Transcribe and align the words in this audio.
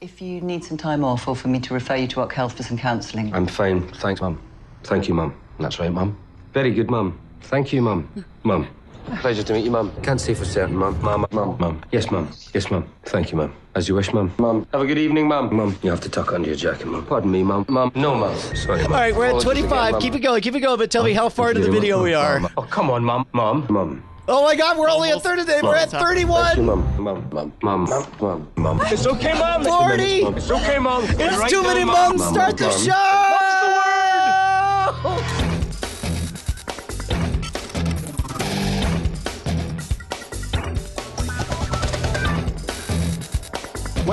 If 0.00 0.22
you 0.22 0.40
need 0.40 0.62
some 0.62 0.76
time 0.76 1.02
off 1.02 1.26
or 1.26 1.34
for 1.34 1.48
me 1.48 1.58
to 1.58 1.74
refer 1.74 1.96
you 1.96 2.06
to 2.08 2.20
Ock 2.20 2.32
Health 2.32 2.56
for 2.56 2.62
some 2.62 2.78
counselling. 2.78 3.34
I'm 3.34 3.48
fine. 3.48 3.88
Thanks, 3.94 4.20
Mum. 4.20 4.40
Thank 4.84 5.08
you, 5.08 5.14
Mum. 5.14 5.34
That's 5.58 5.80
right, 5.80 5.92
Mum. 5.92 6.16
Very 6.54 6.72
good, 6.72 6.88
Mum. 6.88 7.18
Thank 7.40 7.72
you, 7.72 7.82
Mum. 7.82 8.24
Mum. 8.44 8.68
Pleasure 9.16 9.42
to 9.42 9.52
meet 9.54 9.64
you, 9.64 9.72
Mum. 9.72 9.90
Can't 10.04 10.20
say 10.20 10.34
for 10.34 10.44
certain, 10.44 10.76
Mum. 10.76 11.02
Mum, 11.02 11.26
Mum, 11.32 11.56
Mum. 11.58 11.82
Yes, 11.90 12.12
Mum. 12.12 12.30
Yes, 12.54 12.70
Mum. 12.70 12.88
Thank 13.06 13.32
you, 13.32 13.38
Mum. 13.38 13.52
As 13.74 13.88
you 13.88 13.96
wish, 13.96 14.12
Mum. 14.12 14.32
Mum. 14.38 14.68
Have 14.70 14.82
a 14.82 14.86
good 14.86 14.98
evening, 14.98 15.26
Mum. 15.26 15.52
Mum, 15.52 15.76
you 15.82 15.90
have 15.90 16.00
to 16.02 16.08
tuck 16.08 16.32
under 16.32 16.46
your 16.46 16.56
jacket, 16.56 16.86
Mum. 16.86 17.04
Pardon 17.04 17.32
me, 17.32 17.42
Mum. 17.42 17.66
Mum. 17.68 17.90
No, 17.96 18.14
Mum. 18.14 18.36
Sorry, 18.54 18.82
Mum. 18.82 18.92
All 18.92 18.98
right, 19.00 19.16
we're 19.16 19.24
at 19.26 19.30
Apologies 19.30 19.64
again, 19.64 19.90
25. 19.90 20.00
Keep 20.00 20.14
it 20.14 20.20
going. 20.20 20.42
Keep 20.42 20.54
it 20.54 20.60
going. 20.60 20.78
But 20.78 20.92
tell 20.92 21.02
me 21.02 21.12
how 21.12 21.28
far 21.28 21.50
into 21.50 21.62
the 21.62 21.72
video 21.72 22.00
we 22.04 22.14
are. 22.14 22.40
Oh, 22.56 22.62
come 22.62 22.88
on, 22.88 23.02
Mum. 23.02 23.26
Mum. 23.32 23.66
Mum. 23.68 24.04
Oh 24.30 24.44
my 24.44 24.54
God, 24.54 24.76
we're 24.76 24.90
only 24.90 25.10
at 25.10 25.22
30. 25.22 25.62
We're 25.62 25.74
at 25.74 25.90
31. 25.90 26.64
Mum. 26.66 27.02
Mum. 27.02 27.28
Mum. 27.32 27.52
Mum. 27.62 27.84
Mum. 27.84 28.06
Mum. 28.20 28.48
Mum. 28.56 28.80
It's 28.84 29.06
okay, 29.06 29.32
Mum. 29.32 29.64
40. 29.64 30.02
It's 30.02 30.50
okay, 30.50 30.78
Mum. 30.78 31.02
It's 31.08 31.50
too 31.50 31.62
many 31.62 31.84
Mum. 31.84 32.18
mums. 32.18 32.26
Start 32.26 32.58
the 32.58 32.70
show. 32.70 33.47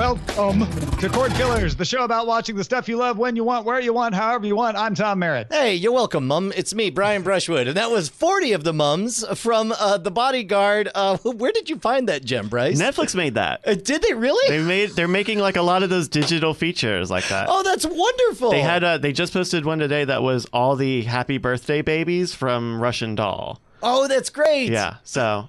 Welcome 0.06 0.60
to 0.98 1.08
Cord 1.08 1.32
Killers, 1.32 1.74
the 1.74 1.84
show 1.84 2.04
about 2.04 2.28
watching 2.28 2.54
the 2.54 2.62
stuff 2.62 2.88
you 2.88 2.96
love 2.96 3.18
when 3.18 3.34
you 3.34 3.42
want, 3.42 3.66
where 3.66 3.80
you 3.80 3.92
want, 3.92 4.14
however 4.14 4.46
you 4.46 4.54
want. 4.54 4.76
I'm 4.76 4.94
Tom 4.94 5.18
Merritt. 5.18 5.48
Hey, 5.50 5.74
you're 5.74 5.90
welcome, 5.90 6.28
Mum. 6.28 6.52
It's 6.54 6.72
me, 6.72 6.90
Brian 6.90 7.22
Brushwood, 7.22 7.66
and 7.66 7.76
that 7.76 7.90
was 7.90 8.08
40 8.08 8.52
of 8.52 8.62
the 8.62 8.72
mums 8.72 9.24
from 9.36 9.72
uh, 9.72 9.98
the 9.98 10.12
Bodyguard. 10.12 10.90
Uh, 10.94 11.16
where 11.24 11.50
did 11.50 11.68
you 11.68 11.80
find 11.80 12.08
that 12.08 12.24
gem, 12.24 12.46
Bryce? 12.46 12.80
Netflix 12.80 13.16
made 13.16 13.34
that. 13.34 13.66
Uh, 13.66 13.74
did 13.74 14.00
they 14.00 14.14
really? 14.14 14.48
They 14.48 14.62
made 14.62 14.90
they're 14.90 15.08
making 15.08 15.40
like 15.40 15.56
a 15.56 15.62
lot 15.62 15.82
of 15.82 15.90
those 15.90 16.06
digital 16.06 16.54
features 16.54 17.10
like 17.10 17.26
that. 17.26 17.48
oh, 17.50 17.64
that's 17.64 17.84
wonderful. 17.84 18.52
They 18.52 18.62
had 18.62 18.84
uh, 18.84 18.98
they 18.98 19.12
just 19.12 19.32
posted 19.32 19.64
one 19.64 19.80
today 19.80 20.04
that 20.04 20.22
was 20.22 20.46
all 20.52 20.76
the 20.76 21.02
happy 21.02 21.38
birthday 21.38 21.82
babies 21.82 22.32
from 22.32 22.80
Russian 22.80 23.16
Doll. 23.16 23.60
oh, 23.82 24.06
that's 24.06 24.30
great. 24.30 24.70
Yeah, 24.70 24.98
so 25.02 25.48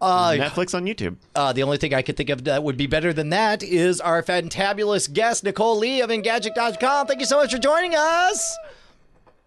Uh, 0.00 0.32
Netflix 0.32 0.74
on 0.74 0.84
YouTube. 0.84 1.16
Uh, 1.34 1.52
the 1.52 1.62
only 1.62 1.78
thing 1.78 1.94
I 1.94 2.02
could 2.02 2.16
think 2.16 2.28
of 2.30 2.44
that 2.44 2.62
would 2.62 2.76
be 2.76 2.86
better 2.86 3.12
than 3.12 3.30
that 3.30 3.62
is 3.62 4.00
our 4.00 4.22
fantabulous 4.22 5.10
guest, 5.10 5.44
Nicole 5.44 5.78
Lee 5.78 6.02
of 6.02 6.10
Engadget.com. 6.10 7.06
Thank 7.06 7.20
you 7.20 7.26
so 7.26 7.38
much 7.38 7.52
for 7.52 7.58
joining 7.58 7.94
us. 7.96 8.56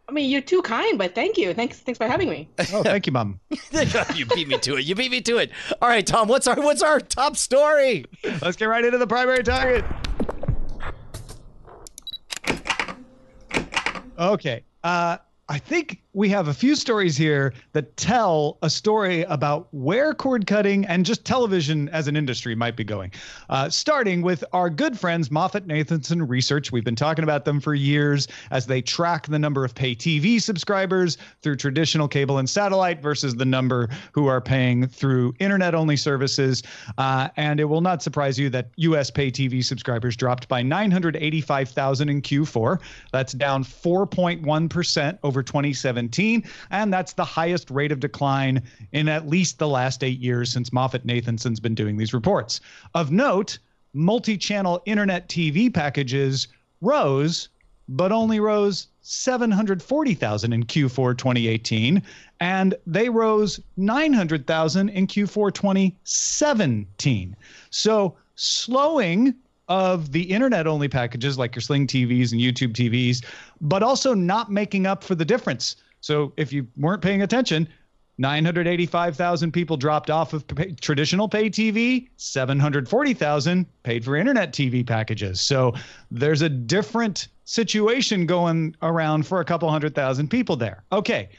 I 0.08 0.12
mean, 0.12 0.32
you're 0.32 0.42
too 0.42 0.64
kind, 0.64 0.98
but 0.98 1.14
thank 1.14 1.38
you. 1.38 1.54
Thanks, 1.54 1.80
thanks 1.80 2.00
for 2.00 2.08
having 2.08 2.30
me. 2.30 2.50
Oh, 2.74 2.82
thank 2.82 3.06
you, 3.06 3.14
Mom. 3.14 3.40
you 4.16 4.26
beat 4.26 4.48
me 4.48 4.58
to 4.58 4.78
it. 4.78 4.86
You 4.86 4.96
beat 4.96 5.12
me 5.12 5.22
to 5.22 5.38
it. 5.38 5.52
All 5.82 5.90
right, 5.90 6.06
Tom. 6.06 6.28
What's 6.28 6.48
our 6.48 6.56
what's 6.56 6.82
our 6.82 7.00
top 7.00 7.38
story? 7.38 8.06
Let's 8.42 8.58
get 8.58 8.66
right 8.66 8.84
into 8.84 8.98
the 8.98 9.06
primary 9.06 9.44
target. 9.44 9.86
Okay. 14.18 14.64
Uh, 14.84 15.18
I 15.48 15.58
think 15.60 16.02
we 16.14 16.28
have 16.28 16.48
a 16.48 16.54
few 16.54 16.76
stories 16.76 17.16
here 17.16 17.54
that 17.74 17.96
tell 17.96 18.58
a 18.64 18.70
story 18.70 19.22
about 19.24 19.68
where 19.72 20.12
cord 20.16 20.48
cutting 20.48 20.84
and 20.88 21.06
just 21.06 21.24
television 21.24 21.88
as 21.90 22.08
an 22.08 22.16
industry 22.16 22.56
might 22.56 22.76
be 22.76 22.84
going. 22.84 23.12
Uh, 23.50 23.70
starting 23.70 24.24
with 24.24 24.44
our 24.52 24.72
good 24.72 24.98
friends, 24.98 25.30
Moffett 25.30 25.68
Nathanson 25.68 26.28
Research. 26.28 26.72
We've 26.72 26.84
been 26.84 26.96
talking 26.96 27.24
about 27.24 27.46
them 27.46 27.60
for 27.60 27.76
years 27.76 28.28
as 28.50 28.66
they 28.66 28.82
track 28.82 29.28
the 29.28 29.38
number 29.38 29.64
of 29.64 29.76
pay 29.76 29.94
TV 29.94 30.42
subscribers 30.42 31.18
through 31.44 31.58
traditional 31.58 32.08
cable 32.08 32.40
and 32.40 32.50
satellite 32.50 33.04
versus 33.04 33.36
the 33.36 33.46
number 33.46 33.88
who 34.12 34.26
are 34.26 34.42
paying 34.42 34.88
through 34.88 35.36
internet 35.38 35.76
only 35.76 35.96
services. 35.96 36.64
Uh, 36.98 37.30
and 37.38 37.60
it 37.60 37.66
will 37.66 37.82
not 37.82 38.02
surprise 38.02 38.40
you 38.40 38.50
that 38.50 38.70
US 38.78 39.12
pay 39.12 39.30
TV 39.30 39.64
subscribers 39.64 40.16
dropped 40.16 40.48
by 40.48 40.64
985,000 40.64 42.10
in 42.10 42.22
Q4. 42.24 42.82
That's 43.12 43.34
down 43.34 43.64
4.1% 43.64 45.20
over 45.22 45.44
2017. 45.44 45.99
And 46.72 46.94
that's 46.94 47.14
the 47.14 47.26
highest 47.26 47.70
rate 47.70 47.92
of 47.92 48.00
decline 48.00 48.64
in 48.92 49.10
at 49.10 49.28
least 49.28 49.60
the 49.60 49.68
last 49.68 50.04
eight 50.04 50.20
years 50.20 50.52
since 50.52 50.70
Moffett 50.70 51.04
Nathanson's 51.06 51.60
been 51.60 51.76
doing 51.76 51.98
these 51.98 52.14
reports. 52.14 52.62
Of 52.96 53.12
note, 53.12 53.60
multi 53.94 54.38
channel 54.38 54.82
internet 54.86 55.28
TV 55.28 55.74
packages 55.74 56.48
rose, 56.82 57.50
but 57.88 58.12
only 58.12 58.40
rose 58.40 58.88
740,000 59.02 60.54
in 60.54 60.64
Q4 60.66 61.18
2018, 61.18 62.04
and 62.40 62.76
they 62.86 63.10
rose 63.10 63.60
900,000 63.78 64.90
in 64.90 65.08
Q4 65.08 65.54
2017. 65.54 67.36
So 67.72 68.16
slowing 68.36 69.34
of 69.68 70.12
the 70.12 70.24
internet 70.24 70.68
only 70.68 70.88
packages 70.88 71.38
like 71.38 71.56
your 71.56 71.62
Sling 71.62 71.88
TVs 71.88 72.32
and 72.32 72.42
YouTube 72.42 72.74
TVs, 72.74 73.24
but 73.62 73.84
also 73.84 74.14
not 74.14 74.52
making 74.52 74.86
up 74.86 75.04
for 75.04 75.16
the 75.16 75.26
difference. 75.26 75.76
So 76.02 76.34
if 76.38 76.54
you 76.54 76.68
weren't 76.78 77.02
paying 77.02 77.22
attention, 77.22 77.68
985,000 78.20 79.54
people 79.54 79.78
dropped 79.78 80.10
off 80.10 80.34
of 80.34 80.46
pay, 80.48 80.74
traditional 80.74 81.30
pay 81.30 81.50
TV, 81.50 82.10
740,000 82.18 83.66
paid 83.84 84.04
for 84.04 84.18
internet 84.18 84.52
TV 84.52 84.86
packages. 84.86 85.40
So 85.40 85.74
there's 86.12 86.42
a 86.42 86.50
different 86.50 87.30
situation 87.46 88.26
going 88.26 88.76
around 88.82 89.26
for 89.26 89.40
a 89.40 89.46
couple 89.46 89.70
hundred 89.72 89.96
thousand 89.96 90.30
people 90.30 90.58
there. 90.58 90.84
Okay. 90.92 91.30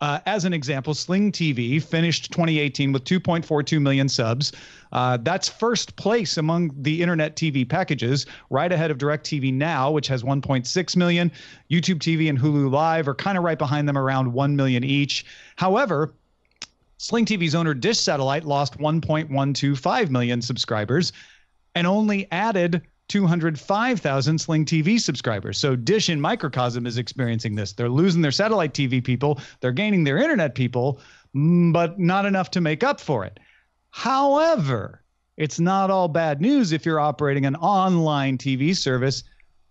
Uh, 0.00 0.20
as 0.26 0.44
an 0.44 0.52
example, 0.52 0.94
Sling 0.94 1.32
TV 1.32 1.82
finished 1.82 2.30
2018 2.30 2.92
with 2.92 3.04
2.42 3.04 3.80
million 3.80 4.08
subs. 4.08 4.52
Uh, 4.92 5.18
that's 5.20 5.48
first 5.48 5.96
place 5.96 6.36
among 6.36 6.70
the 6.82 7.02
internet 7.02 7.34
TV 7.34 7.68
packages, 7.68 8.24
right 8.50 8.70
ahead 8.70 8.90
of 8.92 8.98
DirecTV 8.98 9.52
Now, 9.52 9.90
which 9.90 10.06
has 10.06 10.22
1.6 10.22 10.96
million. 10.96 11.32
YouTube 11.70 11.98
TV 11.98 12.28
and 12.28 12.38
Hulu 12.38 12.70
Live 12.70 13.08
are 13.08 13.14
kind 13.14 13.36
of 13.36 13.42
right 13.42 13.58
behind 13.58 13.88
them, 13.88 13.98
around 13.98 14.32
1 14.32 14.54
million 14.54 14.84
each. 14.84 15.26
However, 15.56 16.14
Sling 16.98 17.26
TV's 17.26 17.54
owner 17.54 17.74
Dish 17.74 17.98
Satellite 17.98 18.44
lost 18.44 18.78
1.125 18.78 20.10
million 20.10 20.42
subscribers 20.42 21.12
and 21.74 21.86
only 21.86 22.26
added 22.30 22.82
205,000 23.08 24.38
Sling 24.38 24.64
TV 24.64 25.00
subscribers. 25.00 25.58
So 25.58 25.74
Dish 25.74 26.08
in 26.08 26.20
microcosm 26.20 26.86
is 26.86 26.98
experiencing 26.98 27.54
this. 27.54 27.72
They're 27.72 27.88
losing 27.88 28.22
their 28.22 28.30
satellite 28.30 28.74
TV 28.74 29.02
people, 29.02 29.40
they're 29.60 29.72
gaining 29.72 30.04
their 30.04 30.18
internet 30.18 30.54
people, 30.54 31.00
mm, 31.34 31.72
but 31.72 31.98
not 31.98 32.26
enough 32.26 32.50
to 32.52 32.60
make 32.60 32.84
up 32.84 33.00
for 33.00 33.24
it. 33.24 33.40
However, 33.90 35.02
it's 35.36 35.60
not 35.60 35.90
all 35.90 36.08
bad 36.08 36.40
news 36.40 36.72
if 36.72 36.84
you're 36.84 37.00
operating 37.00 37.46
an 37.46 37.56
online 37.56 38.36
TV 38.36 38.76
service, 38.76 39.22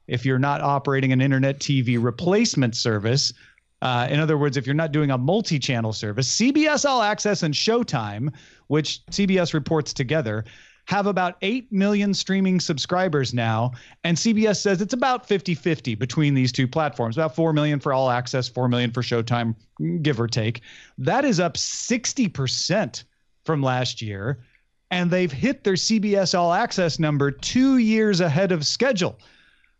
if 0.07 0.25
you're 0.25 0.39
not 0.39 0.61
operating 0.61 1.11
an 1.11 1.21
internet 1.21 1.59
TV 1.59 2.01
replacement 2.01 2.75
service. 2.75 3.33
Uh, 3.81 4.07
in 4.09 4.19
other 4.19 4.37
words, 4.37 4.57
if 4.57 4.65
you're 4.65 4.73
not 4.73 4.91
doing 4.91 5.11
a 5.11 5.17
multi 5.17 5.59
channel 5.59 5.93
service, 5.93 6.35
CBS 6.35 6.85
All 6.85 7.03
Access 7.03 7.43
and 7.43 7.53
Showtime, 7.53 8.33
which 8.67 9.05
CBS 9.11 9.53
reports 9.53 9.93
together, 9.93 10.45
have 10.87 11.05
about 11.05 11.35
8 11.41 11.69
million 11.71 12.13
streaming 12.13 12.61
subscribers 12.61 13.33
now. 13.33 13.73
And 14.05 14.15
CBS 14.15 14.61
says 14.61 14.81
it's 14.81 14.93
about 14.93 15.27
50 15.27 15.53
50 15.53 15.95
between 15.95 16.33
these 16.33 16.51
two 16.51 16.67
platforms, 16.67 17.17
about 17.17 17.35
4 17.35 17.51
million 17.51 17.79
for 17.79 17.91
All 17.91 18.09
Access, 18.09 18.47
4 18.47 18.69
million 18.69 18.91
for 18.91 19.01
Showtime, 19.01 19.53
give 20.01 20.19
or 20.19 20.27
take. 20.27 20.61
That 20.97 21.25
is 21.25 21.41
up 21.41 21.55
60% 21.55 23.03
from 23.43 23.61
last 23.61 24.01
year. 24.01 24.39
And 24.89 25.11
they've 25.11 25.31
hit 25.31 25.65
their 25.65 25.73
CBS 25.73 26.37
All 26.37 26.53
Access 26.53 26.99
number 26.99 27.31
two 27.31 27.79
years 27.79 28.21
ahead 28.21 28.53
of 28.53 28.65
schedule. 28.65 29.19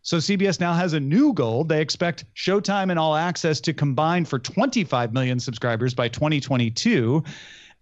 So 0.02 0.18
CBS 0.18 0.60
now 0.60 0.74
has 0.74 0.92
a 0.92 1.00
new 1.00 1.32
goal. 1.32 1.64
They 1.64 1.80
expect 1.80 2.26
Showtime 2.34 2.90
and 2.90 2.98
All 2.98 3.16
Access 3.16 3.60
to 3.62 3.72
combine 3.72 4.26
for 4.26 4.38
25 4.38 5.14
million 5.14 5.40
subscribers 5.40 5.94
by 5.94 6.08
2022. 6.08 7.24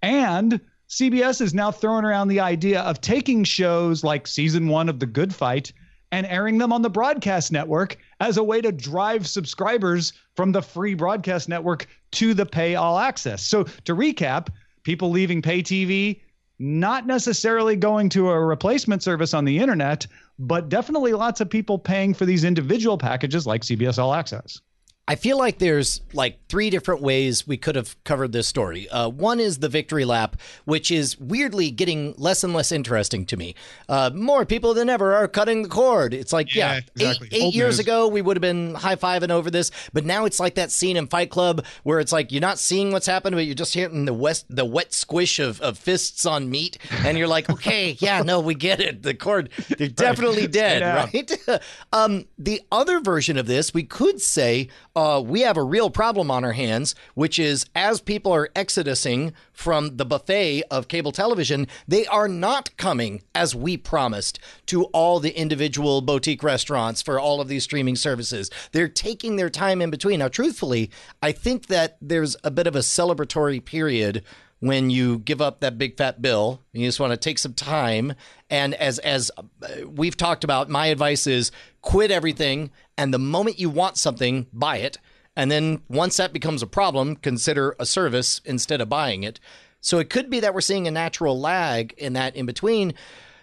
And 0.02 0.60
CBS 0.88 1.40
is 1.40 1.52
now 1.52 1.72
throwing 1.72 2.04
around 2.04 2.28
the 2.28 2.38
idea 2.38 2.80
of 2.82 3.00
taking 3.00 3.42
shows 3.42 4.04
like 4.04 4.26
season 4.26 4.68
one 4.68 4.88
of 4.88 5.00
The 5.00 5.06
Good 5.06 5.34
Fight 5.34 5.72
and 6.12 6.24
airing 6.26 6.58
them 6.58 6.72
on 6.72 6.82
the 6.82 6.90
broadcast 6.90 7.50
network 7.50 7.96
as 8.20 8.36
a 8.36 8.44
way 8.44 8.60
to 8.60 8.70
drive 8.70 9.26
subscribers 9.26 10.12
from 10.36 10.52
the 10.52 10.62
free 10.62 10.94
broadcast 10.94 11.48
network 11.48 11.88
to 12.12 12.34
the 12.34 12.46
pay 12.46 12.76
all 12.76 13.00
access. 13.00 13.42
So 13.42 13.64
to 13.64 13.96
recap, 13.96 14.48
people 14.84 15.10
leaving 15.10 15.42
pay 15.42 15.60
TV, 15.60 16.20
not 16.60 17.04
necessarily 17.04 17.74
going 17.74 18.08
to 18.10 18.30
a 18.30 18.40
replacement 18.40 19.02
service 19.02 19.34
on 19.34 19.44
the 19.44 19.58
internet, 19.58 20.06
but 20.38 20.68
definitely 20.68 21.12
lots 21.14 21.40
of 21.40 21.50
people 21.50 21.80
paying 21.80 22.14
for 22.14 22.24
these 22.26 22.44
individual 22.44 22.96
packages 22.96 23.44
like 23.44 23.62
CBS 23.62 23.98
All 23.98 24.14
Access. 24.14 24.60
I 25.08 25.14
feel 25.14 25.38
like 25.38 25.58
there's 25.60 26.00
like 26.12 26.38
three 26.48 26.68
different 26.68 27.00
ways 27.00 27.46
we 27.46 27.56
could 27.56 27.76
have 27.76 28.02
covered 28.02 28.32
this 28.32 28.48
story. 28.48 28.88
Uh, 28.88 29.08
one 29.08 29.38
is 29.38 29.58
the 29.58 29.68
victory 29.68 30.04
lap, 30.04 30.36
which 30.64 30.90
is 30.90 31.16
weirdly 31.20 31.70
getting 31.70 32.14
less 32.18 32.42
and 32.42 32.52
less 32.52 32.72
interesting 32.72 33.24
to 33.26 33.36
me. 33.36 33.54
Uh, 33.88 34.10
more 34.12 34.44
people 34.44 34.74
than 34.74 34.90
ever 34.90 35.14
are 35.14 35.28
cutting 35.28 35.62
the 35.62 35.68
cord. 35.68 36.12
It's 36.12 36.32
like, 36.32 36.52
yeah, 36.54 36.74
Yeah, 36.74 36.80
exactly. 36.96 37.28
eight, 37.30 37.42
eight 37.44 37.54
years 37.54 37.76
news. 37.76 37.86
ago, 37.86 38.08
we 38.08 38.20
would 38.20 38.36
have 38.36 38.42
been 38.42 38.74
high 38.74 38.96
fiving 38.96 39.30
over 39.30 39.48
this, 39.48 39.70
but 39.92 40.04
now 40.04 40.24
it's 40.24 40.40
like 40.40 40.56
that 40.56 40.72
scene 40.72 40.96
in 40.96 41.06
Fight 41.06 41.30
Club 41.30 41.64
where 41.84 42.00
it's 42.00 42.10
like 42.12 42.32
you're 42.32 42.40
not 42.40 42.58
seeing 42.58 42.90
what's 42.90 43.06
happening, 43.06 43.36
but 43.38 43.46
you're 43.46 43.54
just 43.54 43.74
hearing 43.74 44.06
the 44.06 44.14
west, 44.14 44.46
the 44.50 44.64
wet 44.64 44.92
squish 44.92 45.38
of, 45.38 45.60
of 45.60 45.78
fists 45.78 46.26
on 46.26 46.50
meat, 46.50 46.78
and 47.04 47.16
you're 47.16 47.28
like, 47.28 47.48
okay, 47.48 47.96
yeah, 48.00 48.22
no, 48.22 48.40
we 48.40 48.56
get 48.56 48.80
it. 48.80 49.04
The 49.04 49.14
cord, 49.14 49.50
they're 49.78 49.86
definitely 49.86 50.46
dead, 50.48 50.82
right? 51.14 51.62
um, 51.92 52.24
the 52.38 52.60
other 52.72 52.98
version 52.98 53.36
of 53.38 53.46
this, 53.46 53.72
we 53.72 53.84
could 53.84 54.20
say 54.20 54.68
uh, 54.96 55.20
we 55.20 55.42
have 55.42 55.58
a 55.58 55.62
real 55.62 55.90
problem 55.90 56.30
on 56.30 56.42
our 56.42 56.52
hands, 56.52 56.94
which 57.14 57.38
is 57.38 57.66
as 57.74 58.00
people 58.00 58.32
are 58.32 58.48
exodusing 58.56 59.34
from 59.52 59.98
the 59.98 60.06
buffet 60.06 60.62
of 60.70 60.88
cable 60.88 61.12
television, 61.12 61.68
they 61.86 62.06
are 62.06 62.28
not 62.28 62.74
coming 62.78 63.22
as 63.34 63.54
we 63.54 63.76
promised 63.76 64.38
to 64.64 64.84
all 64.86 65.20
the 65.20 65.38
individual 65.38 66.00
boutique 66.00 66.42
restaurants 66.42 67.02
for 67.02 67.20
all 67.20 67.42
of 67.42 67.48
these 67.48 67.62
streaming 67.62 67.94
services. 67.94 68.50
They're 68.72 68.88
taking 68.88 69.36
their 69.36 69.50
time 69.50 69.82
in 69.82 69.90
between. 69.90 70.20
Now, 70.20 70.28
truthfully, 70.28 70.90
I 71.22 71.32
think 71.32 71.66
that 71.66 71.98
there's 72.00 72.34
a 72.42 72.50
bit 72.50 72.66
of 72.66 72.74
a 72.74 72.80
celebratory 72.80 73.62
period 73.62 74.24
when 74.60 74.88
you 74.88 75.18
give 75.18 75.42
up 75.42 75.60
that 75.60 75.76
big 75.76 75.98
fat 75.98 76.22
bill 76.22 76.62
you 76.72 76.86
just 76.86 76.98
want 76.98 77.12
to 77.12 77.16
take 77.16 77.38
some 77.38 77.52
time 77.52 78.14
and 78.48 78.72
as 78.74 78.98
as 79.00 79.30
uh, 79.36 79.86
we've 79.86 80.16
talked 80.16 80.44
about 80.44 80.70
my 80.70 80.86
advice 80.86 81.26
is 81.26 81.52
quit 81.82 82.10
everything 82.10 82.70
and 82.96 83.12
the 83.12 83.18
moment 83.18 83.58
you 83.58 83.70
want 83.70 83.96
something 83.96 84.46
buy 84.52 84.78
it 84.78 84.98
and 85.34 85.50
then 85.50 85.82
once 85.88 86.16
that 86.16 86.32
becomes 86.32 86.62
a 86.62 86.66
problem 86.66 87.16
consider 87.16 87.76
a 87.78 87.86
service 87.86 88.40
instead 88.44 88.80
of 88.80 88.88
buying 88.88 89.22
it 89.22 89.40
so 89.80 89.98
it 89.98 90.10
could 90.10 90.30
be 90.30 90.40
that 90.40 90.54
we're 90.54 90.60
seeing 90.60 90.88
a 90.88 90.90
natural 90.90 91.38
lag 91.38 91.92
in 91.98 92.12
that 92.14 92.34
in 92.34 92.46
between 92.46 92.94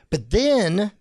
but 0.09 0.29
then 0.29 0.91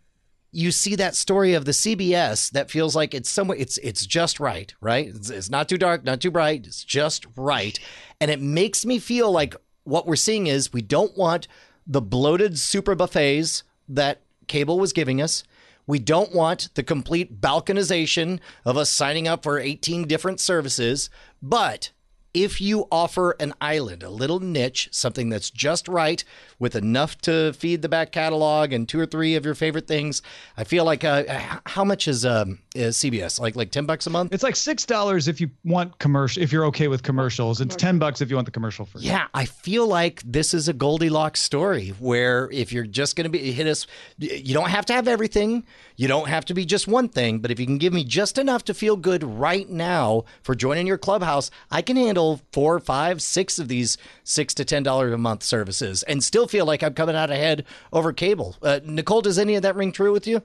you 0.53 0.71
see 0.71 0.95
that 0.95 1.17
story 1.17 1.55
of 1.55 1.65
the 1.65 1.73
CBS 1.73 2.51
that 2.51 2.71
feels 2.71 2.95
like 2.95 3.15
it's 3.15 3.31
somewhere 3.31 3.57
it's 3.59 3.79
it's 3.79 4.07
just 4.07 4.39
right, 4.39 4.73
right? 4.81 5.09
It's, 5.09 5.31
it's 5.31 5.51
not 5.51 5.69
too 5.69 5.79
dark, 5.79 6.05
not 6.05 6.21
too 6.21 6.31
bright, 6.31 6.67
it's 6.67 6.85
just 6.85 7.27
right. 7.35 7.79
And 8.21 8.31
it 8.31 8.41
makes 8.41 8.85
me 8.85 8.99
feel 8.99 9.33
like 9.33 9.57
what 9.85 10.07
we're 10.07 10.17
seeing 10.17 10.47
is 10.47 10.73
we 10.73 10.83
don't 10.83 11.17
want 11.17 11.49
the 11.87 12.03
bloated 12.03 12.59
super 12.59 12.95
buffets 12.95 13.65
that 13.89 14.21
cable 14.47 14.79
was 14.79 14.93
giving 14.93 15.21
us. 15.23 15.43
We 15.87 15.99
don't 15.99 16.35
want 16.35 16.69
the 16.75 16.83
complete 16.83 17.41
balkanization 17.41 18.41
of 18.65 18.77
us 18.77 18.91
signing 18.91 19.27
up 19.27 19.43
for 19.43 19.59
18 19.59 20.07
different 20.07 20.41
services, 20.41 21.11
but 21.43 21.91
if 22.35 22.61
you 22.61 22.87
offer 22.91 23.33
an 23.39 23.53
island, 23.61 24.03
a 24.03 24.09
little 24.09 24.41
niche, 24.41 24.89
something 24.91 25.29
that's 25.29 25.51
just 25.51 25.87
right 25.87 26.25
with 26.59 26.75
enough 26.75 27.19
to 27.19 27.53
feed 27.53 27.83
the 27.83 27.89
back 27.89 28.13
catalog 28.13 28.73
and 28.73 28.89
two 28.89 28.99
or 28.99 29.07
three 29.07 29.35
of 29.35 29.45
your 29.45 29.55
favorite 29.55 29.87
things, 29.87 30.23
I 30.57 30.65
feel 30.65 30.85
like 30.85 31.05
uh, 31.05 31.25
how 31.67 31.85
much 31.85 32.09
is 32.09 32.25
um 32.25 32.61
is 32.75 32.97
CBS 32.97 33.39
like 33.39 33.55
like 33.55 33.71
ten 33.71 33.85
bucks 33.85 34.07
a 34.07 34.11
month? 34.11 34.33
It's 34.33 34.43
like 34.43 34.57
six 34.57 34.87
dollars 34.87 35.29
if 35.29 35.41
you 35.41 35.51
want 35.65 35.99
commercial. 35.99 36.43
If 36.43 36.53
you're 36.53 36.65
okay 36.67 36.89
with 36.89 37.03
commercials, 37.03 37.61
it's 37.61 37.77
ten 37.77 37.99
bucks 37.99 38.21
if 38.21 38.31
you 38.31 38.37
want 38.37 38.47
the 38.47 38.53
commercial 38.53 38.87
free. 38.87 39.03
Yeah, 39.03 39.27
I 39.35 39.45
feel 39.45 39.87
like 39.87 40.23
this 40.25 40.55
is 40.55 40.69
a 40.69 40.73
Goldilocks 40.73 41.41
story 41.41 41.91
where 41.99 42.49
if 42.51 42.73
you're 42.73 42.87
just 42.87 43.17
going 43.17 43.25
to 43.25 43.31
be 43.31 43.53
hit 43.53 43.67
us, 43.67 43.87
you 44.19 44.55
don't 44.55 44.71
have 44.71 44.87
to 44.87 44.93
have 44.95 45.07
everything. 45.09 45.65
You 45.97 46.09
don't 46.09 46.29
have 46.29 46.47
to 46.47 46.55
be 46.55 46.65
just 46.65 46.89
one 46.89 47.09
thing, 47.09 47.41
but 47.41 47.51
if 47.51 47.61
you 47.61 47.67
can 47.67 47.79
give 47.79 47.93
me 47.93 48.05
just 48.05 48.39
enough 48.39 48.65
to 48.65 48.75
feel 48.75 48.97
good 48.97 49.23
right 49.23 49.69
now 49.69 50.25
for 50.43 50.55
joining 50.55 50.87
your 50.87 50.99
clubhouse, 50.99 51.51
I 51.71 51.83
can 51.83 51.97
handle 51.97 52.22
four, 52.53 52.81
five, 52.81 53.21
six 53.21 53.59
of 53.59 53.69
these 53.69 53.99
six 54.25 54.55
to 54.55 54.65
ten 54.65 54.83
dollars 54.83 55.13
a 55.13 55.19
month 55.19 55.43
services 55.43 56.03
and 56.05 56.23
still 56.23 56.47
feel 56.47 56.67
like 56.67 56.83
I'm 56.83 56.95
coming 56.95 57.17
out 57.17 57.31
ahead 57.31 57.65
over 57.93 58.13
cable. 58.13 58.57
Uh, 58.63 58.81
Nicole, 58.85 59.23
does 59.23 59.39
any 59.39 59.55
of 59.55 59.63
that 59.63 59.77
ring 59.77 59.93
true 59.93 60.13
with 60.13 60.27
you? 60.27 60.43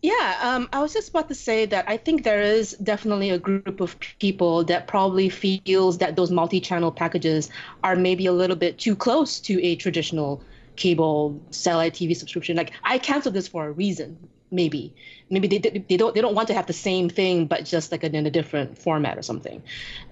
Yeah, 0.00 0.38
um, 0.40 0.68
I 0.72 0.80
was 0.80 0.92
just 0.92 1.08
about 1.08 1.28
to 1.28 1.34
say 1.34 1.66
that 1.66 1.84
I 1.88 1.96
think 1.96 2.22
there 2.22 2.40
is 2.40 2.76
definitely 2.82 3.30
a 3.30 3.38
group 3.38 3.80
of 3.80 3.96
people 4.20 4.62
that 4.64 4.86
probably 4.86 5.28
feels 5.28 5.98
that 5.98 6.14
those 6.14 6.30
multi-channel 6.30 6.92
packages 6.92 7.50
are 7.82 7.96
maybe 7.96 8.26
a 8.26 8.32
little 8.32 8.54
bit 8.54 8.78
too 8.78 8.94
close 8.94 9.40
to 9.40 9.60
a 9.64 9.74
traditional 9.74 10.40
cable 10.76 11.40
satellite 11.50 11.94
TV 11.94 12.14
subscription. 12.16 12.56
Like 12.56 12.72
I 12.84 12.98
canceled 12.98 13.34
this 13.34 13.48
for 13.48 13.66
a 13.66 13.72
reason, 13.72 14.16
maybe. 14.50 14.94
Maybe 15.30 15.48
they, 15.48 15.58
they 15.58 15.96
don't 15.96 16.14
they 16.14 16.20
don't 16.20 16.34
want 16.34 16.48
to 16.48 16.54
have 16.54 16.66
the 16.66 16.72
same 16.72 17.08
thing, 17.08 17.46
but 17.46 17.64
just 17.64 17.92
like 17.92 18.04
in 18.04 18.26
a 18.26 18.30
different 18.30 18.78
format 18.78 19.18
or 19.18 19.22
something. 19.22 19.62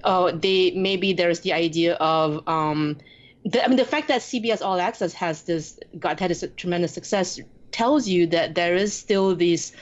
Uh, 0.04 0.32
they 0.32 0.72
maybe 0.72 1.12
there's 1.12 1.40
the 1.40 1.52
idea 1.52 1.94
of 1.94 2.46
um, 2.48 2.98
the, 3.44 3.64
I 3.64 3.68
mean, 3.68 3.76
the 3.76 3.84
fact 3.84 4.08
that 4.08 4.20
CBS 4.20 4.62
All 4.62 4.80
Access 4.80 5.12
has 5.14 5.42
this 5.42 5.78
got 5.98 6.20
had 6.20 6.30
this 6.30 6.44
tremendous 6.56 6.92
success 6.92 7.40
tells 7.70 8.08
you 8.08 8.26
that 8.28 8.54
there 8.54 8.74
is 8.74 8.92
still 8.94 9.34
this 9.34 9.72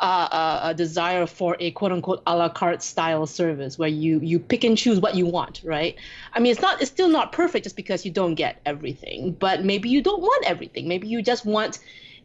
uh, 0.00 0.28
uh, 0.32 0.60
a 0.64 0.74
desire 0.74 1.26
for 1.26 1.56
a 1.60 1.70
quote 1.72 1.92
unquote 1.92 2.22
a 2.26 2.36
la 2.36 2.48
carte 2.48 2.82
style 2.82 3.26
service 3.26 3.78
where 3.78 3.88
you 3.88 4.18
you 4.20 4.38
pick 4.38 4.64
and 4.64 4.76
choose 4.76 4.98
what 4.98 5.14
you 5.14 5.26
want, 5.26 5.60
right? 5.64 5.96
I 6.32 6.40
mean, 6.40 6.52
it's 6.52 6.60
not 6.60 6.80
it's 6.80 6.90
still 6.90 7.08
not 7.08 7.32
perfect 7.32 7.64
just 7.64 7.76
because 7.76 8.04
you 8.04 8.10
don't 8.10 8.34
get 8.34 8.60
everything, 8.66 9.32
but 9.32 9.64
maybe 9.64 9.88
you 9.90 10.02
don't 10.02 10.20
want 10.20 10.44
everything. 10.46 10.88
Maybe 10.88 11.06
you 11.08 11.22
just 11.22 11.44
want 11.44 11.78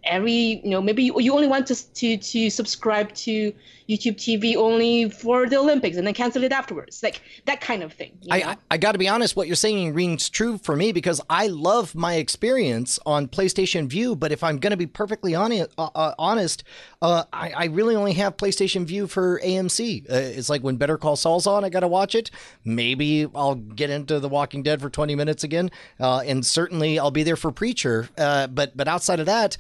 every 0.08 0.62
you 0.64 0.70
know 0.70 0.82
maybe 0.82 1.04
you, 1.04 1.20
you 1.20 1.34
only 1.34 1.48
want 1.48 1.68
to, 1.68 1.94
to 1.94 2.18
to 2.18 2.50
subscribe 2.50 3.14
to 3.16 3.54
YouTube 3.90 4.16
TV 4.16 4.56
only 4.56 5.10
for 5.10 5.48
the 5.48 5.58
Olympics 5.58 5.98
and 5.98 6.06
then 6.06 6.14
cancel 6.14 6.44
it 6.44 6.52
afterwards, 6.52 7.02
like 7.02 7.22
that 7.46 7.62
kind 7.62 7.84
of 7.84 7.94
thing. 7.94 8.12
you 8.22 8.30
know? 8.30 8.36
I, 8.36 8.52
I, 8.52 8.58
I 8.72 8.78
got 8.78 8.92
to 8.94 8.98
be 8.98 9.08
honest, 9.08 9.36
what 9.36 9.48
you're 9.48 9.56
saying 9.56 9.94
rings 9.94 10.30
true 10.30 10.58
for 10.58 10.76
me 10.76 10.92
because 10.92 11.22
I 11.30 11.48
love 11.48 11.96
my 11.96 12.16
experience 12.16 13.00
on 13.06 13.28
PlayStation 13.28 13.88
Vue. 13.88 14.16
But 14.16 14.32
if 14.32 14.44
I'm 14.44 14.58
going 14.58 14.72
to 14.72 14.78
be 14.78 14.88
perfectly 14.88 15.36
honest, 15.36 15.72
uh, 15.78 15.90
uh, 15.96 16.14
honest, 16.20 16.64
uh, 17.02 17.24
I, 17.32 17.52
I 17.52 17.66
really 17.66 17.96
only 17.96 18.14
have 18.14 18.36
PlayStation 18.36 18.86
Vue 18.86 19.08
for 19.08 19.40
AMC. 19.40 20.10
Uh, 20.10 20.16
it's 20.16 20.50
like 20.50 20.64
when 20.64 20.76
Better 20.76 20.98
Call 20.98 21.16
Saul's 21.16 21.48
on, 21.48 21.64
I 21.64 21.70
got 21.70 21.82
to 21.82 21.88
watch 21.88 22.14
it. 22.14 22.30
Maybe 22.66 23.28
I'll 23.34 23.56
get 23.56 23.90
into 23.90 24.20
The 24.20 24.30
Walking 24.30 24.64
Dead 24.64 24.82
for 24.82 24.90
20 24.90 25.16
minutes 25.16 25.44
again, 25.44 25.72
uh, 26.00 26.20
and 26.26 26.46
certainly 26.46 27.00
I'll 27.00 27.12
be 27.12 27.24
there 27.24 27.36
for 27.38 27.52
Preacher. 27.52 28.10
Uh, 28.18 28.48
but 28.48 28.76
but 28.76 28.88
outside 28.88 29.20
of 29.20 29.26
that. 29.28 29.58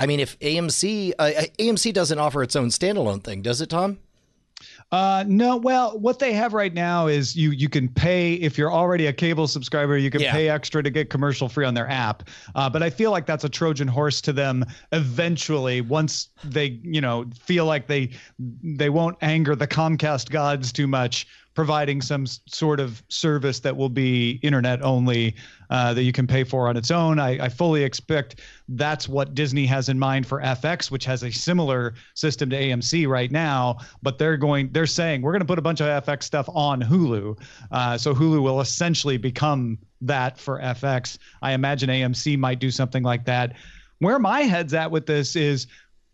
I 0.00 0.06
mean, 0.06 0.18
if 0.18 0.38
AMC 0.40 1.12
uh, 1.18 1.30
AMC 1.58 1.92
doesn't 1.92 2.18
offer 2.18 2.42
its 2.42 2.56
own 2.56 2.68
standalone 2.68 3.22
thing, 3.22 3.42
does 3.42 3.60
it, 3.60 3.68
Tom? 3.68 3.98
Uh, 4.92 5.24
no. 5.26 5.56
Well, 5.56 5.98
what 5.98 6.18
they 6.18 6.32
have 6.32 6.52
right 6.52 6.74
now 6.74 7.06
is 7.06 7.36
you 7.36 7.50
you 7.52 7.68
can 7.68 7.88
pay 7.88 8.34
if 8.34 8.58
you're 8.58 8.72
already 8.72 9.06
a 9.06 9.12
cable 9.12 9.46
subscriber, 9.46 9.96
you 9.96 10.10
can 10.10 10.20
Yeah. 10.20 10.32
pay 10.32 10.48
extra 10.48 10.82
to 10.82 10.90
get 10.90 11.10
commercial 11.10 11.48
free 11.48 11.64
on 11.64 11.74
their 11.74 11.88
app. 11.88 12.28
Uh, 12.54 12.68
but 12.68 12.82
I 12.82 12.90
feel 12.90 13.10
like 13.10 13.24
that's 13.24 13.44
a 13.44 13.48
Trojan 13.48 13.86
horse 13.88 14.20
to 14.22 14.32
them 14.32 14.64
eventually 14.92 15.80
once 15.80 16.28
they 16.44 16.80
you 16.82 17.00
know 17.00 17.26
feel 17.40 17.66
like 17.66 17.86
they 17.86 18.10
they 18.36 18.90
won't 18.90 19.16
anger 19.22 19.54
the 19.54 19.68
Comcast 19.68 20.30
gods 20.30 20.72
too 20.72 20.86
much, 20.88 21.26
providing 21.54 22.00
some 22.00 22.26
sort 22.26 22.78
of 22.80 23.02
service 23.08 23.60
that 23.60 23.76
will 23.76 23.88
be 23.88 24.38
internet 24.42 24.82
only 24.82 25.34
uh, 25.68 25.92
that 25.92 26.04
you 26.04 26.12
can 26.12 26.26
pay 26.26 26.44
for 26.44 26.68
on 26.68 26.76
its 26.76 26.90
own. 26.90 27.18
I, 27.18 27.44
I 27.44 27.48
fully 27.48 27.82
expect 27.82 28.40
that's 28.68 29.08
what 29.08 29.34
Disney 29.34 29.66
has 29.66 29.88
in 29.88 29.98
mind 29.98 30.26
for 30.26 30.40
FX, 30.40 30.90
which 30.90 31.04
has 31.04 31.22
a 31.22 31.30
similar 31.30 31.94
system 32.14 32.50
to 32.50 32.56
AMC 32.56 33.08
right 33.08 33.30
now. 33.30 33.78
But 34.02 34.18
they're 34.18 34.36
going, 34.36 34.70
they're 34.72 34.86
saying 34.86 35.22
we're 35.22 35.32
going 35.32 35.40
to 35.40 35.46
put 35.46 35.58
a 35.58 35.62
bunch 35.62 35.80
of 35.80 36.04
FX 36.04 36.22
stuff 36.22 36.48
on 36.54 36.80
Hulu, 36.80 37.38
uh, 37.72 37.98
so 37.98 38.14
Hulu 38.14 38.42
will 38.42 38.60
essentially 38.60 39.16
become 39.16 39.78
that 40.00 40.38
for 40.38 40.60
FX. 40.60 41.18
I 41.42 41.52
imagine 41.52 41.90
AMC 41.90 42.38
might 42.38 42.58
do 42.58 42.70
something 42.70 43.02
like 43.02 43.24
that. 43.26 43.54
Where 43.98 44.18
my 44.18 44.42
head's 44.42 44.72
at 44.72 44.90
with 44.90 45.06
this 45.06 45.36
is, 45.36 45.66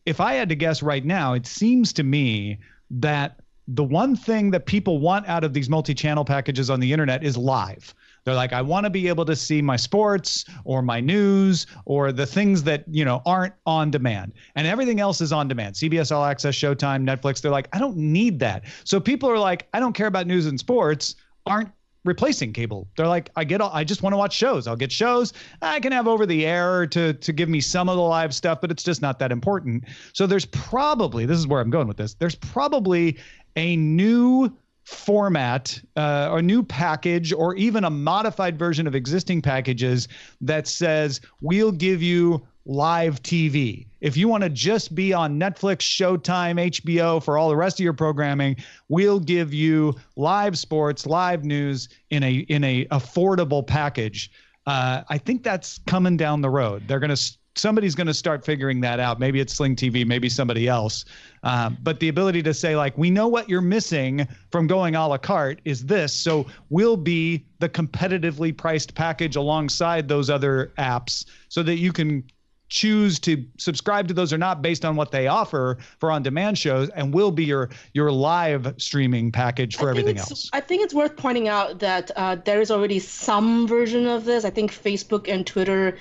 if 0.06 0.20
I 0.20 0.34
had 0.34 0.48
to 0.48 0.56
guess 0.56 0.82
right 0.82 1.04
now, 1.04 1.34
it 1.34 1.46
seems 1.46 1.92
to 1.94 2.02
me 2.02 2.58
that 2.90 3.40
the 3.68 3.84
one 3.84 4.14
thing 4.14 4.50
that 4.52 4.66
people 4.66 4.98
want 4.98 5.26
out 5.28 5.44
of 5.44 5.52
these 5.52 5.68
multi-channel 5.68 6.24
packages 6.24 6.70
on 6.70 6.80
the 6.80 6.92
internet 6.92 7.24
is 7.24 7.36
live. 7.36 7.94
They're 8.24 8.34
like, 8.34 8.52
I 8.52 8.60
want 8.60 8.84
to 8.84 8.90
be 8.90 9.06
able 9.08 9.24
to 9.24 9.36
see 9.36 9.62
my 9.62 9.76
sports 9.76 10.44
or 10.64 10.82
my 10.82 11.00
news 11.00 11.66
or 11.84 12.10
the 12.10 12.26
things 12.26 12.62
that, 12.64 12.84
you 12.90 13.04
know, 13.04 13.22
aren't 13.24 13.54
on 13.66 13.90
demand. 13.90 14.32
And 14.56 14.66
everything 14.66 14.98
else 14.98 15.20
is 15.20 15.32
on 15.32 15.46
demand. 15.46 15.76
CBS 15.76 16.14
All 16.14 16.24
Access, 16.24 16.54
Showtime, 16.54 17.08
Netflix. 17.08 17.40
They're 17.40 17.52
like, 17.52 17.68
I 17.72 17.78
don't 17.78 17.96
need 17.96 18.40
that. 18.40 18.64
So 18.84 18.98
people 18.98 19.30
are 19.30 19.38
like, 19.38 19.68
I 19.72 19.80
don't 19.80 19.92
care 19.92 20.08
about 20.08 20.26
news 20.26 20.46
and 20.46 20.58
sports, 20.58 21.14
aren't 21.46 21.70
replacing 22.06 22.52
cable. 22.52 22.88
They're 22.96 23.06
like, 23.06 23.30
I 23.36 23.44
get 23.44 23.60
all, 23.60 23.70
I 23.72 23.84
just 23.84 24.02
want 24.02 24.12
to 24.12 24.16
watch 24.16 24.34
shows. 24.34 24.66
I'll 24.66 24.76
get 24.76 24.90
shows. 24.90 25.32
I 25.60 25.80
can 25.80 25.92
have 25.92 26.08
over 26.08 26.26
the 26.26 26.46
air 26.46 26.86
to 26.88 27.12
to 27.12 27.32
give 27.32 27.48
me 27.48 27.60
some 27.60 27.88
of 27.88 27.96
the 27.96 28.02
live 28.02 28.34
stuff, 28.34 28.60
but 28.60 28.70
it's 28.70 28.82
just 28.82 29.02
not 29.02 29.18
that 29.18 29.32
important. 29.32 29.84
So 30.12 30.26
there's 30.26 30.46
probably, 30.46 31.26
this 31.26 31.38
is 31.38 31.46
where 31.46 31.60
I'm 31.60 31.70
going 31.70 31.88
with 31.88 31.96
this. 31.96 32.14
There's 32.14 32.36
probably 32.36 33.18
a 33.56 33.76
new 33.76 34.56
format 34.84 35.80
uh, 35.96 36.28
or 36.30 36.40
new 36.40 36.62
package 36.62 37.32
or 37.32 37.56
even 37.56 37.84
a 37.84 37.90
modified 37.90 38.56
version 38.56 38.86
of 38.86 38.94
existing 38.94 39.42
packages 39.42 40.06
that 40.40 40.68
says 40.68 41.20
we'll 41.40 41.72
give 41.72 42.02
you 42.02 42.46
live 42.66 43.22
TV. 43.22 43.86
If 44.00 44.16
you 44.16 44.28
want 44.28 44.42
to 44.42 44.50
just 44.50 44.94
be 44.94 45.12
on 45.12 45.38
Netflix, 45.40 45.78
Showtime, 45.78 46.70
HBO 46.70 47.22
for 47.22 47.38
all 47.38 47.48
the 47.48 47.56
rest 47.56 47.80
of 47.80 47.84
your 47.84 47.92
programming, 47.92 48.56
we'll 48.88 49.20
give 49.20 49.54
you 49.54 49.94
live 50.16 50.58
sports, 50.58 51.06
live 51.06 51.44
news 51.44 51.88
in 52.10 52.22
a 52.22 52.34
in 52.48 52.64
a 52.64 52.84
affordable 52.86 53.66
package. 53.66 54.30
Uh, 54.66 55.02
I 55.08 55.18
think 55.18 55.44
that's 55.44 55.78
coming 55.86 56.16
down 56.16 56.40
the 56.40 56.50
road. 56.50 56.86
They're 56.88 57.00
going 57.00 57.14
to 57.14 57.36
somebody's 57.56 57.94
going 57.94 58.06
to 58.06 58.14
start 58.14 58.44
figuring 58.44 58.80
that 58.82 59.00
out. 59.00 59.18
Maybe 59.18 59.40
it's 59.40 59.54
Sling 59.54 59.76
TV, 59.76 60.06
maybe 60.06 60.28
somebody 60.28 60.68
else. 60.68 61.04
Um, 61.42 61.78
but 61.82 62.00
the 62.00 62.08
ability 62.08 62.42
to 62.42 62.54
say 62.54 62.76
like, 62.76 62.96
we 62.98 63.10
know 63.10 63.28
what 63.28 63.48
you're 63.48 63.60
missing 63.60 64.28
from 64.50 64.66
going 64.66 64.94
a 64.94 65.08
la 65.08 65.16
carte 65.18 65.60
is 65.64 65.86
this, 65.86 66.12
so 66.12 66.46
we'll 66.70 66.96
be 66.96 67.44
the 67.58 67.68
competitively 67.68 68.56
priced 68.56 68.94
package 68.94 69.36
alongside 69.36 70.08
those 70.08 70.28
other 70.28 70.72
apps, 70.78 71.24
so 71.48 71.62
that 71.62 71.76
you 71.76 71.92
can 71.92 72.22
choose 72.68 73.18
to 73.20 73.44
subscribe 73.58 74.08
to 74.08 74.14
those 74.14 74.32
or 74.32 74.38
not 74.38 74.62
based 74.62 74.84
on 74.84 74.96
what 74.96 75.12
they 75.12 75.26
offer 75.26 75.78
for 75.98 76.10
on-demand 76.10 76.58
shows 76.58 76.88
and 76.90 77.14
will 77.14 77.30
be 77.30 77.44
your 77.44 77.70
your 77.94 78.10
live 78.10 78.74
streaming 78.78 79.30
package 79.30 79.76
for 79.76 79.88
everything 79.88 80.18
else. 80.18 80.50
I 80.52 80.60
think 80.60 80.82
it's 80.82 80.94
worth 80.94 81.16
pointing 81.16 81.48
out 81.48 81.78
that 81.78 82.10
uh, 82.16 82.36
there 82.36 82.60
is 82.60 82.70
already 82.70 82.98
some 82.98 83.68
version 83.68 84.06
of 84.06 84.24
this. 84.24 84.44
I 84.44 84.50
think 84.50 84.72
facebook 84.72 85.32
and 85.32 85.46
twitter 85.46 85.96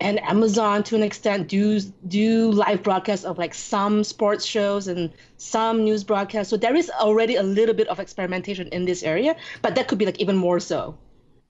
and 0.00 0.20
amazon 0.22 0.82
to 0.82 0.96
an 0.96 1.02
extent 1.02 1.48
do 1.48 1.80
do 2.08 2.50
live 2.50 2.82
broadcasts 2.82 3.24
of 3.24 3.38
like 3.38 3.54
some 3.54 4.04
sports 4.04 4.44
shows 4.44 4.88
and 4.88 5.10
some 5.38 5.84
news 5.84 6.04
broadcasts. 6.04 6.50
So 6.50 6.56
there 6.56 6.76
is 6.76 6.90
already 6.90 7.36
a 7.36 7.42
little 7.42 7.74
bit 7.74 7.88
of 7.88 8.00
experimentation 8.00 8.68
in 8.68 8.84
this 8.84 9.02
area 9.02 9.34
but 9.62 9.74
that 9.76 9.88
could 9.88 9.98
be 9.98 10.06
like 10.06 10.20
even 10.20 10.36
more 10.36 10.60
so 10.60 10.98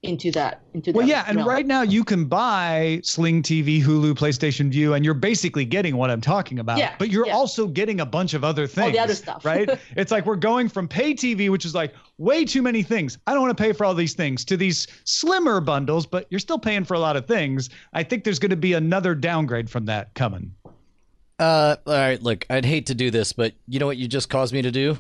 into 0.03 0.33
that 0.33 0.61
into 0.75 0.91
the 0.91 0.97
well 0.99 1.07
that 1.07 1.13
yeah 1.13 1.25
and 1.29 1.37
realm. 1.37 1.49
right 1.49 1.65
now 1.67 1.81
you 1.83 2.03
can 2.03 2.25
buy 2.25 3.01
sling 3.05 3.41
tv 3.41 3.81
hulu 3.81 4.13
playstation 4.15 4.69
vue 4.69 4.95
and 4.95 5.05
you're 5.05 5.15
basically 5.15 5.65
getting 5.65 5.97
what 5.97 6.11
i'm 6.11 6.21
talking 6.21 6.59
about 6.59 6.77
Yeah, 6.79 6.97
but 6.99 7.09
you're 7.09 7.27
yeah. 7.29 7.33
also 7.35 7.69
getting 7.69 8.01
a 8.01 8.07
bunch 8.07 8.35
of 8.35 8.43
other 8.43 8.67
things 8.67 8.87
all 8.87 8.93
the 8.93 8.99
other 8.99 9.15
stuff. 9.15 9.45
right 9.45 9.71
it's 9.97 10.11
like 10.11 10.27
we're 10.27 10.35
going 10.35 10.69
from 10.69 10.89
pay 10.89 11.15
tv 11.15 11.51
which 11.51 11.65
is 11.65 11.73
like 11.73 11.95
way 12.19 12.45
too 12.45 12.63
many 12.63 12.83
things 12.83 13.17
i 13.29 13.33
don't 13.33 13.43
want 13.43 13.57
to 13.57 13.63
pay 13.63 13.73
for 13.73 13.85
all 13.85 13.95
these 13.95 14.15
things 14.15 14.45
to 14.47 14.57
these 14.57 14.89
slimmer 15.05 15.61
bundles 15.61 16.05
but 16.05 16.27
you're 16.31 16.41
still 16.41 16.59
paying 16.59 16.83
for 16.85 16.95
a 16.95 16.99
lot 17.01 17.17
of 17.17 17.27
things 17.29 17.71
i 17.93 18.03
think 18.03 18.25
there's 18.25 18.41
going 18.41 18.51
to 18.51 18.57
be 18.57 18.73
another 18.73 19.15
downgrade 19.15 19.71
from 19.71 19.85
that 19.87 20.13
coming 20.15 20.53
Uh, 21.39 21.77
all 21.87 21.93
right, 21.95 22.23
look, 22.23 22.45
I'd 22.51 22.65
hate 22.65 22.87
to 22.87 22.95
do 22.95 23.11
this, 23.11 23.33
but 23.33 23.53
you 23.67 23.81
know 23.81 23.87
what 23.87 23.97
you 23.97 24.07
just 24.07 24.29
caused 24.29 24.53
me 24.53 24.63
to 24.63 24.71
do? 24.71 24.97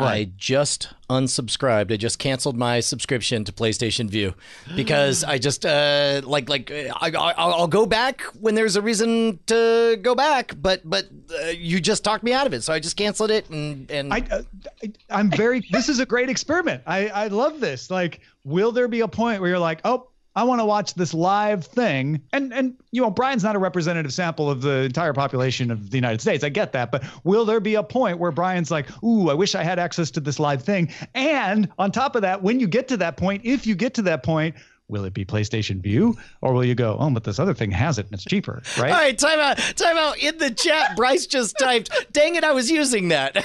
I 0.00 0.30
just 0.36 0.88
unsubscribed. 1.08 1.92
I 1.92 1.96
just 1.96 2.18
canceled 2.18 2.56
my 2.56 2.80
subscription 2.80 3.44
to 3.44 3.52
PlayStation 3.52 4.10
Vue 4.10 4.34
because 4.74 5.22
I 5.22 5.38
just 5.38 5.64
uh 5.64 6.20
like 6.24 6.48
like 6.48 6.70
I, 6.70 6.90
I 7.00 7.32
I'll 7.36 7.68
go 7.68 7.86
back 7.86 8.22
when 8.40 8.54
there's 8.54 8.76
a 8.76 8.82
reason 8.82 9.38
to 9.46 9.98
go 10.02 10.14
back, 10.14 10.54
but 10.60 10.88
but 10.88 11.08
uh, 11.42 11.46
you 11.48 11.80
just 11.80 12.02
talked 12.02 12.24
me 12.24 12.32
out 12.32 12.46
of 12.46 12.54
it, 12.54 12.62
so 12.62 12.72
I 12.72 12.80
just 12.80 12.96
canceled 12.96 13.30
it 13.30 13.48
and 13.50 13.90
and 13.90 14.12
I, 14.12 14.22
uh, 14.30 14.42
I 14.82 14.92
I'm 15.10 15.30
very. 15.30 15.62
this 15.70 15.88
is 15.88 16.00
a 16.00 16.06
great 16.06 16.28
experiment. 16.28 16.82
I 16.86 17.08
I 17.08 17.26
love 17.28 17.60
this. 17.60 17.90
Like, 17.90 18.20
will 18.42 18.72
there 18.72 18.88
be 18.88 19.00
a 19.00 19.08
point 19.08 19.40
where 19.40 19.50
you're 19.50 19.58
like, 19.58 19.80
oh, 19.84 20.08
I 20.36 20.42
want 20.42 20.60
to 20.60 20.64
watch 20.64 20.94
this 20.94 21.14
live 21.14 21.64
thing, 21.64 22.20
and 22.32 22.52
and 22.52 22.74
you 22.90 23.00
know, 23.00 23.10
Brian's 23.10 23.44
not 23.44 23.54
a 23.54 23.58
representative 23.58 24.12
sample 24.12 24.50
of 24.50 24.62
the 24.62 24.82
entire 24.82 25.12
population 25.12 25.70
of 25.70 25.90
the 25.90 25.96
United 25.96 26.20
States. 26.20 26.42
I 26.42 26.48
get 26.48 26.72
that, 26.72 26.90
but 26.90 27.04
will 27.22 27.44
there 27.44 27.60
be 27.60 27.76
a 27.76 27.82
point 27.82 28.18
where 28.18 28.32
Brian's 28.32 28.70
like, 28.70 28.86
ooh, 29.04 29.30
I 29.30 29.34
wish 29.34 29.54
I 29.54 29.62
had 29.62 29.78
access 29.78 30.10
to 30.12 30.20
this 30.20 30.40
live 30.40 30.62
thing? 30.62 30.90
And 31.14 31.68
on 31.78 31.92
top 31.92 32.16
of 32.16 32.22
that, 32.22 32.42
when 32.42 32.58
you 32.58 32.66
get 32.66 32.88
to 32.88 32.96
that 32.96 33.16
point, 33.16 33.42
if 33.44 33.66
you 33.66 33.74
get 33.74 33.94
to 33.94 34.02
that 34.02 34.22
point. 34.22 34.56
Will 34.88 35.04
it 35.06 35.14
be 35.14 35.24
PlayStation 35.24 35.80
Vue, 35.80 36.14
or 36.42 36.52
will 36.52 36.64
you 36.64 36.74
go? 36.74 36.98
Oh, 37.00 37.08
but 37.08 37.24
this 37.24 37.38
other 37.38 37.54
thing 37.54 37.70
has 37.70 37.98
it, 37.98 38.04
and 38.04 38.12
it's 38.14 38.24
cheaper, 38.24 38.62
right? 38.78 38.92
All 38.92 38.98
right, 38.98 39.18
time 39.18 39.38
out. 39.38 39.56
Time 39.76 39.96
out. 39.96 40.18
In 40.18 40.36
the 40.36 40.50
chat, 40.50 40.94
Bryce 40.94 41.26
just 41.26 41.56
typed, 41.58 41.90
dang 42.12 42.34
it, 42.34 42.44
I 42.44 42.52
was 42.52 42.70
using 42.70 43.08
that. 43.08 43.34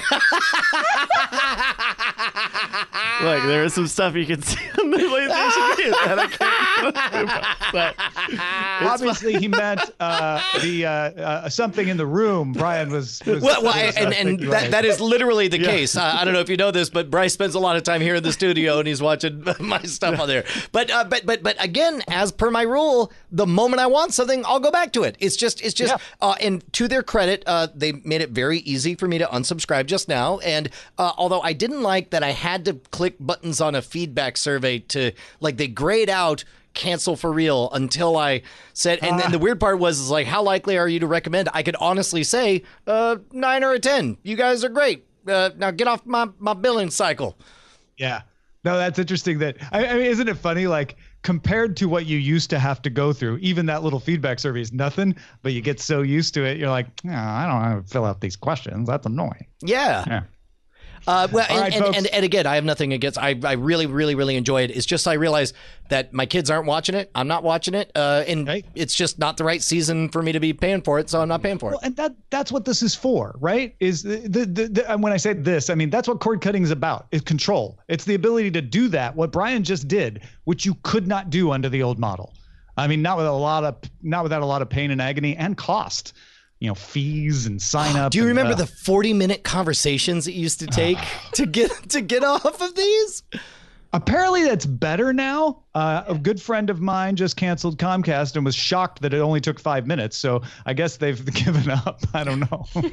Look, 3.22 3.42
there 3.44 3.64
is 3.64 3.72
some 3.72 3.86
stuff 3.86 4.14
you 4.14 4.26
can 4.26 4.42
see 4.42 4.60
on 4.80 4.90
the 4.90 4.98
PlayStation 4.98 5.76
Vue 5.76 5.90
that 5.92 6.18
I 6.18 6.26
can't. 6.26 6.94
But 7.72 7.94
Obviously, 8.82 9.34
he 9.38 9.48
meant 9.48 9.80
uh, 10.00 10.42
the 10.60 10.86
uh, 10.86 10.90
uh, 10.90 11.48
something 11.48 11.88
in 11.88 11.96
the 11.96 12.06
room. 12.06 12.52
Brian 12.52 12.90
was. 12.90 13.22
was 13.26 13.42
well, 13.42 13.62
well 13.62 13.74
was, 13.86 13.96
and, 13.96 14.14
and 14.14 14.40
that, 14.40 14.48
right. 14.48 14.70
that 14.70 14.84
is 14.84 15.00
literally 15.00 15.48
the 15.48 15.58
case. 15.58 15.96
Uh, 15.96 16.02
I 16.02 16.24
don't 16.24 16.34
know 16.34 16.40
if 16.40 16.48
you 16.48 16.56
know 16.56 16.70
this, 16.70 16.90
but 16.90 17.10
Bryce 17.10 17.32
spends 17.32 17.54
a 17.54 17.58
lot 17.58 17.76
of 17.76 17.82
time 17.82 18.00
here 18.00 18.16
in 18.16 18.22
the 18.22 18.32
studio 18.32 18.78
and 18.78 18.88
he's 18.88 19.02
watching 19.02 19.44
my 19.60 19.82
stuff 19.82 20.18
on 20.20 20.28
there. 20.28 20.44
But 20.72 20.90
uh, 20.90 21.04
but 21.04 21.26
but 21.30 21.44
but 21.44 21.64
again, 21.64 22.02
as 22.08 22.32
per 22.32 22.50
my 22.50 22.62
rule, 22.62 23.12
the 23.30 23.46
moment 23.46 23.80
I 23.80 23.86
want 23.86 24.12
something, 24.12 24.44
I'll 24.44 24.58
go 24.58 24.72
back 24.72 24.92
to 24.94 25.04
it. 25.04 25.16
It's 25.20 25.36
just 25.36 25.62
it's 25.62 25.74
just 25.74 25.94
uh, 26.20 26.34
and 26.40 26.60
to 26.72 26.88
their 26.88 27.04
credit, 27.04 27.44
uh, 27.46 27.68
they 27.72 27.92
made 27.92 28.20
it 28.20 28.30
very 28.30 28.58
easy 28.58 28.96
for 28.96 29.06
me 29.06 29.18
to 29.18 29.26
unsubscribe 29.26 29.86
just 29.86 30.08
now. 30.08 30.40
And 30.40 30.70
uh, 30.98 31.12
although 31.16 31.40
I 31.40 31.52
didn't 31.52 31.82
like 31.82 32.10
that, 32.10 32.24
I 32.24 32.32
had 32.32 32.64
to 32.64 32.74
click 32.90 33.14
buttons 33.20 33.60
on 33.60 33.76
a 33.76 33.82
feedback 33.82 34.36
survey 34.36 34.80
to 34.80 35.12
like 35.38 35.56
they 35.56 35.68
grayed 35.68 36.10
out 36.10 36.42
cancel 36.74 37.14
for 37.14 37.32
real 37.32 37.70
until 37.70 38.16
I 38.16 38.42
said, 38.72 38.98
and 39.02 39.18
then 39.20 39.32
the 39.32 39.38
weird 39.38 39.58
part 39.60 39.78
was, 39.78 39.98
is 39.98 40.08
like, 40.08 40.26
how 40.26 40.42
likely 40.42 40.78
are 40.78 40.88
you 40.88 41.00
to 41.00 41.06
recommend? 41.06 41.48
I 41.52 41.64
could 41.64 41.76
honestly 41.80 42.22
say, 42.22 42.62
uh, 42.86 43.16
nine 43.32 43.64
or 43.64 43.72
a 43.72 43.78
10. 43.80 44.18
You 44.22 44.36
guys 44.36 44.62
are 44.62 44.68
great. 44.68 45.04
Uh, 45.26 45.50
now 45.56 45.72
get 45.72 45.88
off 45.88 46.06
my, 46.06 46.28
my 46.38 46.54
billing 46.54 46.90
cycle. 46.90 47.36
Yeah. 47.96 48.22
No, 48.64 48.76
that's 48.76 48.98
interesting. 48.98 49.38
That 49.38 49.56
I, 49.72 49.86
I 49.86 49.94
mean, 49.94 50.06
isn't 50.06 50.28
it 50.28 50.36
funny? 50.36 50.66
Like 50.66 50.96
compared 51.22 51.76
to 51.78 51.88
what 51.88 52.06
you 52.06 52.18
used 52.18 52.50
to 52.50 52.58
have 52.58 52.80
to 52.82 52.90
go 52.90 53.12
through, 53.12 53.38
even 53.38 53.66
that 53.66 53.82
little 53.82 54.00
feedback 54.00 54.38
survey 54.38 54.60
is 54.60 54.72
nothing. 54.72 55.14
But 55.42 55.52
you 55.52 55.60
get 55.60 55.80
so 55.80 56.02
used 56.02 56.34
to 56.34 56.44
it, 56.44 56.58
you're 56.58 56.70
like, 56.70 56.86
oh, 57.06 57.10
I 57.10 57.46
don't 57.46 57.62
have 57.62 57.84
to 57.84 57.90
fill 57.90 58.04
out 58.04 58.20
these 58.20 58.36
questions. 58.36 58.88
That's 58.88 59.06
annoying. 59.06 59.46
Yeah. 59.62 60.04
Yeah. 60.06 60.22
Uh, 61.06 61.28
well, 61.32 61.46
and, 61.48 61.60
right, 61.60 61.74
and, 61.74 61.96
and, 61.96 62.06
and 62.06 62.24
again, 62.24 62.46
I 62.46 62.56
have 62.56 62.64
nothing 62.64 62.92
against. 62.92 63.18
I, 63.18 63.38
I 63.42 63.52
really, 63.52 63.86
really, 63.86 64.14
really 64.14 64.36
enjoy 64.36 64.62
it. 64.62 64.70
It's 64.70 64.86
just 64.86 65.08
I 65.08 65.14
realize 65.14 65.52
that 65.88 66.12
my 66.12 66.26
kids 66.26 66.50
aren't 66.50 66.66
watching 66.66 66.94
it. 66.94 67.10
I'm 67.14 67.26
not 67.26 67.42
watching 67.42 67.74
it, 67.74 67.90
uh, 67.94 68.24
and 68.28 68.62
it's 68.74 68.94
just 68.94 69.18
not 69.18 69.36
the 69.36 69.44
right 69.44 69.62
season 69.62 70.08
for 70.10 70.22
me 70.22 70.32
to 70.32 70.40
be 70.40 70.52
paying 70.52 70.82
for 70.82 70.98
it. 70.98 71.08
So 71.10 71.20
I'm 71.20 71.28
not 71.28 71.42
paying 71.42 71.58
for 71.58 71.70
it. 71.70 71.72
Well, 71.72 71.80
and 71.82 71.96
that 71.96 72.14
that's 72.30 72.52
what 72.52 72.64
this 72.64 72.82
is 72.82 72.94
for, 72.94 73.34
right? 73.40 73.74
Is 73.80 74.02
the, 74.02 74.16
the, 74.18 74.44
the, 74.44 74.68
the 74.68 74.90
and 74.90 75.02
when 75.02 75.12
I 75.12 75.16
say 75.16 75.32
this, 75.32 75.70
I 75.70 75.74
mean 75.74 75.90
that's 75.90 76.06
what 76.06 76.20
cord 76.20 76.40
cutting 76.40 76.62
is 76.62 76.70
about. 76.70 77.06
Is 77.12 77.22
control. 77.22 77.78
It's 77.88 78.04
the 78.04 78.14
ability 78.14 78.50
to 78.52 78.60
do 78.60 78.88
that. 78.88 79.16
What 79.16 79.32
Brian 79.32 79.64
just 79.64 79.88
did, 79.88 80.22
which 80.44 80.66
you 80.66 80.74
could 80.82 81.06
not 81.06 81.30
do 81.30 81.50
under 81.50 81.68
the 81.68 81.82
old 81.82 81.98
model. 81.98 82.34
I 82.76 82.86
mean, 82.86 83.02
not 83.02 83.16
with 83.16 83.26
a 83.26 83.32
lot 83.32 83.64
of 83.64 83.76
not 84.02 84.22
without 84.22 84.42
a 84.42 84.46
lot 84.46 84.62
of 84.62 84.68
pain 84.68 84.90
and 84.90 85.00
agony 85.00 85.36
and 85.36 85.56
cost. 85.56 86.14
You 86.60 86.68
know, 86.68 86.74
fees 86.74 87.46
and 87.46 87.60
sign 87.60 87.96
up. 87.96 88.12
Do 88.12 88.18
you 88.18 88.24
and, 88.24 88.28
remember 88.28 88.52
uh, 88.52 88.56
the 88.56 88.66
40 88.66 89.14
minute 89.14 89.44
conversations 89.44 90.28
it 90.28 90.34
used 90.34 90.60
to 90.60 90.66
take 90.66 90.98
to 91.32 91.46
get 91.46 91.70
to 91.90 92.00
get 92.00 92.22
off 92.22 92.60
of 92.60 92.74
these? 92.74 93.22
Apparently, 93.92 94.44
that's 94.44 94.66
better 94.66 95.12
now. 95.12 95.64
Uh, 95.74 96.04
a 96.06 96.14
good 96.14 96.40
friend 96.40 96.70
of 96.70 96.80
mine 96.80 97.16
just 97.16 97.36
canceled 97.36 97.76
Comcast 97.76 98.36
and 98.36 98.44
was 98.44 98.54
shocked 98.54 99.02
that 99.02 99.12
it 99.12 99.18
only 99.18 99.40
took 99.40 99.58
five 99.58 99.86
minutes. 99.86 100.16
So 100.16 100.42
I 100.64 100.74
guess 100.74 100.96
they've 100.96 101.24
given 101.44 101.70
up. 101.70 102.00
I 102.14 102.22
don't 102.22 102.40
know. 102.40 102.66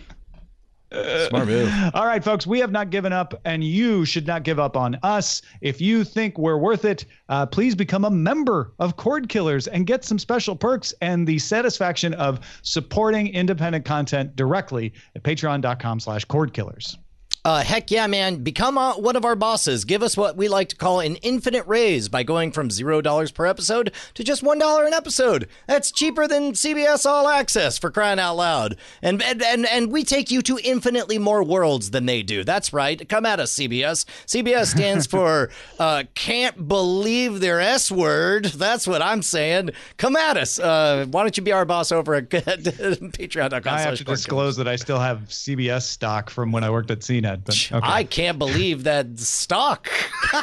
Smart 0.91 1.48
move. 1.48 1.72
All 1.94 2.06
right, 2.06 2.24
folks, 2.24 2.48
we 2.48 2.60
have 2.60 2.72
not 2.72 2.89
given 2.89 3.12
up, 3.12 3.39
and 3.46 3.63
you 3.63 4.06
should 4.06 4.25
not 4.25 4.44
give 4.44 4.60
up 4.60 4.77
on 4.77 4.98
us. 5.03 5.41
If 5.62 5.82
you 5.82 6.03
think 6.03 6.38
we're 6.38 6.58
worth 6.58 6.86
it, 6.86 7.06
uh, 7.29 7.46
please 7.46 7.75
become 7.75 8.06
a 8.06 8.10
member 8.10 8.74
of 8.79 8.96
Cord 8.96 9.27
Killers 9.27 9.67
and 9.67 9.86
get 9.86 10.06
some 10.06 10.17
special 10.17 10.56
perks 10.56 10.94
and 11.01 11.27
the 11.27 11.39
satisfaction 11.39 12.13
of 12.13 12.39
supporting 12.62 13.27
independent 13.27 13.86
content 13.86 14.36
directly 14.36 14.94
at 15.15 15.24
patreon.com 15.24 16.00
slash 16.00 16.24
cord 16.25 16.53
killers. 16.53 16.98
Uh, 17.47 17.63
heck 17.63 17.89
yeah, 17.89 18.05
man. 18.07 18.43
Become 18.43 18.77
uh, 18.77 18.97
one 18.97 19.15
of 19.15 19.23
our 19.23 19.33
bosses. 19.33 19.85
Give 19.85 20.03
us 20.03 20.17
what 20.17 20.35
we 20.35 20.49
like 20.49 20.67
to 20.67 20.75
call 20.75 20.99
an 20.99 21.15
infinite 21.21 21.65
raise 21.65 22.09
by 22.09 22.23
going 22.23 22.51
from 22.51 22.67
$0 22.67 23.33
per 23.33 23.45
episode 23.45 23.93
to 24.15 24.23
just 24.25 24.43
$1 24.43 24.85
an 24.85 24.93
episode. 24.93 25.47
That's 25.65 25.89
cheaper 25.89 26.27
than 26.27 26.51
CBS 26.51 27.05
All 27.05 27.29
Access 27.29 27.77
for 27.77 27.89
crying 27.89 28.19
out 28.19 28.35
loud. 28.35 28.75
And, 29.01 29.23
and, 29.23 29.41
and, 29.41 29.65
and 29.65 29.93
we 29.93 30.03
take 30.03 30.29
you 30.29 30.41
to 30.41 30.59
infinitely 30.61 31.19
more 31.19 31.41
worlds 31.41 31.91
than 31.91 32.05
they 32.05 32.21
do. 32.21 32.43
That's 32.43 32.73
right. 32.73 33.07
Come 33.07 33.25
at 33.25 33.39
us, 33.39 33.55
CBS. 33.55 34.03
CBS 34.25 34.65
stands 34.75 35.07
for 35.07 35.49
uh, 35.79 36.03
Can't 36.15 36.67
Believe 36.67 37.39
Their 37.39 37.61
S 37.61 37.89
Word. 37.89 38.43
That's 38.43 38.85
what 38.85 39.01
I'm 39.01 39.21
saying. 39.21 39.69
Come 39.95 40.17
at 40.17 40.35
us. 40.35 40.59
Uh, 40.59 41.05
why 41.09 41.23
don't 41.23 41.37
you 41.37 41.43
be 41.43 41.53
our 41.53 41.63
boss 41.63 41.93
over 41.93 42.13
at 42.15 42.29
patreon.com 42.29 43.73
I 43.73 43.79
have 43.79 43.95
to 43.99 44.03
disclose 44.03 44.57
that 44.57 44.67
I 44.67 44.75
still 44.75 44.99
have 44.99 45.19
CBS 45.29 45.83
stock 45.83 46.29
from 46.29 46.51
when 46.51 46.65
I 46.65 46.69
worked 46.69 46.91
at 46.91 46.99
CNET. 46.99 47.37
But 47.46 47.70
okay. 47.72 47.79
I 47.88 48.03
can't 48.03 48.38
believe 48.39 48.84
that 48.86 49.17
stock. 49.20 49.89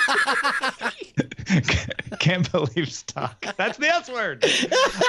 Can't 2.18 2.50
believe 2.50 2.90
stock. 2.90 3.44
That's 3.56 3.76
the 3.78 3.86
S 3.88 4.08
word. 4.08 4.44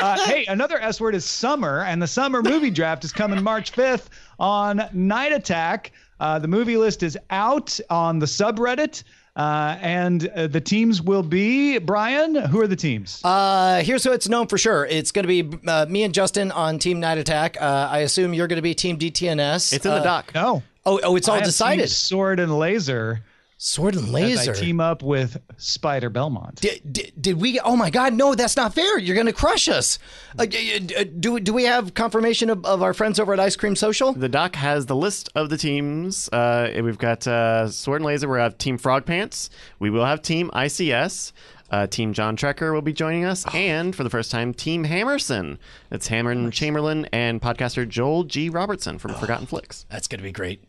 Uh, 0.01 0.25
hey, 0.25 0.46
another 0.46 0.77
S 0.80 1.00
word 1.00 1.15
is 1.15 1.24
summer, 1.25 1.82
and 1.84 2.01
the 2.01 2.08
summer 2.08 2.42
movie 2.42 2.70
draft 2.72 3.04
is 3.06 3.12
coming 3.13 3.42
March 3.44 3.72
5th 3.72 4.08
on 4.39 4.82
Night 4.94 5.32
Attack. 5.32 5.92
Uh, 6.20 6.39
the 6.39 6.48
movie 6.48 6.77
list 6.77 7.04
is 7.04 7.18
out 7.30 7.80
on 7.89 8.20
the 8.20 8.25
subreddit. 8.25 9.04
Uh, 9.38 9.77
and 9.82 10.30
uh, 10.30 10.48
the 10.48 10.62
teams 10.62 11.01
will 11.01 11.22
be 11.24 11.77
Brian. 11.77 12.36
Who 12.36 12.62
are 12.62 12.68
the 12.68 12.75
teams? 12.77 13.20
Uh, 13.22 13.82
here's 13.84 14.01
who 14.06 14.13
it's 14.13 14.30
known 14.30 14.48
for 14.48 14.58
sure. 14.58 14.86
It's 14.86 15.12
going 15.12 15.27
to 15.27 15.44
be 15.44 15.58
uh, 15.68 15.86
me 15.89 16.04
and 16.04 16.13
Justin 16.13 16.51
on 16.54 16.80
Team 16.80 17.01
Night 17.01 17.18
Attack. 17.18 17.58
Uh, 17.62 17.89
I 17.92 18.00
assume 18.00 18.34
you're 18.34 18.48
going 18.48 18.56
to 18.56 18.62
be 18.62 18.74
Team 18.74 18.98
DTNS. 18.98 19.74
It's 19.74 19.86
in 19.86 19.92
the 19.92 19.98
Uh, 19.98 20.04
doc. 20.04 20.32
no. 20.34 20.63
Oh, 20.86 21.00
oh, 21.04 21.15
it's 21.15 21.27
I 21.27 21.32
all 21.32 21.36
have 21.38 21.44
Team 21.46 21.50
decided. 21.50 21.89
Sword 21.89 22.39
and 22.39 22.58
laser. 22.58 23.24
Sword 23.58 23.96
and 23.96 24.08
as 24.08 24.12
laser. 24.12 24.51
I 24.51 24.54
team 24.54 24.82
up 24.82 25.01
with 25.01 25.38
Spider 25.58 26.10
Belmont. 26.10 26.60
Did, 26.60 26.82
did, 26.92 27.13
did 27.20 27.42
we? 27.42 27.58
Oh 27.62 27.77
my 27.77 27.89
God! 27.89 28.13
No, 28.13 28.36
that's 28.36 28.58
not 28.58 28.74
fair. 28.74 29.00
You're 29.00 29.15
going 29.15 29.27
to 29.27 29.34
crush 29.34 29.70
us. 29.70 29.98
Uh, 30.38 30.46
d- 30.46 30.80
d- 30.80 31.04
do 31.06 31.39
do 31.39 31.54
we 31.54 31.63
have 31.63 31.94
confirmation 31.94 32.50
of, 32.50 32.65
of 32.65 32.84
our 32.84 32.94
friends 32.94 33.18
over 33.18 33.32
at 33.32 33.39
Ice 33.39 33.56
Cream 33.56 33.77
Social? 33.77 34.12
The 34.12 34.27
doc 34.27 34.56
has 34.58 34.88
the 34.88 34.96
list 34.96 35.30
of 35.36 35.50
the 35.50 35.58
teams. 35.58 36.27
Uh, 36.34 36.70
we've 36.84 36.98
got 36.98 37.25
uh, 37.27 37.70
Sword 37.70 38.01
and 38.01 38.06
Laser. 38.06 38.27
We 38.27 38.39
have 38.39 38.58
Team 38.58 38.77
Frog 38.77 39.06
Pants. 39.06 39.50
We 39.80 39.89
will 39.89 40.06
have 40.06 40.22
Team 40.22 40.51
ICS. 40.54 41.32
Uh, 41.72 41.88
Team 41.88 42.12
John 42.13 42.36
Trekker 42.36 42.74
will 42.74 42.82
be 42.82 42.94
joining 42.94 43.24
us, 43.24 43.46
and 43.56 43.96
for 43.96 44.04
the 44.04 44.10
first 44.10 44.32
time, 44.32 44.54
Team 44.54 44.84
Hammerson. 44.86 45.58
That's 45.89 46.10
Hammerin 46.10 46.51
Chamberlain 46.51 47.06
and 47.13 47.42
podcaster 47.42 47.88
Joel 47.88 48.25
G. 48.25 48.50
Robertson 48.50 49.00
from 49.00 49.13
Forgotten 49.15 49.48
Flicks. 49.48 49.86
That's 49.89 50.08
going 50.10 50.20
to 50.20 50.24
be 50.24 50.32
great. 50.34 50.62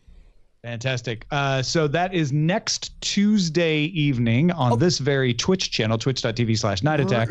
Fantastic. 0.63 1.25
Uh, 1.31 1.61
so 1.61 1.87
that 1.87 2.13
is 2.13 2.33
next 2.33 2.99
Tuesday 3.01 3.81
evening 3.83 4.51
on 4.51 4.79
this 4.79 4.97
very 4.97 5.33
Twitch 5.33 5.71
channel, 5.71 5.97
twitch.tv 5.97 6.57
slash 6.57 6.83
night 6.83 6.99
attack, 6.99 7.29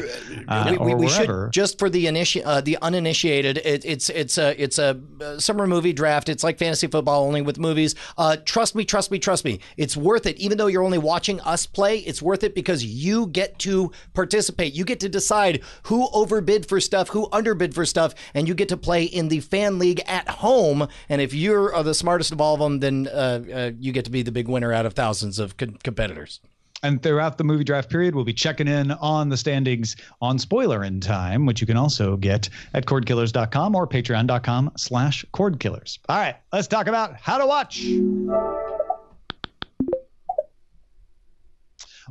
uh, 0.48 0.68
we, 0.70 0.78
we, 0.78 0.92
or 0.92 0.96
we 0.96 1.06
wherever. 1.06 1.46
should 1.46 1.52
just 1.52 1.78
for 1.78 1.90
the 1.90 2.06
initi- 2.06 2.42
uh, 2.44 2.60
the 2.60 2.78
uninitiated. 2.80 3.58
It, 3.58 3.84
it's 3.84 4.08
it's 4.10 4.38
a 4.38 4.60
it's 4.62 4.78
a 4.78 4.98
uh, 5.20 5.38
summer 5.38 5.66
movie 5.66 5.92
draft. 5.92 6.28
It's 6.28 6.44
like 6.44 6.56
fantasy 6.58 6.86
football 6.86 7.24
only 7.24 7.42
with 7.42 7.58
movies. 7.58 7.94
Uh, 8.16 8.36
trust 8.44 8.74
me, 8.74 8.84
trust 8.84 9.10
me, 9.10 9.18
trust 9.18 9.44
me. 9.44 9.60
It's 9.76 9.96
worth 9.96 10.26
it. 10.26 10.38
Even 10.38 10.56
though 10.56 10.68
you're 10.68 10.84
only 10.84 10.98
watching 10.98 11.40
us 11.40 11.66
play, 11.66 11.98
it's 11.98 12.22
worth 12.22 12.44
it 12.44 12.54
because 12.54 12.84
you 12.84 13.26
get 13.26 13.58
to 13.58 13.90
participate. 14.14 14.72
You 14.72 14.84
get 14.84 15.00
to 15.00 15.08
decide 15.08 15.62
who 15.82 16.08
overbid 16.12 16.66
for 16.66 16.80
stuff, 16.80 17.08
who 17.08 17.28
underbid 17.32 17.74
for 17.74 17.84
stuff, 17.84 18.14
and 18.34 18.46
you 18.46 18.54
get 18.54 18.68
to 18.68 18.76
play 18.76 19.04
in 19.04 19.28
the 19.28 19.40
fan 19.40 19.80
league 19.80 20.00
at 20.06 20.28
home. 20.28 20.86
And 21.08 21.20
if 21.20 21.34
you're 21.34 21.74
uh, 21.74 21.82
the 21.82 21.92
smartest 21.92 22.30
of 22.32 22.40
all 22.40 22.54
of 22.54 22.60
them, 22.60 22.78
then 22.78 23.08
uh, 23.16 23.40
uh, 23.52 23.70
you 23.78 23.92
get 23.92 24.04
to 24.04 24.10
be 24.10 24.22
the 24.22 24.32
big 24.32 24.48
winner 24.48 24.72
out 24.72 24.86
of 24.86 24.92
thousands 24.92 25.38
of 25.38 25.56
co- 25.56 25.74
competitors. 25.82 26.40
And 26.82 27.02
throughout 27.02 27.38
the 27.38 27.44
movie 27.44 27.64
draft 27.64 27.88
period, 27.88 28.14
we'll 28.14 28.24
be 28.24 28.34
checking 28.34 28.68
in 28.68 28.92
on 28.92 29.30
the 29.30 29.36
standings 29.36 29.96
on 30.20 30.36
Spoilerin' 30.36 31.00
Time, 31.00 31.46
which 31.46 31.60
you 31.60 31.66
can 31.66 31.76
also 31.76 32.16
get 32.16 32.50
at 32.74 32.84
cordkillers.com 32.84 33.74
or 33.74 33.86
patreon.com 33.86 34.72
slash 34.76 35.24
cordkillers. 35.32 35.98
All 36.08 36.18
right, 36.18 36.36
let's 36.52 36.68
talk 36.68 36.86
about 36.86 37.18
how 37.18 37.38
to 37.38 37.46
watch. 37.46 37.86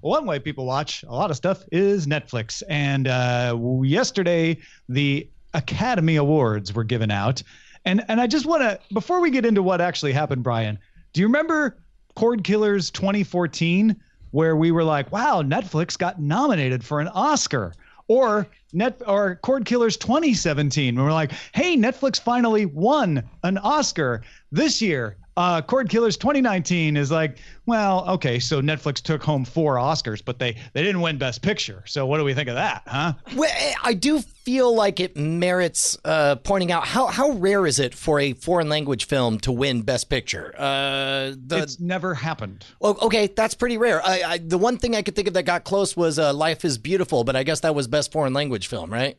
One 0.01 0.25
way 0.25 0.39
people 0.39 0.65
watch 0.65 1.03
a 1.03 1.13
lot 1.13 1.29
of 1.29 1.37
stuff 1.37 1.63
is 1.71 2.05
Netflix. 2.07 2.61
And 2.67 3.07
uh, 3.07 3.57
yesterday, 3.83 4.57
the 4.89 5.29
Academy 5.53 6.17
Awards 6.17 6.73
were 6.73 6.83
given 6.83 7.11
out. 7.11 7.41
And, 7.85 8.03
and 8.07 8.19
I 8.19 8.27
just 8.27 8.45
want 8.45 8.63
to, 8.63 8.79
before 8.93 9.21
we 9.21 9.29
get 9.29 9.45
into 9.45 9.61
what 9.61 9.79
actually 9.79 10.11
happened, 10.11 10.43
Brian, 10.43 10.79
do 11.15 11.21
you 11.21 11.27
remember 11.27 11.77
Cord 12.15 12.43
Killers 12.43 12.91
2014, 12.91 13.95
where 14.31 14.57
we 14.57 14.71
were 14.71 14.83
like, 14.83 15.13
wow, 15.13 15.41
Netflix 15.41 15.97
got 15.97 16.19
nominated 16.19 16.83
for 16.83 16.99
an 16.99 17.07
Oscar? 17.07 17.73
Or 18.09 18.47
Net 18.73 19.01
or 19.07 19.37
Cord 19.37 19.63
Killers 19.63 19.95
2017, 19.95 20.93
when 20.93 21.05
we're 21.05 21.13
like, 21.13 21.31
hey, 21.53 21.77
Netflix 21.77 22.19
finally 22.19 22.65
won 22.65 23.23
an 23.43 23.57
Oscar 23.59 24.23
this 24.51 24.81
year. 24.81 25.15
Uh, 25.37 25.61
Cord 25.61 25.89
Killers 25.89 26.15
2019 26.15 26.95
is 26.95 27.11
like, 27.11 27.39
well, 27.65 28.07
okay, 28.09 28.39
so 28.39 28.61
Netflix 28.61 29.01
took 29.01 29.21
home 29.21 29.43
four 29.43 29.75
Oscars, 29.75 30.23
but 30.23 30.39
they 30.39 30.55
they 30.73 30.81
didn't 30.81 31.01
win 31.01 31.17
Best 31.17 31.41
Picture. 31.41 31.83
So 31.85 32.05
what 32.05 32.19
do 32.19 32.23
we 32.23 32.33
think 32.33 32.47
of 32.47 32.55
that, 32.55 32.83
huh? 32.87 33.13
Well, 33.35 33.51
I 33.83 33.93
do 33.93 34.21
feel 34.21 34.73
like 34.73 34.99
it 35.01 35.17
merits 35.17 35.97
uh, 36.05 36.37
pointing 36.37 36.71
out 36.71 36.87
how 36.87 37.07
how 37.07 37.31
rare 37.31 37.65
is 37.65 37.79
it 37.79 37.93
for 37.93 38.19
a 38.19 38.31
foreign 38.33 38.69
language 38.69 39.07
film 39.07 39.39
to 39.39 39.51
win 39.51 39.81
Best 39.81 40.09
Picture? 40.09 40.53
Uh, 40.57 41.33
the, 41.35 41.59
it's 41.63 41.81
never 41.81 42.13
happened. 42.13 42.65
oh, 42.81 42.97
okay, 43.01 43.27
that's 43.27 43.55
pretty 43.55 43.77
rare. 43.77 44.01
I, 44.05 44.21
I, 44.25 44.37
the 44.37 44.57
one 44.57 44.77
thing 44.77 44.95
I 44.95 45.01
could 45.01 45.15
think 45.15 45.27
of 45.27 45.33
that 45.33 45.43
got 45.43 45.65
close 45.65 45.97
was 45.97 46.17
uh, 46.17 46.33
Life 46.33 46.63
is 46.63 46.77
Beautiful, 46.77 47.25
but 47.25 47.35
I 47.35 47.43
guess 47.43 47.59
that 47.61 47.75
was 47.75 47.87
Best 47.87 48.11
Foreign 48.13 48.33
Language 48.33 48.67
Film, 48.67 48.93
right? 48.93 49.17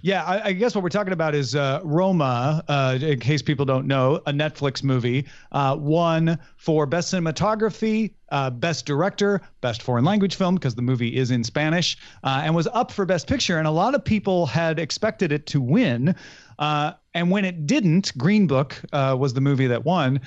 Yeah, 0.00 0.24
I, 0.24 0.48
I 0.48 0.52
guess 0.52 0.74
what 0.74 0.82
we're 0.82 0.90
talking 0.90 1.12
about 1.12 1.34
is 1.34 1.54
uh, 1.54 1.80
Roma. 1.84 2.64
Uh, 2.66 2.98
in 3.00 3.20
case 3.20 3.42
people 3.42 3.64
don't 3.64 3.86
know, 3.86 4.16
a 4.26 4.32
Netflix 4.32 4.82
movie 4.82 5.26
uh, 5.52 5.76
won 5.78 6.38
for 6.56 6.86
best 6.86 7.12
cinematography, 7.12 8.14
uh, 8.30 8.50
best 8.50 8.86
director, 8.86 9.40
best 9.60 9.82
foreign 9.82 10.04
language 10.04 10.36
film 10.36 10.54
because 10.54 10.74
the 10.74 10.82
movie 10.82 11.16
is 11.16 11.30
in 11.30 11.44
Spanish, 11.44 11.98
uh, 12.24 12.40
and 12.42 12.54
was 12.54 12.66
up 12.68 12.90
for 12.90 13.04
best 13.04 13.26
picture. 13.26 13.58
And 13.58 13.66
a 13.66 13.70
lot 13.70 13.94
of 13.94 14.04
people 14.04 14.46
had 14.46 14.78
expected 14.78 15.30
it 15.30 15.46
to 15.46 15.60
win. 15.60 16.14
Uh, 16.58 16.92
and 17.14 17.30
when 17.30 17.44
it 17.44 17.66
didn't, 17.66 18.16
Green 18.16 18.46
Book 18.46 18.80
was 18.92 19.34
the 19.34 19.40
movie 19.40 19.66
that 19.66 19.84
won. 19.84 20.20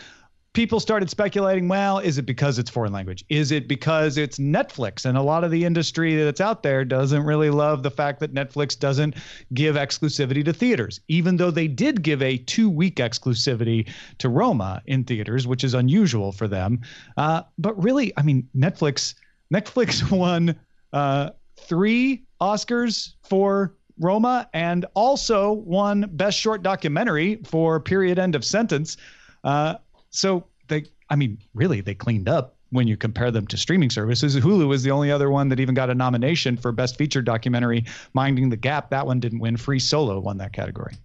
People 0.55 0.79
started 0.79 1.09
speculating, 1.09 1.67
well, 1.67 1.99
is 1.99 2.17
it 2.17 2.25
because 2.25 2.57
it's 2.57 2.69
foreign 2.69 2.93
language? 2.93 3.25
Is 3.27 3.51
it 3.51 3.67
because 3.67 4.17
it's 4.17 4.37
Netflix? 4.37 5.03
And 5.03 5.17
a 5.17 5.21
lot 5.21 5.43
of 5.43 5.51
the 5.51 5.65
industry 5.65 6.15
that's 6.15 6.39
out 6.39 6.63
there 6.63 6.85
doesn't 6.85 7.23
really 7.23 7.49
love 7.49 7.83
the 7.83 7.91
fact 7.91 8.21
that 8.21 8.33
Netflix 8.33 8.79
doesn't 8.79 9.15
give 9.53 9.75
exclusivity 9.75 10.45
to 10.45 10.53
theaters, 10.53 11.01
even 11.09 11.35
though 11.35 11.51
they 11.51 11.67
did 11.67 12.03
give 12.03 12.21
a 12.21 12.37
two 12.37 12.69
week 12.69 12.95
exclusivity 12.95 13.89
to 14.19 14.29
Roma 14.29 14.81
in 14.85 15.03
theaters, 15.03 15.45
which 15.45 15.65
is 15.65 15.73
unusual 15.73 16.31
for 16.31 16.47
them. 16.47 16.79
Uh, 17.17 17.41
but 17.57 17.77
really, 17.83 18.13
I 18.15 18.21
mean, 18.21 18.47
Netflix, 18.55 19.13
Netflix 19.53 20.09
won 20.17 20.57
uh, 20.93 21.31
three 21.57 22.23
Oscars 22.39 23.15
for 23.23 23.75
Roma 23.99 24.49
and 24.53 24.85
also 24.93 25.51
won 25.51 26.09
Best 26.13 26.39
Short 26.39 26.63
Documentary 26.63 27.41
for 27.43 27.81
Period 27.81 28.17
End 28.17 28.35
of 28.35 28.45
Sentence. 28.45 28.95
Uh, 29.43 29.75
so 30.15 30.45
they, 30.67 30.85
I 31.09 31.15
mean, 31.15 31.39
really, 31.53 31.81
they 31.81 31.95
cleaned 31.95 32.29
up 32.29 32.55
when 32.71 32.87
you 32.87 32.97
compare 32.97 33.31
them 33.31 33.47
to 33.47 33.57
streaming 33.57 33.89
services. 33.89 34.35
Hulu 34.35 34.73
is 34.73 34.83
the 34.83 34.91
only 34.91 35.11
other 35.11 35.29
one 35.29 35.49
that 35.49 35.59
even 35.59 35.75
got 35.75 35.89
a 35.89 35.95
nomination 35.95 36.57
for 36.57 36.71
Best 36.71 36.97
Feature 36.97 37.21
Documentary, 37.21 37.85
Minding 38.13 38.49
the 38.49 38.57
Gap. 38.57 38.89
That 38.89 39.05
one 39.05 39.19
didn't 39.19 39.39
win. 39.39 39.57
Free 39.57 39.79
Solo 39.79 40.19
won 40.19 40.37
that 40.37 40.53
category. 40.53 40.95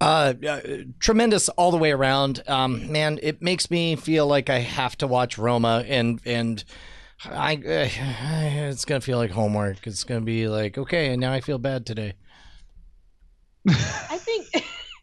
Uh, 0.00 0.34
uh, 0.48 0.60
tremendous 0.98 1.48
all 1.50 1.70
the 1.70 1.76
way 1.76 1.92
around. 1.92 2.42
Um, 2.48 2.90
man, 2.90 3.20
it 3.22 3.40
makes 3.40 3.70
me 3.70 3.94
feel 3.94 4.26
like 4.26 4.50
I 4.50 4.58
have 4.58 4.98
to 4.98 5.06
watch 5.06 5.38
Roma, 5.38 5.84
and 5.86 6.20
and 6.24 6.64
I, 7.24 7.54
uh, 7.54 7.88
it's 8.68 8.84
gonna 8.84 9.00
feel 9.00 9.18
like 9.18 9.30
homework. 9.30 9.86
It's 9.86 10.02
gonna 10.02 10.22
be 10.22 10.48
like, 10.48 10.76
okay, 10.76 11.12
and 11.12 11.20
now 11.20 11.32
I 11.32 11.40
feel 11.40 11.58
bad 11.58 11.86
today. 11.86 12.14
I 13.68 14.18
think 14.18 14.48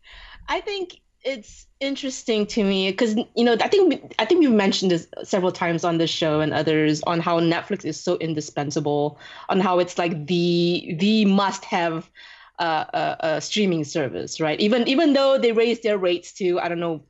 I 0.49 0.59
think 0.61 0.99
it's 1.23 1.67
interesting 1.79 2.45
to 2.45 2.63
me 2.63 2.91
because 2.91 3.15
you 3.35 3.43
know 3.43 3.57
I 3.61 3.67
think 3.67 4.13
I 4.19 4.25
think 4.25 4.41
we've 4.41 4.51
mentioned 4.51 4.91
this 4.91 5.07
several 5.23 5.51
times 5.51 5.83
on 5.83 5.97
this 5.97 6.09
show 6.09 6.39
and 6.39 6.53
others 6.53 7.01
on 7.03 7.19
how 7.19 7.39
Netflix 7.39 7.85
is 7.85 7.99
so 7.99 8.17
indispensable 8.17 9.19
on 9.49 9.59
how 9.59 9.79
it's 9.79 9.97
like 9.97 10.27
the 10.27 10.95
the 10.97 11.25
must 11.25 11.65
have 11.65 12.09
uh, 12.57 12.85
uh, 12.93 13.15
uh, 13.19 13.39
streaming 13.39 13.83
service 13.83 14.39
right 14.39 14.59
even 14.59 14.87
even 14.87 15.13
though 15.13 15.37
they 15.37 15.51
raised 15.51 15.83
their 15.83 15.97
rates 15.97 16.33
to 16.33 16.59
I 16.59 16.67
don't 16.69 16.79
know 16.79 17.01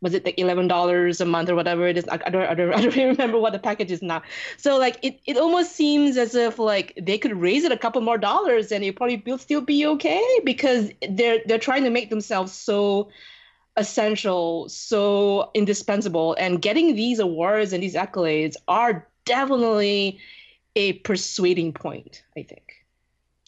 was 0.00 0.14
it 0.14 0.24
like 0.24 0.38
eleven 0.38 0.66
dollars 0.66 1.20
a 1.20 1.24
month 1.24 1.48
or 1.48 1.54
whatever 1.54 1.86
it 1.86 1.96
is? 1.96 2.06
I, 2.08 2.18
I 2.26 2.30
don't, 2.30 2.42
I 2.42 2.54
don't, 2.54 2.74
I 2.76 2.80
don't 2.80 2.96
remember 2.96 3.38
what 3.38 3.52
the 3.52 3.58
package 3.60 3.92
is 3.92 4.02
now. 4.02 4.22
So 4.56 4.76
like 4.76 4.98
it, 5.02 5.20
it 5.26 5.36
almost 5.36 5.76
seems 5.76 6.16
as 6.16 6.34
if 6.34 6.58
like 6.58 6.92
they 7.00 7.18
could 7.18 7.36
raise 7.36 7.62
it 7.62 7.72
a 7.72 7.78
couple 7.78 8.00
more 8.00 8.18
dollars 8.18 8.72
and 8.72 8.84
it 8.84 8.96
probably 8.96 9.22
will 9.24 9.38
still 9.38 9.60
be 9.60 9.86
okay 9.86 10.24
because 10.44 10.90
they're 11.08 11.38
they're 11.46 11.58
trying 11.58 11.84
to 11.84 11.90
make 11.90 12.10
themselves 12.10 12.52
so 12.52 13.08
essential, 13.76 14.68
so 14.68 15.50
indispensable, 15.54 16.34
and 16.38 16.60
getting 16.60 16.94
these 16.94 17.18
awards 17.18 17.72
and 17.72 17.82
these 17.82 17.94
accolades 17.94 18.54
are 18.68 19.08
definitely 19.24 20.18
a 20.76 20.94
persuading 20.94 21.72
point. 21.72 22.22
I 22.36 22.42
think. 22.42 22.62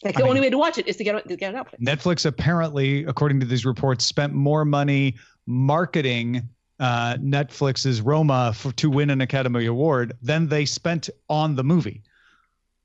Like 0.03 0.15
I 0.15 0.19
the 0.19 0.23
mean- 0.23 0.29
only 0.29 0.41
way 0.41 0.49
to 0.49 0.57
watch 0.57 0.77
it 0.77 0.87
is 0.87 0.97
to 0.97 1.03
get 1.03 1.27
to 1.27 1.35
get 1.35 1.53
it 1.53 1.57
up. 1.57 1.73
Netflix 1.79 2.25
apparently, 2.25 3.05
according 3.05 3.39
to 3.39 3.45
these 3.45 3.65
reports, 3.65 4.05
spent 4.05 4.33
more 4.33 4.65
money 4.65 5.15
marketing 5.47 6.49
uh, 6.79 7.15
Netflix's 7.15 8.01
Roma 8.01 8.51
for, 8.53 8.71
to 8.73 8.89
win 8.89 9.09
an 9.09 9.21
Academy 9.21 9.65
Award 9.65 10.13
than 10.21 10.47
they 10.47 10.65
spent 10.65 11.09
on 11.29 11.55
the 11.55 11.63
movie. 11.63 12.03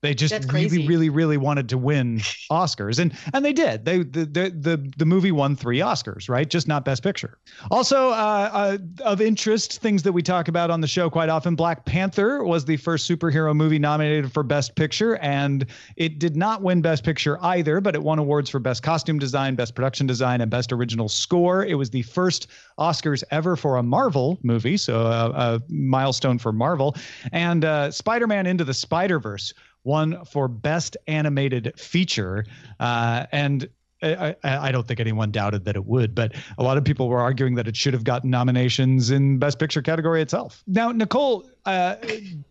They 0.03 0.15
just 0.15 0.51
really, 0.51 0.87
really, 0.87 1.11
really 1.11 1.37
wanted 1.37 1.69
to 1.69 1.79
win 1.79 2.19
Oscars, 2.51 2.99
and 2.99 3.13
and 3.35 3.45
they 3.45 3.53
did. 3.53 3.85
They 3.85 3.99
the 3.99 4.25
the 4.25 4.51
the, 4.51 4.93
the 4.97 5.05
movie 5.05 5.31
won 5.31 5.57
three 5.57 5.81
Oscars, 5.81 6.29
right? 6.31 6.49
Just 6.49 6.67
not 6.67 6.87
Best 6.87 7.03
Picture. 7.03 7.37
Also, 7.71 8.09
uh, 8.09 8.51
uh, 8.53 8.79
of 9.05 9.21
interest, 9.21 9.83
things 9.83 10.03
that 10.05 10.13
we 10.13 10.23
talk 10.23 10.49
about 10.49 10.71
on 10.71 10.81
the 10.81 10.87
show 10.87 11.11
quite 11.11 11.29
often. 11.29 11.55
Black 11.55 11.85
Panther 11.85 12.43
was 12.45 12.65
the 12.65 12.79
first 12.79 13.11
superhero 13.11 13.55
movie 13.55 13.79
nominated 13.79 14.33
for 14.33 14.43
Best 14.43 14.75
Picture, 14.75 15.17
and 15.17 15.67
it 15.97 16.19
did 16.19 16.35
not 16.35 16.63
win 16.63 16.81
Best 16.81 17.05
Picture 17.05 17.39
either, 17.43 17.83
but 17.83 17.95
it 17.95 18.03
won 18.03 18.19
awards 18.19 18.49
for 18.49 18.59
Best 18.59 18.83
Costume 18.83 19.19
Design, 19.19 19.55
Best 19.55 19.75
Production 19.75 20.07
Design, 20.07 20.41
and 20.41 20.51
Best 20.51 20.73
Original 20.73 21.11
Score. 21.11 21.67
It 21.67 21.75
was 21.75 21.91
the 21.91 22.03
first 22.03 22.47
Oscars 22.79 23.23
ever 23.31 23.55
for 23.55 23.77
a 23.77 23.83
Marvel 23.83 24.39
movie, 24.43 24.79
so 24.79 25.03
a, 25.03 25.31
a 25.31 25.63
milestone 25.69 26.39
for 26.39 26.53
Marvel. 26.53 26.97
And 27.33 27.67
uh, 27.67 27.91
Spider-Man 27.91 28.47
Into 28.47 28.65
the 28.65 28.73
Spider-Verse 28.73 29.53
won 29.85 30.25
for 30.25 30.49
Best 30.49 30.97
Animated 31.07 31.73
Feature, 31.79 32.45
uh, 32.79 33.27
and. 33.33 33.69
I, 34.03 34.35
I 34.43 34.69
I 34.69 34.73
don't 34.73 34.89
think 34.89 34.99
anyone 34.99 35.31
doubted 35.31 35.67
that 35.67 35.77
it 35.77 35.85
would, 35.85 36.15
but 36.15 36.35
a 36.57 36.63
lot 36.63 36.79
of 36.79 36.85
people 36.85 37.07
were 37.11 37.21
arguing 37.21 37.55
that 37.57 37.69
it 37.69 37.77
should 37.77 37.93
have 37.93 38.03
gotten 38.03 38.31
nominations 38.31 39.11
in 39.11 39.39
Best 39.39 39.59
Picture 39.59 39.83
category 39.83 40.23
itself. 40.23 40.65
Now, 40.67 40.91
Nicole, 40.91 41.45
uh, 41.67 41.97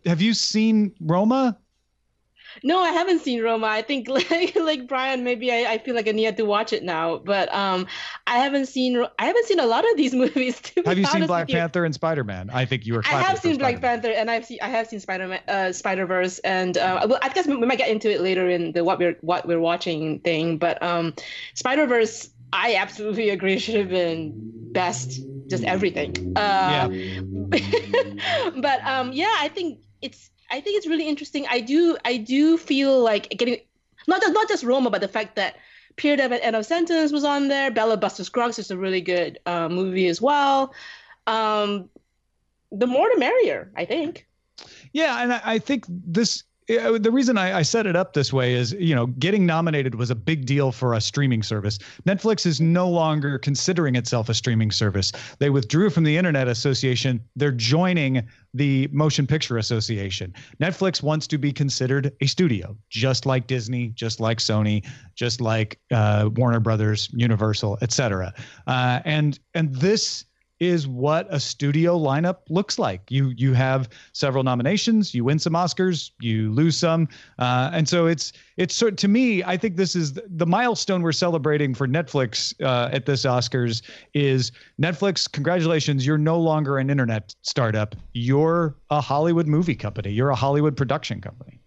have 0.06 0.22
you 0.22 0.32
seen 0.32 0.92
Roma? 1.00 1.58
No, 2.62 2.80
I 2.80 2.90
haven't 2.90 3.20
seen 3.20 3.42
Roma. 3.42 3.66
I 3.66 3.82
think 3.82 4.08
like 4.30 4.54
like 4.56 4.86
Brian, 4.86 5.24
maybe 5.24 5.52
I, 5.52 5.72
I 5.72 5.78
feel 5.78 5.94
like 5.94 6.08
I 6.08 6.12
need 6.12 6.36
to 6.36 6.44
watch 6.44 6.72
it 6.72 6.82
now. 6.82 7.18
But 7.18 7.52
um, 7.54 7.86
I 8.26 8.38
haven't 8.38 8.66
seen 8.66 9.04
I 9.18 9.26
haven't 9.26 9.46
seen 9.46 9.60
a 9.60 9.66
lot 9.66 9.88
of 9.90 9.96
these 9.96 10.14
movies. 10.24 10.60
To 10.60 10.82
be 10.82 10.88
Have 10.88 10.98
you 10.98 11.04
seen 11.06 11.26
Black. 11.26 11.48
Panther 11.48 11.84
and 11.84 11.94
Spider 11.94 12.24
Man? 12.24 12.50
I 12.50 12.64
think 12.64 12.86
you 12.86 12.94
were. 12.94 13.02
I 13.06 13.22
have 13.22 13.38
seen 13.38 13.56
Black 13.58 13.78
Spider-Man. 13.78 14.02
Panther, 14.02 14.18
and 14.18 14.30
I've 14.30 14.44
seen 14.44 14.58
I 14.62 14.68
have 14.68 14.86
seen 14.86 15.00
Spider 15.00 15.28
Man, 15.28 15.40
uh, 15.48 15.72
Spider 15.72 16.06
Verse, 16.06 16.38
and 16.40 16.76
uh, 16.76 17.06
well, 17.08 17.18
I 17.22 17.28
guess 17.28 17.46
we 17.46 17.56
might 17.56 17.78
get 17.78 17.88
into 17.88 18.10
it 18.10 18.20
later 18.20 18.48
in 18.48 18.72
the 18.72 18.84
what 18.84 18.98
we're 18.98 19.16
what 19.20 19.46
we're 19.46 19.60
watching 19.60 20.20
thing. 20.20 20.58
But 20.58 20.82
um, 20.82 21.14
Spider 21.54 21.86
Verse, 21.86 22.30
I 22.52 22.74
absolutely 22.76 23.30
agree 23.30 23.58
should 23.58 23.76
have 23.76 23.88
been 23.90 24.32
best, 24.72 25.20
just 25.48 25.64
everything. 25.64 26.36
Uh, 26.36 26.88
but 28.56 28.84
um, 28.84 29.12
yeah, 29.12 29.34
I 29.38 29.50
think 29.52 29.80
it's 30.02 30.30
I 30.50 30.60
think 30.60 30.76
it's 30.76 30.86
really 30.86 31.08
interesting. 31.08 31.46
I 31.48 31.60
do 31.60 31.96
I 32.04 32.16
do 32.16 32.58
feel 32.58 33.00
like 33.00 33.30
getting 33.30 33.60
not 34.06 34.20
just 34.20 34.32
not 34.32 34.48
just 34.48 34.64
Roma, 34.64 34.90
but 34.90 35.00
the 35.00 35.08
fact 35.08 35.36
that 35.36 35.56
Period 35.96 36.20
of 36.20 36.32
End 36.32 36.56
of 36.56 36.66
Sentence 36.66 37.12
was 37.12 37.24
on 37.24 37.48
there. 37.48 37.70
Bella 37.70 37.96
Buster 37.96 38.24
Scruggs 38.24 38.58
is 38.58 38.70
a 38.70 38.76
really 38.76 39.00
good 39.00 39.38
uh, 39.46 39.68
movie 39.68 40.08
as 40.08 40.20
well. 40.20 40.74
Um, 41.26 41.88
the 42.72 42.86
more 42.86 43.08
the 43.12 43.18
merrier, 43.18 43.70
I 43.76 43.84
think. 43.84 44.26
Yeah, 44.92 45.22
and 45.22 45.32
I, 45.32 45.40
I 45.44 45.58
think 45.58 45.84
this. 45.88 46.44
Uh, 46.78 46.98
The 46.98 47.10
reason 47.10 47.38
I, 47.38 47.58
I 47.58 47.62
set 47.62 47.86
it 47.86 47.96
up 47.96 48.12
this 48.12 48.32
way 48.32 48.54
is, 48.54 48.72
you 48.72 48.94
know, 48.94 49.06
getting 49.06 49.46
nominated 49.46 49.94
was 49.94 50.10
a 50.10 50.14
big 50.14 50.46
deal 50.46 50.72
for 50.72 50.94
a 50.94 51.00
streaming 51.00 51.42
service. 51.42 51.78
Netflix 52.06 52.46
is 52.46 52.60
no 52.60 52.88
longer 52.88 53.38
considering 53.38 53.96
itself 53.96 54.28
a 54.28 54.34
streaming 54.34 54.70
service. 54.70 55.12
They 55.38 55.50
withdrew 55.50 55.90
from 55.90 56.04
the 56.04 56.16
Internet 56.16 56.48
Association. 56.48 57.20
They're 57.36 57.52
joining 57.52 58.26
the 58.54 58.88
Motion 58.92 59.26
Picture 59.26 59.58
Association. 59.58 60.34
Netflix 60.60 61.02
wants 61.02 61.26
to 61.28 61.38
be 61.38 61.52
considered 61.52 62.12
a 62.20 62.26
studio, 62.26 62.76
just 62.88 63.26
like 63.26 63.46
Disney, 63.46 63.88
just 63.88 64.20
like 64.20 64.38
Sony, 64.38 64.84
just 65.14 65.40
like 65.40 65.78
uh, 65.92 66.28
Warner 66.34 66.60
Brothers, 66.60 67.08
Universal, 67.12 67.78
et 67.82 67.92
cetera. 67.92 68.34
Uh, 68.66 69.00
and 69.04 69.38
and 69.54 69.74
this 69.76 70.24
is 70.60 70.86
what 70.86 71.26
a 71.30 71.40
studio 71.40 71.98
lineup 71.98 72.36
looks 72.50 72.78
like. 72.78 73.10
You 73.10 73.32
you 73.36 73.54
have 73.54 73.88
several 74.12 74.44
nominations, 74.44 75.14
you 75.14 75.24
win 75.24 75.38
some 75.38 75.54
Oscars, 75.54 76.10
you 76.20 76.52
lose 76.52 76.78
some, 76.78 77.08
uh, 77.38 77.70
and 77.72 77.88
so 77.88 78.06
it's 78.06 78.32
it's 78.58 78.74
sort 78.74 78.98
to 78.98 79.08
me. 79.08 79.42
I 79.42 79.56
think 79.56 79.76
this 79.76 79.96
is 79.96 80.12
the, 80.12 80.46
milestone 80.50 81.00
we're 81.02 81.12
celebrating 81.12 81.74
for 81.74 81.86
Netflix 81.86 82.52
uh, 82.62 82.90
at 82.92 83.06
this 83.06 83.24
Oscars 83.24 83.82
is 84.14 84.52
Netflix. 84.82 85.30
Congratulations, 85.30 86.04
you're 86.04 86.18
no 86.18 86.38
longer 86.38 86.78
an 86.78 86.90
internet 86.90 87.34
startup. 87.42 87.94
You're 88.12 88.74
a 88.90 89.00
Hollywood 89.00 89.46
movie 89.46 89.76
company. 89.76 90.10
You're 90.10 90.30
a 90.30 90.34
Hollywood 90.34 90.76
production 90.76 91.20
company. 91.20 91.59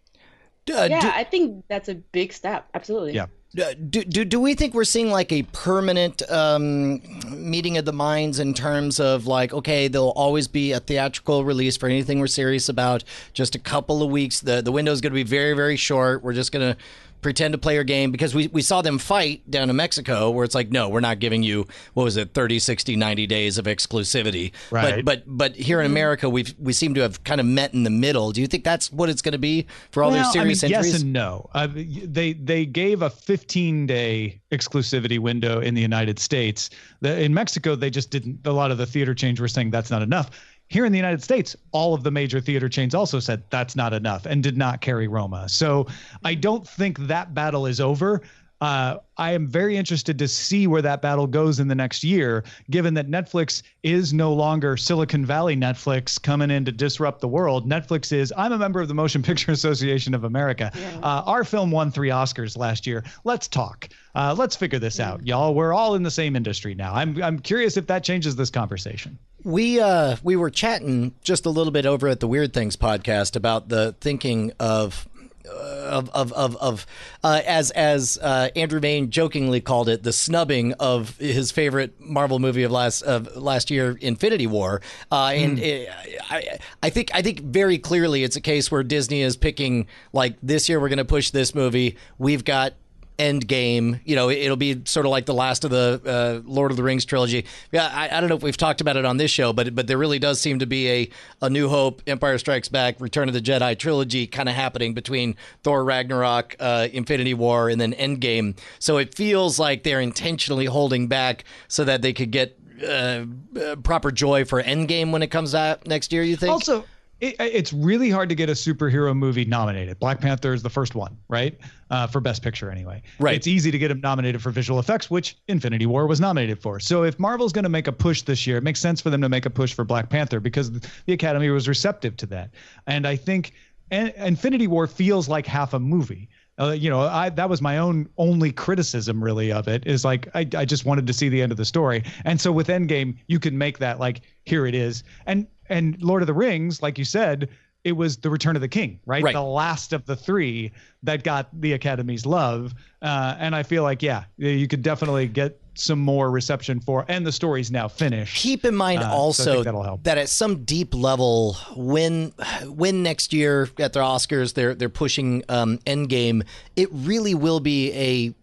Uh, 0.71 0.88
yeah, 0.89 0.99
do, 1.02 1.10
I 1.10 1.23
think 1.23 1.65
that's 1.67 1.89
a 1.89 1.95
big 1.95 2.32
step. 2.32 2.69
Absolutely. 2.73 3.13
Yeah. 3.13 3.26
uh, 3.62 3.73
do, 3.89 4.04
do, 4.04 4.26
do 4.26 4.39
we 4.39 4.56
think 4.56 4.73
we're 4.73 4.84
seeing 4.84 5.12
like 5.12 5.32
a 5.32 5.43
permanent 5.43 6.21
um, 6.32 7.02
meeting 7.30 7.78
of 7.78 7.86
the 7.86 7.93
minds 7.93 8.39
in 8.39 8.54
terms 8.54 8.99
of 8.99 9.28
like, 9.28 9.54
okay, 9.54 9.88
there'll 9.88 10.12
always 10.12 10.47
be 10.47 10.71
a 10.71 10.80
theatrical 10.80 11.43
release 11.43 11.78
for 11.78 11.88
anything 11.88 12.19
we're 12.19 12.28
serious 12.28 12.69
about, 12.69 13.04
just 13.34 13.56
a 13.56 13.60
couple 13.60 14.02
of 14.02 14.10
weeks. 14.10 14.39
The, 14.39 14.62
the 14.62 14.71
window's 14.71 15.02
going 15.02 15.12
to 15.12 15.15
be 15.15 15.23
very, 15.23 15.54
very 15.54 15.76
short. 15.76 16.23
We're 16.23 16.34
just 16.34 16.52
going 16.52 16.73
to 16.73 16.78
pretend 17.24 17.54
to 17.54 17.58
play 17.58 17.76
your 17.76 17.84
game 17.84 18.12
because 18.12 18.36
we, 18.36 18.48
we 18.48 18.62
saw 18.62 18.82
them 18.82 19.00
fight 19.00 19.50
down 19.50 19.70
in 19.70 19.76
Mexico 19.76 20.30
where 20.30 20.46
it's 20.46 20.56
like, 20.56 20.70
no, 20.70 20.90
we're 20.90 21.00
not 21.00 21.20
giving 21.20 21.42
you, 21.42 21.66
what 21.94 22.04
was 22.04 22.18
it, 22.18 22.34
30, 22.34 22.60
60, 22.60 22.96
90 22.96 23.28
days 23.28 23.58
of 23.58 23.66
exclusivity. 23.66 24.52
Right. 24.70 25.04
But, 25.04 25.06
but, 25.06 25.24
but 25.26 25.56
here 25.56 25.80
in 25.80 25.86
America, 25.86 26.30
we've, 26.30 26.54
we 26.60 26.74
seem 26.74 26.94
to 26.96 27.02
have 27.02 27.24
kind 27.24 27.40
of 27.40 27.48
met 27.48 27.74
in 27.74 27.84
the 27.84 27.90
middle. 27.90 28.32
Do 28.32 28.42
you 28.42 28.48
think 28.48 28.64
that's 28.64 28.92
what 28.92 29.10
it's 29.10 29.22
going 29.22 29.34
to 29.34 29.40
be 29.40 29.66
for 29.92 30.04
all 30.04 30.12
their 30.12 30.22
Well, 30.22 30.34
serious 30.34 30.64
I 30.64 30.68
mean, 30.68 30.76
entries? 30.76 30.94
Yes 30.94 31.02
and 31.02 31.14
no. 31.14 31.50
Uh, 31.54 31.68
they 31.74 32.34
they 32.34 32.66
gave 32.66 33.02
a 33.02 33.10
15 33.10 33.88
day 33.88 34.42
exclusivity 34.52 35.20
window 35.20 35.60
in 35.60 35.74
the 35.74 35.82
United 35.82 36.20
States. 36.20 36.70
The, 37.02 37.22
in 37.22 37.34
Mexico, 37.34 37.76
they 37.76 37.90
just 37.90 38.10
didn't. 38.10 38.46
A 38.46 38.52
lot 38.52 38.72
of 38.72 38.78
the 38.78 38.86
theater 38.86 39.14
chains 39.14 39.40
were 39.40 39.48
saying 39.48 39.72
that's 39.72 39.90
not 39.90 40.02
enough. 40.02 40.30
Here 40.69 40.86
in 40.86 40.91
the 40.91 40.97
United 40.97 41.21
States, 41.21 41.56
all 41.71 41.93
of 41.93 42.04
the 42.04 42.12
major 42.12 42.39
theater 42.39 42.67
chains 42.67 42.95
also 42.95 43.19
said 43.19 43.43
that's 43.49 43.76
not 43.76 43.93
enough 43.93 44.26
and 44.26 44.41
did 44.41 44.58
not 44.58 44.82
carry 44.82 45.08
Roma. 45.08 45.47
So 45.47 45.88
I 46.23 46.34
don't 46.34 46.67
think 46.67 46.97
that 46.99 47.34
battle 47.34 47.67
is 47.67 47.80
over. 47.80 48.21
Uh, 48.62 48.98
I 49.18 49.34
am 49.34 49.48
very 49.48 49.76
interested 49.76 50.18
to 50.20 50.28
see 50.28 50.68
where 50.68 50.82
that 50.82 51.02
battle 51.02 51.28
goes 51.28 51.60
in 51.60 51.68
the 51.68 51.76
next 51.76 52.04
year, 52.04 52.46
given 52.72 52.94
that 52.94 53.10
Netflix 53.10 53.62
is 53.84 54.13
no 54.13 54.34
longer 54.34 54.78
Silicon 54.78 55.26
Valley 55.26 55.56
Netflix 55.56 56.22
coming 56.22 56.50
in 56.50 56.63
to 56.66 56.72
disrupt 56.72 57.20
the 57.20 57.28
world. 57.28 57.70
Netflix 57.70 58.13
is, 58.13 58.34
I'm 58.38 58.54
a 58.54 58.58
member 58.58 58.80
of 58.80 58.88
the 58.88 58.94
Motion 58.94 59.22
Picture 59.24 59.52
Association 59.52 60.13
of 60.13 60.24
America. 60.24 60.72
Uh, 61.04 61.24
our 61.26 61.44
film 61.44 61.72
won 61.72 61.92
three 61.92 62.10
Oscars 62.10 62.58
last 62.58 62.88
year. 62.88 63.04
Let's 63.26 63.48
talk. 63.50 63.89
Uh, 64.16 64.34
let's 64.38 64.56
figure 64.56 64.80
this 64.80 65.00
out, 65.00 65.26
y'all. 65.28 65.54
We're 65.54 65.74
all 65.74 65.96
in 65.96 66.04
the 66.04 66.12
same 66.12 66.36
industry 66.36 66.74
now. 66.74 66.94
I'm, 66.94 67.22
I'm 67.22 67.39
curious 67.39 67.76
if 67.76 67.88
that 67.88 68.04
changes 68.04 68.36
this 68.36 68.50
conversation. 68.50 69.18
We 69.44 69.82
uh 69.82 70.16
we 70.24 70.38
were 70.38 70.50
chatting 70.50 71.13
just 71.22 71.46
a 71.46 71.50
little 71.50 71.72
bit 71.72 71.86
over 71.86 72.08
at 72.08 72.22
the 72.22 72.30
Weird 72.30 72.54
Things 72.54 72.78
podcast 72.78 73.36
about 73.36 73.68
the 73.68 73.94
thinking 74.00 74.54
of 74.58 75.06
of 75.45 76.10
of 76.10 76.34
of, 76.34 76.56
of 76.58 76.86
uh, 77.23 77.41
as 77.45 77.71
as 77.71 78.17
uh, 78.21 78.49
Andrew 78.56 78.79
Mayne 78.79 79.10
jokingly 79.10 79.62
called 79.62 79.89
it 79.89 80.03
the 80.03 80.13
snubbing 80.13 80.73
of 80.73 81.17
his 81.17 81.51
favorite 81.51 81.99
Marvel 81.99 82.39
movie 82.39 82.63
of 82.63 82.71
last 82.71 83.01
of 83.01 83.36
last 83.36 83.69
year, 83.71 83.97
Infinity 84.01 84.47
War, 84.47 84.82
uh, 85.12 85.32
and 85.34 85.60
it, 85.60 85.89
I 86.29 86.60
I 86.82 86.89
think 86.89 87.12
I 87.13 87.21
think 87.21 87.41
very 87.41 87.77
clearly 87.77 88.23
it's 88.23 88.36
a 88.36 88.41
case 88.41 88.71
where 88.71 88.84
Disney 88.84 89.21
is 89.21 89.38
picking 89.38 89.88
like 90.12 90.38
this 90.41 90.69
year 90.69 90.79
we're 90.79 90.89
going 90.89 90.97
to 90.97 91.06
push 91.06 91.32
this 91.32 91.53
movie. 91.53 91.97
We've 92.17 92.43
got 92.43 92.73
end 93.19 93.47
game. 93.47 93.99
You 94.06 94.15
know, 94.15 94.30
it'll 94.30 94.58
be 94.58 94.82
sort 94.86 95.06
of 95.06 95.12
like 95.12 95.26
the 95.26 95.34
last 95.34 95.63
of 95.63 95.71
the 95.71 96.02
uh, 96.06 96.49
Lord 96.49 96.71
of 96.71 96.78
the 96.78 96.84
Rings 96.84 97.06
trilogy. 97.06 97.45
Yeah, 97.71 97.89
I, 97.93 98.17
I 98.17 98.19
don't 98.19 98.30
know 98.30 98.36
if 98.36 98.43
we've 98.43 98.58
talked 98.58 98.82
about 98.82 98.97
it 98.97 99.06
on 99.06 99.17
this 99.17 99.32
show, 99.32 99.54
but 99.54 99.76
but 99.76 99.88
there 99.88 99.97
really 99.97 100.19
does 100.19 100.39
seem 100.39 100.60
to 100.60 100.65
be 100.65 100.89
a 100.89 101.10
a 101.41 101.49
New 101.49 101.69
Hope, 101.69 102.02
Empire 102.08 102.38
Strikes 102.38 102.69
Back, 102.69 102.99
Return 102.99 103.28
of 103.28 103.34
the 103.34 103.41
Jedi 103.41 103.78
trilogy 103.78 104.28
kind 104.28 104.49
of 104.49 104.56
happening 104.56 104.93
between 104.93 105.36
Thor 105.63 105.84
Ragnarok, 105.84 106.56
uh, 106.60 106.88
Infinity 106.91 107.34
War, 107.34 107.69
and 107.69 107.80
then 107.80 107.93
Endgame. 107.93 108.58
So 108.80 108.97
it 108.97 109.15
feels 109.15 109.60
like 109.60 109.84
they're 109.84 110.02
intentionally 110.02 110.65
holding 110.65 111.08
back 111.08 111.43
so 111.67 111.84
that 111.84 112.02
they 112.02 112.13
could 112.13 112.32
get. 112.32 112.58
Uh, 112.84 113.26
uh, 113.58 113.76
proper 113.78 114.12
joy 114.12 114.43
for 114.43 114.62
Endgame 114.62 115.12
when 115.12 115.21
it 115.21 115.28
comes 115.28 115.56
out 115.56 115.88
next 115.88 116.12
year. 116.12 116.21
You 116.21 116.36
think? 116.36 116.52
Also, 116.52 116.84
it, 117.24 117.36
it's 117.40 117.72
really 117.72 118.10
hard 118.10 118.30
to 118.30 118.36
get 118.36 118.50
a 118.50 118.54
superhero 118.54 119.16
movie 119.16 119.46
nominated. 119.46 120.00
Black 120.00 120.20
Panther 120.20 120.54
is 120.54 120.62
the 120.62 120.70
first 120.70 120.96
one, 120.96 121.18
right? 121.30 121.58
Uh, 121.90 122.08
for 122.08 122.20
Best 122.20 122.42
Picture, 122.42 122.72
anyway. 122.72 123.02
Right. 123.20 123.36
It's 123.36 123.48
easy 123.48 123.72
to 123.72 123.78
get 123.78 123.92
him 123.92 124.02
nominated 124.02 124.42
for 124.42 124.50
visual 124.50 124.80
effects, 124.80 125.10
which 125.10 125.38
Infinity 125.48 125.86
War 125.86 126.08
was 126.08 126.20
nominated 126.20 126.62
for. 126.62 126.80
So 126.80 127.04
if 127.04 127.20
Marvel's 127.20 127.54
going 127.54 127.64
to 127.64 127.70
make 127.70 127.88
a 127.88 127.92
push 127.92 128.24
this 128.24 128.46
year, 128.48 128.58
it 128.58 128.64
makes 128.64 128.80
sense 128.80 129.00
for 129.00 129.10
them 129.10 129.22
to 129.22 129.30
make 129.30 129.46
a 129.46 129.50
push 129.50 129.74
for 129.74 129.86
Black 129.86 130.10
Panther 130.10 130.40
because 130.40 130.72
the 130.72 131.14
Academy 131.14 131.50
was 131.50 131.68
receptive 131.68 132.18
to 132.18 132.26
that. 132.28 132.50
And 132.88 133.08
I 133.08 133.16
think 133.16 133.54
and 133.92 134.12
Infinity 134.18 134.68
War 134.68 134.88
feels 134.88 135.30
like 135.30 135.46
half 135.46 135.74
a 135.74 135.80
movie. 135.80 136.30
Uh, 136.60 136.72
you 136.72 136.90
know, 136.90 137.02
I 137.02 137.30
that 137.30 137.50
was 137.50 137.62
my 137.62 137.80
own 137.80 138.10
only 138.18 138.52
criticism 138.52 139.24
really 139.24 139.52
of 139.52 139.68
it 139.68 139.88
is 139.88 140.06
like 140.06 140.28
I, 140.36 140.48
I 140.56 140.66
just 140.66 140.86
wanted 140.86 141.08
to 141.08 141.14
see 141.14 141.30
the 141.30 141.42
end 141.42 141.52
of 141.52 141.58
the 141.58 141.66
story. 141.66 142.04
And 142.26 142.40
so 142.40 142.52
with 142.52 142.68
Endgame, 142.68 143.18
you 143.28 143.40
can 143.40 143.58
make 143.58 143.80
that 143.80 144.00
like 144.00 144.22
here 144.46 144.66
it 144.66 144.76
is. 144.76 145.04
And 145.26 145.48
and 145.69 146.02
Lord 146.02 146.21
of 146.21 146.28
the 146.28 146.34
Rings, 146.34 146.82
like 146.82 146.97
you 146.97 147.06
said, 147.06 147.49
it 147.84 147.93
was 147.93 148.17
the 148.17 148.30
Return 148.30 148.56
of 148.56 148.62
the 148.62 148.67
King, 148.67 148.99
right? 149.06 149.23
Right. 149.23 149.34
The 149.34 149.41
last 149.41 149.93
of 149.93 150.06
the 150.06 150.15
three 150.15 150.71
that 151.04 151.23
got 151.23 151.49
the 151.60 151.73
Academy's 151.73 152.26
love. 152.26 152.73
Uh, 153.02 153.36
and 153.38 153.56
I 153.56 153.63
feel 153.63 153.84
like 153.84 154.02
yeah, 154.02 154.23
you 154.38 154.67
could 154.67 154.82
definitely 154.82 155.28
get 155.28 155.60
some 155.76 156.00
more 156.00 156.30
reception 156.30 156.80
for, 156.80 157.04
and 157.08 157.26
the 157.26 157.32
story's 157.32 157.72
now 157.72 157.88
finished. 157.88 158.36
Keep 158.38 158.64
in 158.66 158.76
mind 158.76 159.02
Uh, 159.02 159.12
also 159.12 159.64
help. 159.64 160.04
that 160.04 160.18
at 160.18 160.30
some 160.30 160.64
deep 160.66 160.94
level, 160.94 161.54
when 161.76 162.32
when 162.68 163.02
next 163.04 163.34
year 163.34 163.70
at 163.80 163.94
the 163.94 164.00
Oscars 164.00 164.54
they're 164.54 164.76
they're 164.76 164.90
pushing 164.90 165.44
um, 165.50 165.80
Endgame, 165.88 166.44
it 166.76 166.90
really 166.92 167.34
will 167.34 167.60
be 167.60 167.92
a 167.94 168.34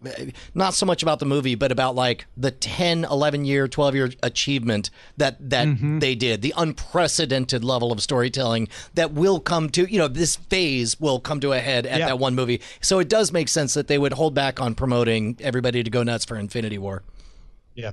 not 0.53 0.73
so 0.73 0.85
much 0.85 1.01
about 1.03 1.19
the 1.19 1.25
movie, 1.25 1.55
but 1.55 1.71
about 1.71 1.95
like 1.95 2.25
the 2.35 2.51
10, 2.51 3.05
11 3.05 3.45
year, 3.45 3.67
12 3.67 3.95
year 3.95 4.09
achievement 4.23 4.89
that 5.17 5.49
that 5.49 5.67
Mm-hmm. 5.67 5.99
they 5.99 6.15
did, 6.15 6.41
the 6.41 6.53
unprecedented 6.57 7.63
level 7.63 7.91
of 7.91 8.01
storytelling 8.01 8.67
that 8.95 9.13
will 9.13 9.39
come 9.39 9.69
to 9.69 9.89
you 9.91 9.97
know 9.99 10.07
this 10.07 10.35
phase 10.35 10.99
will 10.99 11.19
come 11.19 11.39
to 11.39 11.53
a 11.53 11.59
head 11.59 11.85
at 11.85 11.99
Yeah. 11.99 12.07
that 12.07 12.19
one 12.19 12.35
movie. 12.35 12.61
So 12.81 12.99
it 12.99 13.07
does 13.07 13.31
make 13.31 13.47
sense 13.47 13.73
that 13.75 13.87
they 13.87 13.97
would 13.97 14.13
hold 14.13 14.33
back 14.33 14.59
on 14.61 14.75
promoting 14.75 15.37
everybody 15.39 15.81
to 15.83 15.89
go 15.89 16.03
nuts 16.03 16.25
for 16.25 16.35
Infinity 16.35 16.77
War. 16.77 17.03
Yeah. 17.75 17.91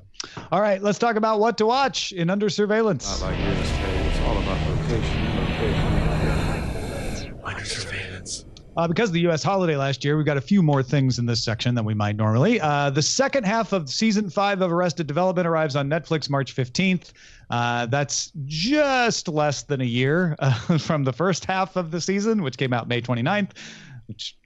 All 0.51 0.61
right, 0.61 0.83
let's 0.83 0.99
talk 0.99 1.17
about 1.17 1.39
what 1.41 1.57
to 1.59 1.67
watch 1.67 2.13
in 2.13 2.31
Under 2.31 2.49
Surveillance. 2.49 3.21
like 3.23 3.37
this, 3.37 3.71
Terry. 3.71 3.97
It's 4.09 4.19
all 4.21 4.39
about 4.39 4.69
location, 4.69 5.37
location. 5.37 7.35
Under 7.45 7.65
surveillance. 7.65 8.45
Uh, 8.77 8.87
because 8.87 9.11
of 9.11 9.15
the 9.15 9.21
U.S. 9.23 9.43
holiday 9.43 9.75
last 9.77 10.05
year, 10.05 10.17
we've 10.17 10.27
got 10.27 10.37
a 10.37 10.41
few 10.41 10.63
more 10.63 10.85
things 10.85 11.19
in 11.19 11.27
this 11.27 11.43
section 11.43 11.75
than 11.75 11.85
we 11.85 11.95
might 11.95 12.15
normally. 12.15 12.61
Uh, 12.61 12.91
the 12.91 13.03
second 13.03 13.45
half 13.45 13.73
of 13.73 13.91
season 13.91 14.31
five 14.31 14.63
of 14.63 14.71
Arrested 14.71 15.09
Development 15.09 15.49
arrives 15.49 15.75
on 15.75 15.91
Netflix 15.91 16.31
March 16.31 16.55
15th. 16.55 17.13
Uh, 17.51 17.87
that's 17.87 18.31
just 18.45 19.27
less 19.27 19.65
than 19.65 19.81
a 19.81 19.85
year 19.85 20.37
uh, 20.39 20.53
from 20.79 21.03
the 21.03 21.13
first 21.13 21.45
half 21.45 21.75
of 21.75 21.91
the 21.91 22.01
season, 22.01 22.41
which 22.43 22.57
came 22.57 22.73
out 22.73 22.87
May 22.87 23.03
29th, 23.03 23.51
which 24.07 24.37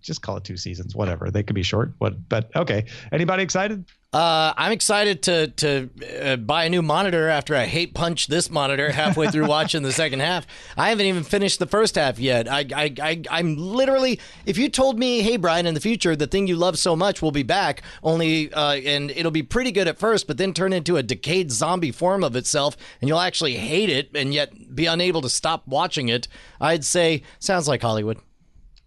just 0.00 0.22
call 0.22 0.36
it 0.36 0.44
two 0.44 0.56
seasons, 0.56 0.94
whatever. 0.94 1.30
They 1.30 1.42
could 1.42 1.54
be 1.54 1.62
short. 1.62 1.92
What? 1.98 2.28
But 2.28 2.54
okay. 2.56 2.86
Anybody 3.12 3.42
excited? 3.42 3.84
Uh, 4.12 4.52
I'm 4.56 4.72
excited 4.72 5.22
to 5.22 5.48
to 5.48 5.90
uh, 6.20 6.36
buy 6.36 6.64
a 6.64 6.68
new 6.68 6.82
monitor 6.82 7.28
after 7.28 7.54
I 7.54 7.66
hate 7.66 7.94
punch 7.94 8.26
this 8.26 8.50
monitor 8.50 8.90
halfway 8.90 9.28
through 9.28 9.46
watching 9.48 9.82
the 9.82 9.92
second 9.92 10.18
half. 10.18 10.48
I 10.76 10.88
haven't 10.88 11.06
even 11.06 11.22
finished 11.22 11.60
the 11.60 11.66
first 11.66 11.94
half 11.94 12.18
yet. 12.18 12.50
I, 12.50 12.66
I, 12.74 12.94
I 13.00 13.22
I'm 13.30 13.56
literally. 13.56 14.18
If 14.46 14.58
you 14.58 14.68
told 14.68 14.98
me, 14.98 15.20
hey 15.20 15.36
Brian, 15.36 15.64
in 15.66 15.74
the 15.74 15.80
future 15.80 16.16
the 16.16 16.26
thing 16.26 16.48
you 16.48 16.56
love 16.56 16.76
so 16.76 16.96
much 16.96 17.22
will 17.22 17.30
be 17.30 17.44
back, 17.44 17.82
only 18.02 18.52
uh, 18.52 18.72
and 18.72 19.12
it'll 19.12 19.30
be 19.30 19.44
pretty 19.44 19.70
good 19.70 19.86
at 19.86 19.98
first, 19.98 20.26
but 20.26 20.38
then 20.38 20.52
turn 20.52 20.72
into 20.72 20.96
a 20.96 21.04
decayed 21.04 21.52
zombie 21.52 21.92
form 21.92 22.24
of 22.24 22.34
itself, 22.34 22.76
and 23.00 23.06
you'll 23.06 23.20
actually 23.20 23.54
hate 23.54 23.90
it, 23.90 24.10
and 24.16 24.34
yet 24.34 24.74
be 24.74 24.86
unable 24.86 25.20
to 25.20 25.28
stop 25.28 25.68
watching 25.68 26.08
it, 26.08 26.26
I'd 26.60 26.84
say 26.84 27.22
sounds 27.38 27.68
like 27.68 27.80
Hollywood. 27.80 28.18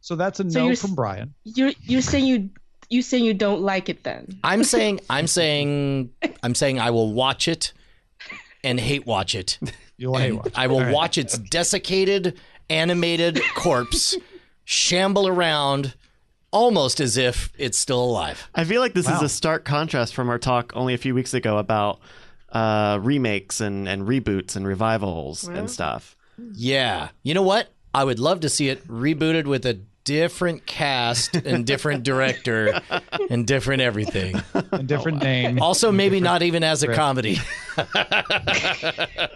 So 0.03 0.17
that's 0.17 0.41
a 0.41 0.51
So 0.51 0.67
no 0.67 0.75
from 0.75 0.95
Brian. 0.95 1.33
You're 1.45 1.71
you're 1.83 2.01
saying 2.01 2.25
you 2.25 2.49
you 2.89 3.01
saying 3.01 3.23
you 3.23 3.33
don't 3.33 3.61
like 3.61 3.87
it 3.87 4.03
then? 4.03 4.37
I'm 4.43 4.63
saying 4.75 4.99
I'm 5.09 5.27
saying 5.27 6.11
I'm 6.43 6.55
saying 6.55 6.77
I 6.77 6.91
will 6.91 7.13
watch 7.13 7.47
it 7.47 7.71
and 8.65 8.81
hate 8.81 9.07
watch 9.07 9.33
it. 9.33 9.57
You'll 9.97 10.17
hate 10.17 10.27
And 10.27 10.37
watch. 10.39 10.51
I 10.55 10.67
will 10.67 10.91
watch 10.91 11.17
its 11.17 11.37
desiccated 11.37 12.37
animated 12.69 13.39
corpse 13.55 14.17
shamble 14.65 15.25
around 15.25 15.93
almost 16.51 16.99
as 16.99 17.15
if 17.15 17.53
it's 17.57 17.77
still 17.77 18.03
alive. 18.03 18.49
I 18.53 18.65
feel 18.65 18.81
like 18.81 18.93
this 18.93 19.07
is 19.07 19.21
a 19.21 19.29
stark 19.29 19.63
contrast 19.63 20.13
from 20.13 20.27
our 20.29 20.37
talk 20.37 20.73
only 20.75 20.93
a 20.93 20.97
few 20.97 21.15
weeks 21.15 21.33
ago 21.33 21.57
about 21.57 22.01
uh, 22.51 22.99
remakes 23.01 23.61
and, 23.61 23.87
and 23.87 24.05
reboots 24.05 24.57
and 24.57 24.67
revivals 24.67 25.47
and 25.47 25.69
stuff. 25.71 26.17
Yeah. 26.53 27.09
You 27.23 27.33
know 27.33 27.41
what? 27.41 27.69
I 27.93 28.03
would 28.03 28.19
love 28.19 28.39
to 28.41 28.49
see 28.49 28.69
it 28.69 28.85
rebooted 28.87 29.45
with 29.45 29.65
a 29.65 29.79
different 30.03 30.65
cast 30.65 31.35
and 31.35 31.65
different 31.65 32.03
director 32.03 32.81
and 33.29 33.47
different 33.47 33.81
everything. 33.81 34.41
A 34.71 34.83
different 34.83 35.21
name. 35.23 35.61
Also 35.61 35.91
maybe 35.91 36.19
not 36.19 36.41
even 36.43 36.63
as 36.63 36.83
a 36.83 36.93
comedy. 36.93 37.39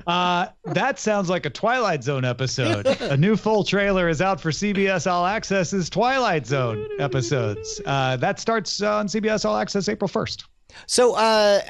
Uh, 0.08 0.48
that 0.64 1.00
sounds 1.00 1.30
like 1.30 1.46
a 1.46 1.50
Twilight 1.50 2.04
Zone 2.04 2.24
episode. 2.24 2.86
a 3.02 3.18
new 3.18 3.36
full 3.36 3.64
trailer 3.64 4.08
is 4.08 4.22
out 4.22 4.40
for 4.40 4.52
CBS 4.52 5.10
All 5.10 5.26
Access's 5.26 5.90
Twilight 5.90 6.46
Zone 6.48 6.88
episodes. 7.00 7.82
Uh, 7.86 8.16
that 8.18 8.40
starts 8.40 8.82
on 8.82 9.08
CBS 9.08 9.44
All 9.44 9.58
Access 9.58 9.90
April 9.90 10.08
1st. 10.08 10.44
So, 10.86 11.16
uh, 11.16 11.62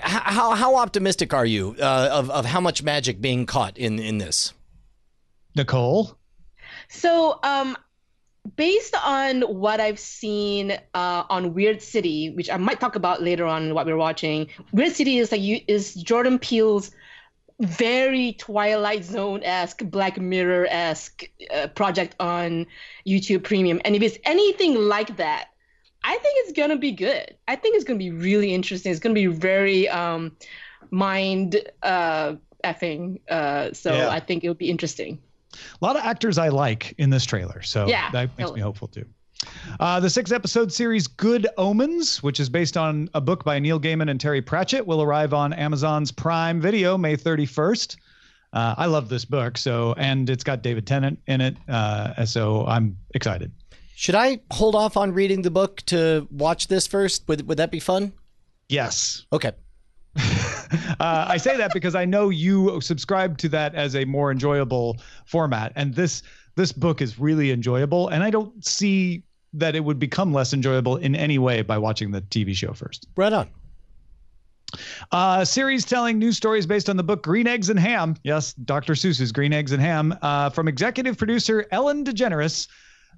how 0.00 0.54
how 0.54 0.76
optimistic 0.76 1.34
are 1.34 1.46
you 1.46 1.74
uh, 1.80 2.08
of 2.12 2.30
of 2.30 2.44
how 2.44 2.60
much 2.60 2.82
magic 2.82 3.20
being 3.20 3.44
caught 3.46 3.76
in 3.76 3.98
in 3.98 4.18
this? 4.18 4.52
Nicole? 5.56 6.16
So, 6.88 7.38
um, 7.42 7.76
based 8.56 8.94
on 9.04 9.42
what 9.42 9.80
I've 9.80 9.98
seen 9.98 10.72
uh, 10.94 11.24
on 11.28 11.54
Weird 11.54 11.82
City, 11.82 12.30
which 12.30 12.50
I 12.50 12.56
might 12.56 12.80
talk 12.80 12.96
about 12.96 13.22
later 13.22 13.46
on 13.46 13.74
what 13.74 13.86
we're 13.86 13.96
watching, 13.96 14.48
Weird 14.72 14.92
City 14.92 15.18
is 15.18 15.32
like 15.32 15.40
you 15.40 15.60
is 15.66 15.94
Jordan 15.94 16.38
Peele's 16.38 16.90
very 17.60 18.34
Twilight 18.34 19.04
Zone 19.04 19.42
esque, 19.42 19.82
Black 19.84 20.18
Mirror 20.20 20.68
esque 20.70 21.24
uh, 21.52 21.66
project 21.68 22.14
on 22.20 22.66
YouTube 23.06 23.42
Premium, 23.42 23.80
and 23.84 23.96
if 23.96 24.02
it's 24.02 24.18
anything 24.24 24.74
like 24.76 25.16
that, 25.16 25.48
I 26.04 26.12
think 26.18 26.46
it's 26.46 26.52
gonna 26.52 26.76
be 26.76 26.92
good. 26.92 27.34
I 27.48 27.56
think 27.56 27.74
it's 27.74 27.84
gonna 27.84 27.98
be 27.98 28.10
really 28.10 28.54
interesting. 28.54 28.92
It's 28.92 29.00
gonna 29.00 29.14
be 29.14 29.26
very 29.26 29.88
um, 29.88 30.36
mind 30.90 31.60
uh, 31.82 32.34
effing. 32.64 33.20
Uh, 33.28 33.72
so 33.72 33.94
Yeah. 33.94 34.08
I 34.08 34.20
think 34.20 34.44
it'll 34.44 34.54
be 34.54 34.70
interesting. 34.70 35.18
A 35.80 35.84
lot 35.84 35.96
of 35.96 36.02
actors 36.04 36.38
I 36.38 36.48
like 36.48 36.94
in 36.98 37.10
this 37.10 37.24
trailer, 37.24 37.62
so 37.62 37.86
Yeah, 37.86 38.10
that 38.12 38.28
makes 38.36 38.38
totally. 38.38 38.56
me 38.60 38.62
hopeful 38.62 38.88
too. 38.88 39.04
Uh, 39.78 40.00
the 40.00 40.10
six 40.10 40.32
episode 40.32 40.72
series 40.72 41.06
Good 41.06 41.46
Omens, 41.58 42.22
which 42.22 42.40
is 42.40 42.48
based 42.48 42.76
on 42.76 43.08
a 43.14 43.20
book 43.20 43.44
by 43.44 43.58
Neil 43.60 43.78
Gaiman 43.78 44.10
and 44.10 44.20
Terry 44.20 44.42
Pratchett, 44.42 44.84
will 44.86 45.00
arrive 45.00 45.32
on 45.32 45.52
Amazon's 45.52 46.10
Prime 46.10 46.60
Video 46.60 46.98
May 46.98 47.16
31st. 47.16 47.96
Uh, 48.52 48.74
I 48.76 48.86
love 48.86 49.08
this 49.08 49.24
book, 49.24 49.56
so 49.58 49.94
and 49.96 50.28
it's 50.28 50.42
got 50.42 50.62
David 50.62 50.86
Tennant 50.86 51.20
in 51.28 51.40
it, 51.40 51.56
uh, 51.68 52.24
so 52.24 52.66
I'm 52.66 52.96
excited. 53.14 53.52
Should 53.94 54.14
I 54.14 54.40
hold 54.50 54.74
off 54.74 54.96
on 54.96 55.12
reading 55.12 55.42
the 55.42 55.50
book 55.50 55.82
to 55.86 56.26
watch 56.30 56.68
this 56.68 56.86
first? 56.86 57.28
Would 57.28 57.46
would 57.48 57.58
that 57.58 57.70
be 57.70 57.80
fun? 57.80 58.12
Yes, 58.68 59.24
Okay. 59.32 59.52
uh, 61.00 61.26
I 61.28 61.36
say 61.36 61.56
that 61.56 61.72
because 61.72 61.94
I 61.94 62.04
know 62.04 62.28
you 62.28 62.80
subscribe 62.80 63.38
to 63.38 63.48
that 63.50 63.74
as 63.74 63.94
a 63.96 64.04
more 64.04 64.30
enjoyable 64.30 64.98
format, 65.26 65.72
and 65.76 65.94
this 65.94 66.22
this 66.56 66.72
book 66.72 67.00
is 67.00 67.18
really 67.18 67.50
enjoyable, 67.50 68.08
and 68.08 68.22
I 68.22 68.30
don't 68.30 68.64
see 68.64 69.22
that 69.54 69.74
it 69.74 69.80
would 69.80 69.98
become 69.98 70.32
less 70.32 70.52
enjoyable 70.52 70.96
in 70.96 71.14
any 71.14 71.38
way 71.38 71.62
by 71.62 71.78
watching 71.78 72.10
the 72.10 72.20
TV 72.20 72.54
show 72.54 72.72
first. 72.72 73.06
Right 73.16 73.32
on. 73.32 73.48
Uh, 75.12 75.44
series 75.44 75.84
telling 75.84 76.18
news 76.18 76.36
stories 76.36 76.66
based 76.66 76.90
on 76.90 76.96
the 76.96 77.02
book 77.02 77.22
Green 77.22 77.46
Eggs 77.46 77.70
and 77.70 77.80
Ham. 77.80 78.16
Yes, 78.22 78.52
Dr. 78.52 78.92
Seuss's 78.92 79.32
Green 79.32 79.52
Eggs 79.52 79.72
and 79.72 79.80
Ham. 79.80 80.14
Uh, 80.20 80.50
from 80.50 80.68
executive 80.68 81.16
producer 81.16 81.66
Ellen 81.70 82.04
DeGeneres. 82.04 82.68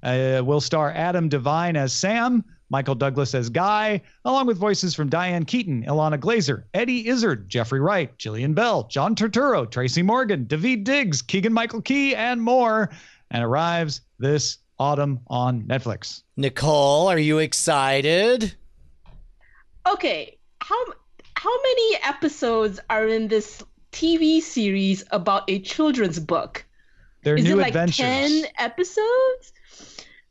Uh, 0.03 0.43
will 0.45 0.61
star 0.61 0.93
Adam 0.93 1.29
Devine 1.29 1.77
as 1.77 1.93
Sam, 1.93 2.43
Michael 2.71 2.95
Douglas 2.95 3.35
as 3.35 3.51
Guy, 3.51 4.01
along 4.25 4.47
with 4.47 4.57
voices 4.57 4.95
from 4.95 5.11
Diane 5.11 5.45
Keaton, 5.45 5.85
Ilana 5.85 6.19
Glazer, 6.19 6.65
Eddie 6.73 7.09
Izzard, 7.09 7.49
Jeffrey 7.49 7.81
Wright, 7.81 8.17
Jillian 8.17 8.55
Bell, 8.55 8.85
John 8.85 9.15
Turturro, 9.15 9.71
Tracy 9.71 10.03
Morgan, 10.03 10.47
Daveed 10.47 10.85
Diggs, 10.85 11.21
Keegan 11.21 11.53
Michael 11.53 11.83
Key, 11.83 12.15
and 12.15 12.41
more. 12.41 12.91
And 13.31 13.45
arrives 13.45 14.01
this 14.19 14.59
autumn 14.79 15.21
on 15.27 15.63
Netflix. 15.65 16.23
Nicole, 16.37 17.09
are 17.09 17.19
you 17.19 17.39
excited? 17.39 18.55
okay 19.89 20.39
how 20.61 20.77
how 21.35 21.63
many 21.63 21.97
episodes 22.05 22.81
are 22.91 23.07
in 23.09 23.29
this 23.29 23.63
tv 23.93 24.41
series 24.41 25.05
about 25.11 25.43
a 25.49 25.61
children's 25.61 26.19
book 26.19 26.65
Their 27.25 27.37
is 27.37 27.45
new 27.45 27.55
it 27.55 27.63
like 27.63 27.69
adventures. 27.69 28.43
10 28.43 28.45
episodes 28.59 29.53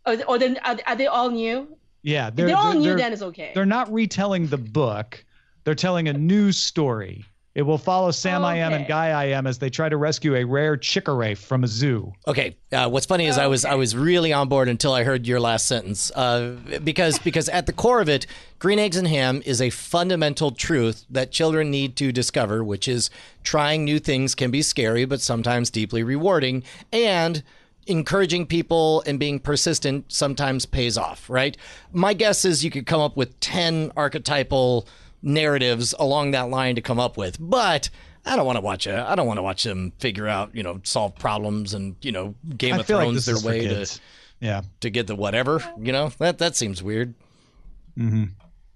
or, 0.05 0.15
or 0.27 0.37
then 0.37 0.57
are, 0.63 0.77
are 0.85 0.95
they 0.95 1.07
all 1.07 1.29
new 1.29 1.67
yeah, 2.01 2.29
they're, 2.29 2.47
they're, 2.47 2.55
all 2.57 2.71
they're- 2.71 2.79
new 2.79 2.87
they're- 2.89 2.97
then 2.97 3.13
it's 3.13 3.21
okay 3.21 3.51
they're 3.53 3.65
not 3.65 3.91
retelling 3.91 4.47
the 4.47 4.57
book. 4.57 5.23
They're 5.65 5.75
telling 5.75 6.07
a 6.07 6.13
new 6.13 6.51
story. 6.51 7.25
It 7.55 7.63
will 7.63 7.77
follow 7.79 8.11
Sam 8.11 8.45
I 8.45 8.57
Am 8.57 8.73
and 8.73 8.87
Guy 8.87 9.07
I 9.09 9.25
Am 9.25 9.45
as 9.45 9.57
they 9.57 9.69
try 9.69 9.89
to 9.89 9.97
rescue 9.97 10.35
a 10.35 10.45
rare 10.45 10.77
Chickeraffe 10.77 11.39
from 11.39 11.63
a 11.63 11.67
zoo. 11.67 12.13
Okay. 12.27 12.55
Uh, 12.71 12.87
what's 12.87 13.05
funny 13.07 13.25
is 13.25 13.37
I 13.37 13.47
was 13.47 13.65
I 13.65 13.73
was 13.75 13.95
really 13.97 14.31
on 14.31 14.47
board 14.47 14.69
until 14.69 14.93
I 14.93 15.03
heard 15.03 15.27
your 15.27 15.39
last 15.41 15.65
sentence. 15.65 16.09
Uh, 16.11 16.55
because 16.83 17.19
because 17.19 17.49
at 17.49 17.65
the 17.65 17.73
core 17.73 17.99
of 17.99 18.07
it, 18.07 18.25
green 18.59 18.79
eggs 18.79 18.95
and 18.95 19.07
ham 19.07 19.41
is 19.45 19.61
a 19.61 19.71
fundamental 19.71 20.51
truth 20.51 21.05
that 21.09 21.31
children 21.31 21.69
need 21.69 21.97
to 21.97 22.11
discover, 22.13 22.63
which 22.63 22.87
is 22.87 23.09
trying 23.43 23.83
new 23.83 23.99
things 23.99 24.35
can 24.35 24.51
be 24.51 24.61
scary, 24.61 25.03
but 25.03 25.19
sometimes 25.19 25.69
deeply 25.69 26.03
rewarding, 26.03 26.63
and 26.93 27.43
encouraging 27.89 28.45
people 28.45 29.03
and 29.05 29.19
being 29.19 29.39
persistent 29.39 30.11
sometimes 30.11 30.65
pays 30.65 30.97
off. 30.97 31.29
Right. 31.29 31.57
My 31.91 32.13
guess 32.13 32.45
is 32.45 32.63
you 32.63 32.71
could 32.71 32.85
come 32.85 33.01
up 33.01 33.17
with 33.17 33.39
ten 33.39 33.91
archetypal 33.97 34.87
narratives 35.21 35.93
along 35.99 36.31
that 36.31 36.49
line 36.49 36.75
to 36.75 36.81
come 36.81 36.99
up 36.99 37.17
with, 37.17 37.37
but. 37.39 37.89
I 38.25 38.35
don't 38.35 38.45
want 38.45 38.57
to 38.57 38.61
watch 38.61 38.85
I 38.85 39.15
don't 39.15 39.27
want 39.27 39.37
to 39.37 39.41
watch 39.41 39.63
them 39.63 39.93
figure 39.97 40.27
out, 40.27 40.53
you 40.53 40.61
know, 40.61 40.81
solve 40.83 41.15
problems 41.15 41.73
and 41.73 41.95
you 42.01 42.11
know, 42.11 42.35
Game 42.57 42.75
I 42.75 42.79
of 42.79 42.85
feel 42.85 42.97
like 42.97 43.05
Thrones 43.05 43.25
their 43.25 43.39
way 43.39 43.65
to. 43.67 43.99
Yeah. 44.41 44.61
to 44.81 44.89
get 44.89 45.07
the 45.07 45.15
whatever. 45.15 45.63
You 45.81 45.93
know, 45.93 46.11
that 46.19 46.37
that 46.39 46.57
seems 46.57 46.83
weird. 46.83 47.15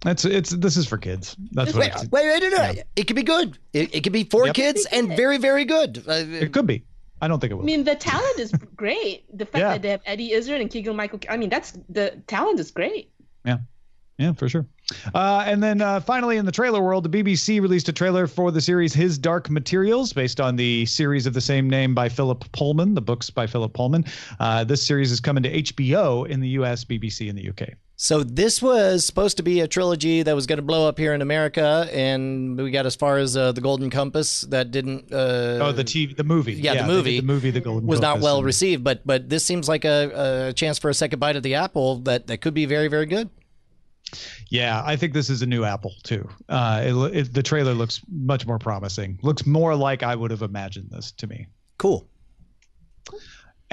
It's 0.06 0.26
it's 0.26 0.50
this 0.52 0.76
is 0.78 0.88
for 0.88 0.98
kids. 0.98 1.36
That's 1.52 1.74
what 1.74 1.82
Wait, 1.82 1.92
it's, 1.94 2.10
wait, 2.10 2.26
wait, 2.26 2.42
no, 2.42 2.50
no. 2.58 2.74
It 2.96 3.04
could 3.06 3.16
be 3.16 3.24
good. 3.24 3.58
It, 3.74 3.94
it 3.96 4.04
could 4.04 4.14
be 4.14 4.24
for 4.24 4.46
Yep. 4.48 4.56
kids 4.56 4.88
and 4.92 5.10
very, 5.10 5.38
very 5.38 5.66
good. 5.66 6.04
Uh, 6.08 6.24
it 6.26 6.52
could 6.54 6.66
be. 6.66 6.84
I 7.22 7.28
don't 7.28 7.40
think 7.40 7.52
it 7.52 7.56
will. 7.56 7.64
I 7.64 7.66
mean, 7.66 7.84
the 7.84 7.96
talent 7.96 8.40
is 8.40 8.52
great. 8.76 9.26
The 9.38 9.46
fact 9.46 9.62
Yeah. 9.62 9.70
that 9.70 9.82
they 9.82 9.90
have 9.90 10.02
Eddie 10.06 10.32
Izzard 10.34 10.60
and 10.62 10.70
Keegan 10.70 10.96
Michael. 10.96 11.20
I 11.30 11.38
mean, 11.38 11.50
that's 11.50 11.74
the 11.90 12.22
talent 12.28 12.60
is 12.60 12.72
great. 12.72 13.12
Yeah. 13.46 13.60
Yeah, 14.20 14.34
for 14.34 14.48
sure. 14.48 14.66
Uh, 15.16 15.44
and 15.48 15.64
then 15.64 15.82
uh, 15.82 16.00
finally, 16.00 16.38
in 16.38 16.46
the 16.46 16.52
trailer 16.52 16.82
world, 16.84 17.10
the 17.12 17.24
BBC 17.24 17.60
released 17.60 17.90
a 17.90 17.94
trailer 17.94 18.28
for 18.28 18.52
the 18.52 18.62
series 18.62 18.94
His 18.94 19.18
Dark 19.18 19.50
Materials, 19.50 20.14
based 20.14 20.40
on 20.40 20.56
the 20.56 20.86
series 20.86 21.26
of 21.26 21.34
the 21.34 21.42
same 21.42 21.68
name 21.68 21.96
by 21.96 22.10
Philip 22.10 22.46
Pullman, 22.52 22.94
the 22.94 23.02
books 23.02 23.32
by 23.32 23.48
Philip 23.48 23.74
Pullman. 23.74 24.06
Uh, 24.40 24.64
this 24.64 24.86
series 24.86 25.12
is 25.12 25.20
coming 25.20 25.42
to 25.44 25.52
HBO 25.64 26.28
in 26.30 26.42
the 26.42 26.50
US, 26.50 26.86
BBC 26.86 27.28
in 27.28 27.36
the 27.36 27.50
UK. 27.50 27.70
So 27.96 28.24
this 28.24 28.62
was 28.62 29.06
supposed 29.06 29.38
to 29.38 29.44
be 29.44 29.60
a 29.62 29.68
trilogy 29.68 30.24
that 30.24 30.34
was 30.36 30.48
going 30.48 30.58
to 30.58 30.64
blow 30.64 30.88
up 30.88 30.98
here 30.98 31.14
in 31.14 31.22
America, 31.22 31.88
and 31.94 32.58
we 32.58 32.72
got 32.72 32.86
as 32.88 32.96
far 32.96 33.18
as 33.18 33.38
uh, 33.38 33.52
the 33.52 33.62
Golden 33.62 33.90
Compass 33.92 34.42
that 34.42 34.72
didn't. 34.72 35.14
Uh, 35.14 35.60
Oh, 35.62 35.72
the 35.72 35.84
TV, 35.84 36.16
the 36.16 36.24
movie. 36.24 36.54
yeah, 36.56 36.82
the 36.82 36.88
movie 36.88 37.20
The 37.20 37.26
movie, 37.26 37.52
The 37.52 37.62
Golden 37.62 37.88
was 37.88 38.02
not 38.02 38.20
well 38.20 38.38
and- 38.38 38.46
received. 38.46 38.84
But 38.84 39.06
but 39.06 39.30
this 39.30 39.46
seems 39.46 39.70
like 39.70 39.86
a, 39.86 40.48
a 40.50 40.54
chance 40.54 40.80
for 40.80 40.90
a 40.90 40.94
second 40.94 41.20
bite 41.20 41.36
of 41.36 41.44
the 41.44 41.56
apple 41.56 41.98
that 42.00 42.28
that 42.28 42.40
could 42.42 42.54
be 42.56 42.66
very 42.66 42.88
very 42.88 43.06
good. 43.06 43.30
Yeah, 44.50 44.84
I 44.86 44.96
think 44.96 45.14
this 45.14 45.30
is 45.30 45.42
a 45.42 45.46
new 45.48 45.64
Apple 45.64 45.94
too. 46.04 46.28
Uh, 46.50 46.82
it, 46.86 47.16
it, 47.16 47.34
the 47.34 47.42
trailer 47.42 47.74
looks 47.74 48.02
much 48.12 48.46
more 48.46 48.60
promising. 48.60 49.18
Looks 49.24 49.46
more 49.48 49.76
like 49.76 50.04
I 50.04 50.14
would 50.16 50.30
have 50.30 50.44
imagined 50.44 50.90
this 50.92 51.12
to 51.14 51.26
me. 51.28 51.48
Cool. 51.80 52.08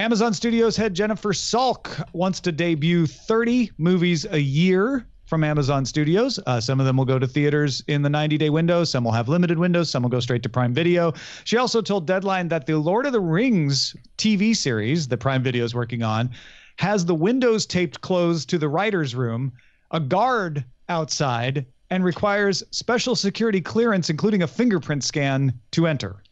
Amazon 0.01 0.33
Studios 0.33 0.79
head 0.79 0.95
Jennifer 0.95 1.35
Salke 1.35 2.03
wants 2.15 2.41
to 2.41 2.53
debut 2.53 3.07
30 3.07 3.71
movies 3.77 4.25
a 4.31 4.41
year 4.41 5.07
from 5.27 5.45
Amazon 5.45 5.85
Studios. 5.85 6.41
Uh, 6.47 6.59
some 6.59 6.81
of 6.81 6.87
them 6.87 6.97
will 6.97 7.05
go 7.05 7.19
to 7.19 7.27
theaters 7.27 7.85
in 7.87 8.01
the 8.01 8.09
90 8.09 8.39
day 8.39 8.49
window, 8.49 8.83
some 8.83 9.05
will 9.05 9.13
have 9.13 9.29
limited 9.29 9.59
windows, 9.59 9.91
some 9.91 10.03
will 10.03 10.09
go 10.09 10.19
straight 10.19 10.43
to 10.43 10.49
Prime 10.49 10.73
Video. 10.73 11.13
She 11.45 11.59
also 11.59 11.83
told 11.83 12.07
Deadline 12.07 12.49
that 12.49 12.65
the 12.65 12.79
Lord 12.79 13.05
of 13.05 13.13
the 13.13 13.21
Rings 13.21 13.95
TV 14.17 14.57
series 14.57 15.07
that 15.09 15.19
Prime 15.19 15.43
Video 15.43 15.67
is 15.67 15.75
working 15.75 16.03
on 16.03 16.31
has 16.79 17.05
the 17.05 17.15
windows 17.15 17.67
taped 17.67 18.01
closed 18.01 18.49
to 18.49 18.57
the 18.57 18.71
writer's 18.71 19.15
room, 19.15 19.53
a 19.91 20.01
guard 20.01 20.65
outside, 20.89 21.67
and 21.91 22.03
requires 22.03 22.63
special 22.71 23.15
security 23.15 23.61
clearance, 23.61 24.09
including 24.09 24.45
a 24.45 24.47
fingerprint 24.47 25.05
scan, 25.05 25.53
to 25.73 25.87
enter. 25.87 26.23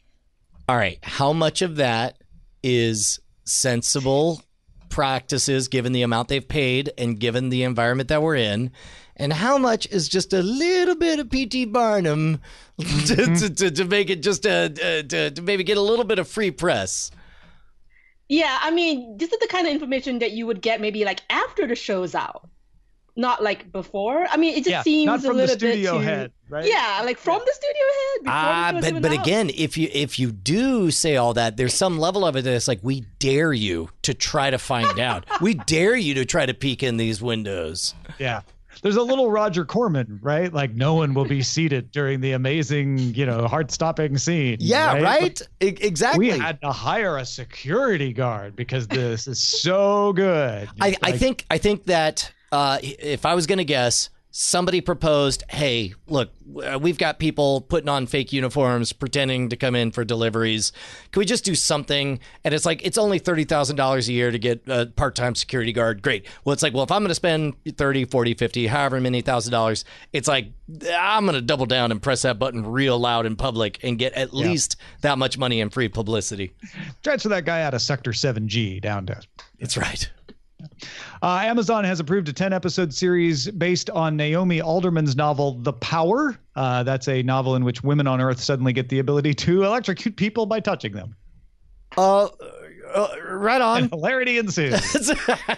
All 0.70 0.76
right. 0.78 0.98
How 1.02 1.35
much 1.35 1.61
of 1.61 1.76
that 1.76 2.16
is 2.62 3.20
sensible 3.49 4.43
practices 4.89 5.69
given 5.69 5.93
the 5.93 6.03
amount 6.03 6.29
they've 6.29 6.47
paid 6.47 6.93
and 6.99 7.19
given 7.19 7.49
the 7.49 7.63
environment 7.65 8.09
that 8.09 8.23
we're 8.23 8.37
in? 8.37 8.71
And 9.17 9.33
how 9.33 9.59
much 9.59 9.89
is 9.89 10.09
just 10.09 10.33
a 10.33 10.43
little 10.43 10.95
bit 10.95 11.19
of 11.19 11.29
P.T. 11.29 11.67
Barnum 11.67 12.41
to, 12.79 13.17
to, 13.17 13.51
to, 13.51 13.71
to 13.71 13.85
make 13.85 14.11
it 14.11 14.23
just 14.23 14.47
a, 14.47 14.67
uh, 14.67 15.03
to, 15.03 15.31
to 15.33 15.43
maybe 15.43 15.65
get 15.65 15.77
a 15.77 15.83
little 15.83 16.05
bit 16.05 16.19
of 16.19 16.29
free 16.29 16.53
press? 16.53 17.11
Yeah, 18.29 18.59
I 18.61 18.71
mean, 18.71 19.17
this 19.17 19.33
is 19.33 19.39
the 19.39 19.49
kind 19.49 19.67
of 19.67 19.73
information 19.73 20.19
that 20.19 20.33
you 20.33 20.47
would 20.47 20.61
get 20.61 20.81
maybe 20.81 21.05
like 21.05 21.23
after 21.31 21.67
the 21.67 21.75
show's 21.75 22.15
out, 22.15 22.49
not 23.18 23.42
like 23.42 23.70
before. 23.72 24.24
I 24.31 24.37
mean, 24.38 24.52
it 24.54 24.59
just 24.59 24.70
Yeah, 24.70 24.83
seems 24.83 25.07
not 25.07 25.18
a 25.18 25.22
from 25.22 25.37
the 25.37 25.42
little 25.42 25.57
studio 25.57 25.92
bit 25.92 25.98
too, 25.98 26.04
head, 26.04 26.33
right? 26.48 26.64
Yeah, 26.66 27.02
like 27.04 27.18
from 27.18 27.40
the 27.44 27.52
studio 27.52 27.83
head. 27.83 28.22
Ah, 28.28 28.70
show's 28.72 28.92
but 28.92 29.02
but 29.02 29.12
out. 29.12 29.26
again, 29.26 29.50
if 29.54 29.76
you 29.76 29.90
if 29.92 30.18
you 30.18 30.33
do 30.33 30.90
say 30.90 31.16
all 31.16 31.35
that, 31.35 31.57
there's 31.57 31.74
some 31.74 31.98
level 31.98 32.24
of 32.24 32.37
it 32.37 32.42
that's 32.42 32.68
like 32.68 32.78
we 32.83 33.00
dare 33.18 33.52
you 33.52 33.90
to 34.02 34.14
try 34.14 34.48
to 34.50 34.59
find 34.59 34.98
out. 35.09 35.26
we 35.42 35.54
dare 35.54 35.96
you 35.96 36.14
to 36.14 36.24
try 36.24 36.46
to 36.46 36.54
peek 36.54 36.83
in 36.83 36.96
these 36.96 37.20
windows. 37.20 37.94
Yeah. 38.18 38.40
There's 38.81 38.94
a 38.94 39.02
little 39.02 39.28
Roger 39.28 39.64
Corman, 39.64 40.20
right? 40.22 40.52
Like 40.52 40.72
no 40.72 40.94
one 40.94 41.12
will 41.12 41.24
be 41.24 41.42
seated 41.42 41.90
during 41.90 42.20
the 42.20 42.31
amazing, 42.31 42.98
you 43.12 43.26
know, 43.26 43.48
heart-stopping 43.48 44.16
scene. 44.18 44.59
Yeah, 44.61 45.00
right? 45.02 45.40
E- 45.61 45.74
exactly. 45.81 46.31
We 46.31 46.38
had 46.38 46.61
to 46.61 46.70
hire 46.70 47.16
a 47.16 47.24
security 47.24 48.12
guard 48.12 48.54
because 48.54 48.87
this 48.87 49.26
is 49.26 49.42
so 49.42 50.12
good. 50.12 50.68
I, 50.81 50.94
I 51.02 51.11
think 51.11 51.44
I 51.50 51.59
think 51.59 51.87
that 51.87 52.31
uh, 52.53 52.79
if 52.83 53.27
I 53.27 53.35
was 53.35 53.47
going 53.47 53.59
to 53.59 53.65
guess, 53.65 54.11
somebody 54.31 54.81
proposed, 54.81 55.43
"Hey, 55.49 55.95
look, 56.07 56.31
uh, 56.63 56.79
we've 56.81 56.99
got 56.99 57.19
people 57.19 57.63
putting 57.63 57.89
on 57.89 58.07
fake 58.07 58.33
uniforms, 58.33 58.93
pretending 58.93 59.49
to 59.49 59.57
come 59.57 59.75
in 59.75 59.91
for 59.91 60.05
deliveries. 60.05 60.73
Can 61.13 61.21
we 61.21 61.25
just 61.27 61.45
do 61.45 61.55
something?" 61.55 62.21
And 62.45 62.55
it's 62.55 62.67
like 62.67 62.85
it's 62.85 62.99
only 62.99 63.19
thirty 63.19 63.45
thousand 63.45 63.77
dollars 63.77 64.09
a 64.09 64.13
year 64.13 64.31
to 64.31 64.39
get 64.39 64.63
a 64.69 64.87
part-time 64.87 65.35
security 65.35 65.73
guard. 65.73 66.03
Great. 66.03 66.27
Well, 66.45 66.53
it's 66.53 66.63
like, 66.63 66.75
well, 66.75 66.85
if 66.85 66.93
I'm 66.93 67.03
going 67.03 67.09
to 67.09 67.15
spend 67.15 67.55
30, 67.77 68.05
40, 68.05 68.35
50, 68.35 68.67
however 68.67 69.01
many 69.01 69.23
thousand 69.23 69.53
dollars, 69.53 69.85
it's 70.13 70.29
like 70.29 70.53
I'm 70.95 71.25
going 71.25 71.35
to 71.35 71.43
double 71.43 71.67
down 71.67 71.91
and 71.91 72.01
press 72.01 72.23
that 72.23 72.39
button 72.39 72.67
real 72.67 72.99
loud 72.99 73.27
in 73.27 73.37
public 73.37 73.83
and 73.83 73.99
get 73.99 74.13
at 74.13 74.35
least 74.35 74.77
that 75.01 75.19
much 75.19 75.39
money 75.39 75.61
in 75.61 75.71
free 75.71 75.89
publicity. 75.89 76.53
transfer 77.03 77.31
that 77.31 77.45
guy 77.45 77.63
out 77.63 77.75
of 77.75 77.83
Sector 77.83 78.13
7G 78.13 78.81
down 78.81 79.07
to 79.07 79.21
That's 79.59 79.77
right. 79.77 80.11
Uh, 81.23 81.40
Amazon 81.42 81.85
has 81.85 82.01
approved 82.01 82.29
a 82.29 82.33
10 82.33 82.53
episode 82.53 82.92
series 82.92 83.51
based 83.51 83.90
on 83.90 84.16
Naomi 84.16 84.61
Alderman's 84.61 85.16
novel, 85.16 85.55
The 85.61 85.73
Power. 85.73 86.38
Uh, 86.57 86.83
that's 86.83 87.09
a 87.09 87.23
novel 87.23 87.57
in 87.57 87.64
which 87.64 87.83
women 87.83 88.07
on 88.07 88.21
Earth 88.21 88.40
suddenly 88.40 88.73
get 88.73 88.88
the 88.88 88.99
ability 88.99 89.35
to 89.35 89.64
electrocute 89.64 90.16
people 90.16 90.47
by 90.47 90.61
touching 90.61 90.92
them. 90.92 91.14
Uh, 91.97 92.29
uh 92.94 93.09
right 93.31 93.61
on. 93.61 93.83
And 93.85 93.90
hilarity 93.90 94.38
ensues. 94.38 95.12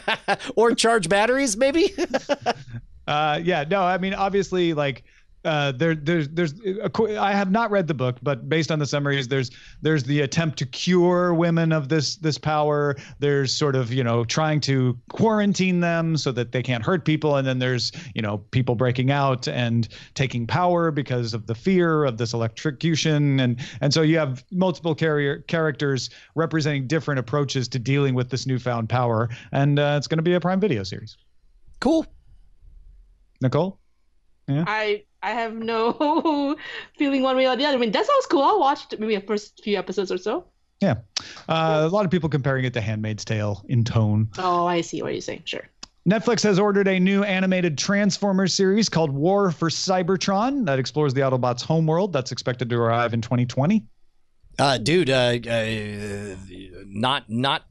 or 0.57 0.75
charge 0.75 1.09
batteries, 1.09 1.57
maybe. 1.57 1.95
Uh, 3.09 3.41
yeah, 3.43 3.65
no, 3.69 3.83
I 3.83 3.99
mean, 3.99 4.15
obviously, 4.15 4.73
like, 4.73 5.03
uh, 5.45 5.73
there, 5.73 5.95
there's, 5.95 6.29
there's, 6.29 6.55
I 7.19 7.33
have 7.33 7.51
not 7.51 7.71
read 7.71 7.87
the 7.87 7.95
book, 7.95 8.19
but 8.23 8.49
based 8.49 8.71
on 8.71 8.79
the 8.79 8.87
summaries, 8.87 9.29
there's, 9.29 9.51
there's 9.81 10.05
the 10.05 10.21
attempt 10.21 10.59
to 10.59 10.67
cure 10.67 11.33
women 11.33 11.73
of 11.73 11.89
this, 11.89 12.17
this 12.17 12.37
power. 12.37 12.97
There's 13.21 13.53
sort 13.53 13.75
of, 13.75 13.93
you 13.93 14.05
know, 14.05 14.25
trying 14.25 14.61
to 14.61 14.99
quarantine 15.09 15.81
them 15.81 16.17
so 16.17 16.31
that 16.33 16.53
they 16.53 16.63
can't 16.63 16.85
hurt 16.85 17.05
people, 17.05 17.37
and 17.37 17.47
then 17.47 17.59
there's, 17.59 17.91
you 18.15 18.23
know, 18.23 18.39
people 18.51 18.75
breaking 18.75 19.11
out 19.11 19.49
and 19.49 19.89
taking 20.15 20.47
power 20.47 20.91
because 20.91 21.33
of 21.33 21.47
the 21.47 21.55
fear 21.55 22.05
of 22.05 22.19
this 22.19 22.33
electrocution, 22.33 23.41
and 23.41 23.61
and 23.81 23.95
so 23.95 24.03
you 24.03 24.19
have 24.19 24.45
multiple 24.51 24.95
carrier 24.95 25.39
characters 25.49 26.11
representing 26.35 26.87
different 26.87 27.19
approaches 27.19 27.69
to 27.69 27.79
dealing 27.79 28.15
with 28.15 28.31
this 28.31 28.47
newfound 28.47 28.89
power, 28.89 29.29
and 29.53 29.79
uh, 29.79 29.95
it's 29.97 30.07
going 30.07 30.19
to 30.19 30.23
be 30.23 30.35
a 30.35 30.41
Prime 30.41 30.61
Video 30.61 30.83
series. 30.83 31.17
cool. 31.81 32.07
Nicole. 33.41 33.79
Yeah. 34.47 34.65
I 34.67 35.05
I 35.23 35.31
have 35.31 35.55
no 35.55 36.57
feeling 36.99 37.23
one 37.23 37.37
way 37.37 37.47
or 37.47 37.57
the 37.57 37.67
other. 37.67 37.77
I 37.77 37.81
mean, 37.81 37.93
that 37.93 38.07
sounds 38.07 38.27
cool. 38.27 38.43
I'll 38.43 38.61
watch 38.61 38.87
maybe 38.99 39.17
the 39.17 39.27
first 39.27 39.61
few 39.63 39.79
episodes 39.79 40.11
or 40.11 40.19
so. 40.19 40.47
Yeah. 40.81 40.97
Uh, 41.49 41.83
a 41.85 41.89
lot 41.89 42.05
of 42.07 42.11
people 42.11 42.29
comparing 42.29 42.65
it 42.65 42.73
to 42.75 42.81
Handmaid's 42.81 43.25
Tale 43.25 43.63
in 43.69 43.85
tone. 43.85 44.29
Oh, 44.39 44.67
I 44.67 44.81
see 44.81 45.03
what 45.03 45.13
you're 45.13 45.21
saying. 45.21 45.43
Sure. 45.45 45.69
Netflix 46.09 46.43
has 46.43 46.59
ordered 46.59 46.89
a 46.89 46.99
new 46.99 47.23
animated 47.23 47.77
Transformers 47.77 48.55
series 48.55 48.89
called 48.89 49.11
War 49.11 49.51
for 49.51 49.69
Cybertron 49.69 50.65
that 50.65 50.79
explores 50.79 51.13
the 51.13 51.21
Autobots' 51.21 51.63
homeworld. 51.63 52.15
That's 52.15 52.33
expected 52.33 52.71
to 52.71 52.77
arrive 52.77 53.13
in 53.13 53.21
2020. 53.21 53.85
Uh, 54.59 54.79
dude, 54.79 55.11
uh, 55.11 55.39
uh, 55.49 56.37
not 56.87 57.29
not. 57.29 57.65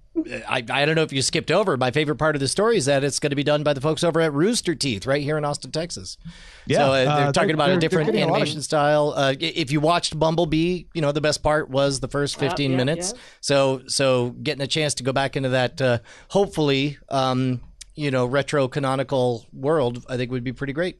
I, 0.47 0.63
I 0.69 0.85
don't 0.85 0.95
know 0.95 1.03
if 1.03 1.11
you 1.13 1.21
skipped 1.21 1.51
over. 1.51 1.77
My 1.77 1.91
favorite 1.91 2.17
part 2.17 2.35
of 2.35 2.39
the 2.39 2.47
story 2.47 2.77
is 2.77 2.85
that 2.85 3.03
it's 3.03 3.19
going 3.19 3.29
to 3.31 3.35
be 3.35 3.43
done 3.43 3.63
by 3.63 3.73
the 3.73 3.81
folks 3.81 4.03
over 4.03 4.19
at 4.21 4.33
Rooster 4.33 4.75
Teeth, 4.75 5.05
right 5.05 5.21
here 5.21 5.37
in 5.37 5.45
Austin, 5.45 5.71
Texas. 5.71 6.17
Yeah, 6.65 6.77
so 6.77 6.83
uh, 6.85 6.91
they're 6.91 7.27
uh, 7.27 7.31
talking 7.31 7.47
they're- 7.47 7.55
about 7.55 7.67
they're- 7.67 7.77
a 7.77 7.79
different 7.79 8.05
getting 8.07 8.21
a 8.23 8.25
of- 8.25 8.31
animation 8.31 8.61
style. 8.61 9.13
Uh, 9.15 9.33
if 9.39 9.71
you 9.71 9.79
watched 9.79 10.17
Bumblebee, 10.19 10.85
you 10.93 11.01
know 11.01 11.11
the 11.11 11.21
best 11.21 11.41
part 11.43 11.69
was 11.69 11.99
the 11.99 12.07
first 12.07 12.35
Yeah, 12.41 12.49
15 12.49 12.71
yeah, 12.71 12.77
minutes. 12.77 13.13
yeah. 13.15 13.21
So 13.41 13.81
so 13.87 14.29
getting 14.43 14.61
a 14.61 14.67
chance 14.67 14.93
to 14.95 15.03
go 15.03 15.11
back 15.13 15.35
into 15.35 15.49
that, 15.49 15.81
uh, 15.81 15.99
hopefully, 16.29 16.97
um, 17.09 17.61
you 17.95 18.11
know, 18.11 18.25
retro 18.25 18.67
canonical 18.67 19.45
world, 19.53 20.05
I 20.09 20.17
think 20.17 20.31
would 20.31 20.43
be 20.43 20.53
pretty 20.53 20.73
great. 20.73 20.99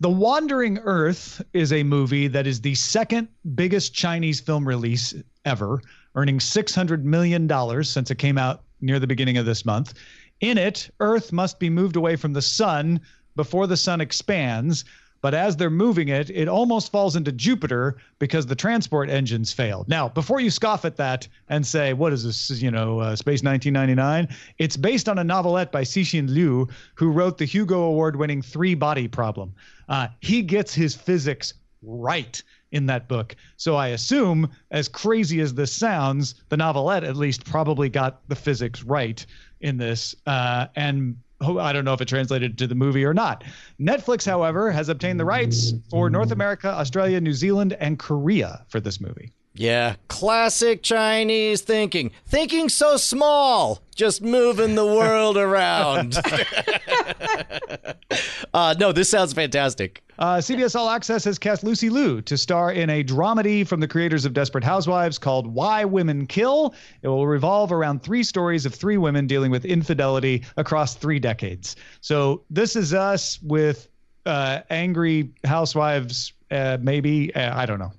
The 0.00 0.10
Wandering 0.10 0.78
Earth 0.78 1.40
is 1.52 1.72
a 1.72 1.82
movie 1.82 2.28
that 2.28 2.46
is 2.46 2.60
the 2.60 2.74
second 2.74 3.28
biggest 3.54 3.94
Chinese 3.94 4.40
film 4.40 4.66
release 4.66 5.14
ever, 5.44 5.80
earning 6.14 6.38
$600 6.38 7.02
million 7.02 7.84
since 7.84 8.10
it 8.10 8.18
came 8.18 8.38
out 8.38 8.62
near 8.80 8.98
the 8.98 9.06
beginning 9.06 9.38
of 9.38 9.46
this 9.46 9.64
month. 9.64 9.94
In 10.40 10.58
it, 10.58 10.90
Earth 11.00 11.32
must 11.32 11.58
be 11.58 11.70
moved 11.70 11.96
away 11.96 12.16
from 12.16 12.32
the 12.32 12.42
sun 12.42 13.00
before 13.36 13.66
the 13.66 13.76
sun 13.76 14.00
expands. 14.00 14.84
But 15.24 15.32
as 15.32 15.56
they're 15.56 15.70
moving 15.70 16.08
it, 16.08 16.28
it 16.28 16.48
almost 16.48 16.92
falls 16.92 17.16
into 17.16 17.32
Jupiter 17.32 17.96
because 18.18 18.44
the 18.44 18.54
transport 18.54 19.08
engines 19.08 19.54
failed. 19.54 19.88
Now, 19.88 20.10
before 20.10 20.38
you 20.38 20.50
scoff 20.50 20.84
at 20.84 20.96
that 20.98 21.26
and 21.48 21.66
say, 21.66 21.94
what 21.94 22.12
is 22.12 22.24
this, 22.24 22.60
you 22.60 22.70
know, 22.70 23.00
uh, 23.00 23.16
Space 23.16 23.42
1999? 23.42 24.28
It's 24.58 24.76
based 24.76 25.08
on 25.08 25.18
a 25.18 25.24
novelette 25.24 25.72
by 25.72 25.82
Cixin 25.82 26.28
Liu, 26.28 26.68
who 26.94 27.10
wrote 27.10 27.38
the 27.38 27.46
Hugo 27.46 27.84
Award 27.84 28.16
winning 28.16 28.42
Three 28.42 28.74
Body 28.74 29.08
Problem. 29.08 29.54
Uh, 29.88 30.08
he 30.20 30.42
gets 30.42 30.74
his 30.74 30.94
physics 30.94 31.54
right 31.80 32.42
in 32.74 32.86
that 32.86 33.08
book. 33.08 33.36
So 33.56 33.76
I 33.76 33.88
assume, 33.88 34.50
as 34.72 34.88
crazy 34.88 35.40
as 35.40 35.54
this 35.54 35.72
sounds, 35.72 36.34
the 36.48 36.56
novelette 36.56 37.04
at 37.04 37.16
least 37.16 37.44
probably 37.44 37.88
got 37.88 38.28
the 38.28 38.34
physics 38.34 38.82
right 38.82 39.24
in 39.60 39.78
this. 39.78 40.14
Uh, 40.26 40.66
and 40.74 41.16
I 41.40 41.72
don't 41.72 41.84
know 41.84 41.92
if 41.92 42.00
it 42.00 42.08
translated 42.08 42.58
to 42.58 42.66
the 42.66 42.74
movie 42.74 43.04
or 43.04 43.14
not. 43.14 43.44
Netflix, 43.80 44.26
however, 44.26 44.72
has 44.72 44.88
obtained 44.88 45.20
the 45.20 45.24
rights 45.24 45.72
for 45.88 46.10
North 46.10 46.32
America, 46.32 46.68
Australia, 46.68 47.20
New 47.20 47.32
Zealand, 47.32 47.74
and 47.74 47.98
Korea 47.98 48.64
for 48.68 48.80
this 48.80 49.00
movie. 49.00 49.32
Yeah, 49.56 49.94
classic 50.08 50.82
Chinese 50.82 51.60
thinking. 51.60 52.10
Thinking 52.26 52.68
so 52.68 52.96
small, 52.96 53.80
just 53.94 54.20
moving 54.20 54.74
the 54.74 54.84
world 54.84 55.36
around. 55.36 56.16
uh, 58.54 58.74
no, 58.80 58.90
this 58.90 59.08
sounds 59.08 59.32
fantastic. 59.32 60.02
Uh, 60.18 60.38
CBS 60.38 60.74
All 60.74 60.90
Access 60.90 61.22
has 61.24 61.38
cast 61.38 61.62
Lucy 61.62 61.88
Liu 61.88 62.20
to 62.22 62.36
star 62.36 62.72
in 62.72 62.90
a 62.90 63.04
dramedy 63.04 63.64
from 63.64 63.78
the 63.78 63.86
creators 63.86 64.24
of 64.24 64.32
Desperate 64.32 64.64
Housewives 64.64 65.18
called 65.18 65.46
Why 65.46 65.84
Women 65.84 66.26
Kill. 66.26 66.74
It 67.02 67.08
will 67.08 67.28
revolve 67.28 67.70
around 67.70 68.02
three 68.02 68.24
stories 68.24 68.66
of 68.66 68.74
three 68.74 68.96
women 68.96 69.28
dealing 69.28 69.52
with 69.52 69.64
infidelity 69.64 70.42
across 70.56 70.96
three 70.96 71.20
decades. 71.20 71.76
So 72.00 72.42
this 72.50 72.74
is 72.74 72.92
us 72.92 73.40
with 73.40 73.86
uh, 74.26 74.62
angry 74.68 75.30
housewives, 75.44 76.32
uh, 76.50 76.78
maybe. 76.80 77.32
Uh, 77.32 77.56
I 77.56 77.66
don't 77.66 77.78
know. 77.78 77.92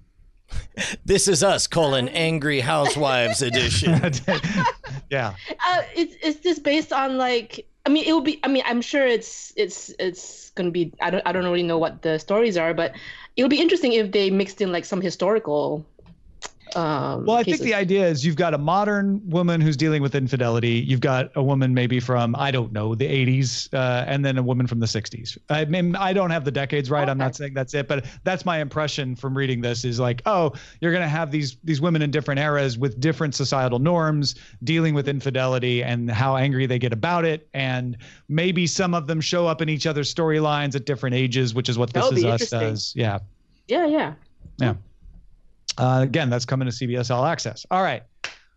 This 1.05 1.27
is 1.27 1.43
us, 1.43 1.67
colon, 1.67 2.09
Angry 2.09 2.59
Housewives 2.59 3.41
edition. 3.49 4.01
yeah. 5.09 5.35
Uh, 5.65 5.81
is 5.95 6.15
is 6.15 6.39
this 6.39 6.59
based 6.59 6.91
on 6.91 7.17
like? 7.17 7.65
I 7.85 7.89
mean, 7.89 8.05
it 8.05 8.13
will 8.13 8.21
be. 8.21 8.39
I 8.43 8.47
mean, 8.47 8.63
I'm 8.65 8.81
sure 8.81 9.05
it's 9.05 9.53
it's 9.55 9.93
it's 9.99 10.49
gonna 10.51 10.71
be. 10.71 10.91
I 11.01 11.09
don't 11.11 11.23
I 11.25 11.31
don't 11.31 11.43
really 11.43 11.63
know 11.63 11.77
what 11.77 12.01
the 12.01 12.19
stories 12.19 12.57
are, 12.57 12.73
but 12.73 12.93
it 13.35 13.43
would 13.43 13.49
be 13.49 13.61
interesting 13.61 13.93
if 13.93 14.11
they 14.11 14.29
mixed 14.29 14.61
in 14.61 14.71
like 14.71 14.85
some 14.85 15.01
historical. 15.01 15.85
Um, 16.75 17.25
Well, 17.25 17.37
I 17.37 17.43
cases. 17.43 17.59
think 17.59 17.69
the 17.71 17.75
idea 17.75 18.07
is 18.07 18.25
you've 18.25 18.35
got 18.35 18.53
a 18.53 18.57
modern 18.57 19.21
woman 19.29 19.61
who's 19.61 19.77
dealing 19.77 20.01
with 20.01 20.13
infidelity. 20.15 20.83
You've 20.85 20.99
got 20.99 21.31
a 21.35 21.43
woman 21.43 21.73
maybe 21.73 21.99
from 21.99 22.35
I 22.37 22.51
don't 22.51 22.71
know 22.71 22.95
the 22.95 23.05
80s, 23.07 23.73
uh, 23.73 24.03
and 24.07 24.25
then 24.25 24.37
a 24.37 24.43
woman 24.43 24.67
from 24.67 24.79
the 24.79 24.85
60s. 24.85 25.37
I 25.49 25.65
mean, 25.65 25.95
I 25.95 26.13
don't 26.13 26.31
have 26.31 26.45
the 26.45 26.51
decades 26.51 26.89
right. 26.89 27.07
I'm 27.07 27.17
not 27.17 27.35
saying 27.35 27.53
that's 27.53 27.73
it, 27.73 27.87
but 27.87 28.05
that's 28.23 28.45
my 28.45 28.59
impression 28.59 29.15
from 29.15 29.37
reading 29.37 29.61
this. 29.61 29.85
Is 29.85 29.99
like, 29.99 30.21
oh, 30.25 30.53
you're 30.81 30.91
going 30.91 31.03
to 31.03 31.07
have 31.07 31.31
these 31.31 31.57
these 31.63 31.81
women 31.81 32.01
in 32.01 32.11
different 32.11 32.39
eras 32.39 32.77
with 32.77 32.99
different 32.99 33.35
societal 33.35 33.79
norms 33.79 34.35
dealing 34.63 34.93
with 34.93 35.07
infidelity 35.07 35.83
and 35.83 36.09
how 36.11 36.35
angry 36.35 36.65
they 36.65 36.79
get 36.79 36.93
about 36.93 37.25
it, 37.25 37.47
and 37.53 37.97
maybe 38.27 38.67
some 38.67 38.93
of 38.93 39.07
them 39.07 39.21
show 39.21 39.47
up 39.47 39.61
in 39.61 39.69
each 39.69 39.87
other's 39.87 40.13
storylines 40.13 40.75
at 40.75 40.85
different 40.85 41.15
ages, 41.15 41.53
which 41.53 41.69
is 41.69 41.77
what 41.77 41.93
this 41.93 42.03
That'll 42.03 42.17
is 42.17 42.23
be 42.23 42.29
us 42.29 42.49
does. 42.49 42.93
Yeah. 42.95 43.19
Yeah, 43.67 43.87
yeah. 43.87 44.13
Yeah. 44.57 44.73
Uh, 45.77 45.99
again, 46.03 46.29
that's 46.29 46.45
coming 46.45 46.67
to 46.69 46.73
CBS 46.73 47.13
All 47.13 47.25
Access. 47.25 47.65
All 47.71 47.83
right. 47.83 48.03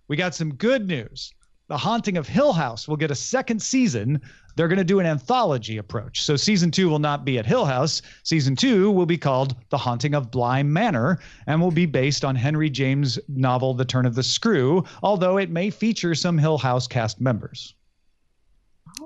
We 0.09 0.17
got 0.17 0.35
some 0.35 0.55
good 0.55 0.87
news. 0.87 1.33
The 1.69 1.77
Haunting 1.77 2.17
of 2.17 2.27
Hill 2.27 2.55
House 2.55 2.89
will 2.89 2.97
get 2.97 3.11
a 3.11 3.15
second 3.15 3.61
season. 3.61 4.23
They're 4.57 4.69
going 4.69 4.79
to 4.79 4.85
do 4.85 5.01
an 5.01 5.07
anthology 5.07 5.77
approach. 5.77 6.23
So 6.23 6.35
season 6.35 6.71
two 6.71 6.89
will 6.89 6.99
not 6.99 7.27
be 7.27 7.39
at 7.39 7.45
Hill 7.45 7.67
House. 7.67 8.01
Season 8.23 8.57
two 8.57 8.91
will 8.91 9.05
be 9.05 9.19
called 9.19 9.55
The 9.69 9.77
Haunting 9.77 10.15
of 10.15 10.31
Bly 10.31 10.63
Manor 10.63 11.19
and 11.47 11.61
will 11.61 11.71
be 11.71 11.85
based 11.85 12.25
on 12.25 12.35
Henry 12.37 12.71
James' 12.71 13.19
novel 13.29 13.75
The 13.75 13.85
Turn 13.85 14.07
of 14.07 14.15
the 14.15 14.23
Screw, 14.23 14.83
although 15.03 15.37
it 15.37 15.51
may 15.51 15.69
feature 15.69 16.15
some 16.15 16.39
Hill 16.39 16.57
House 16.57 16.87
cast 16.87 17.21
members. 17.21 17.75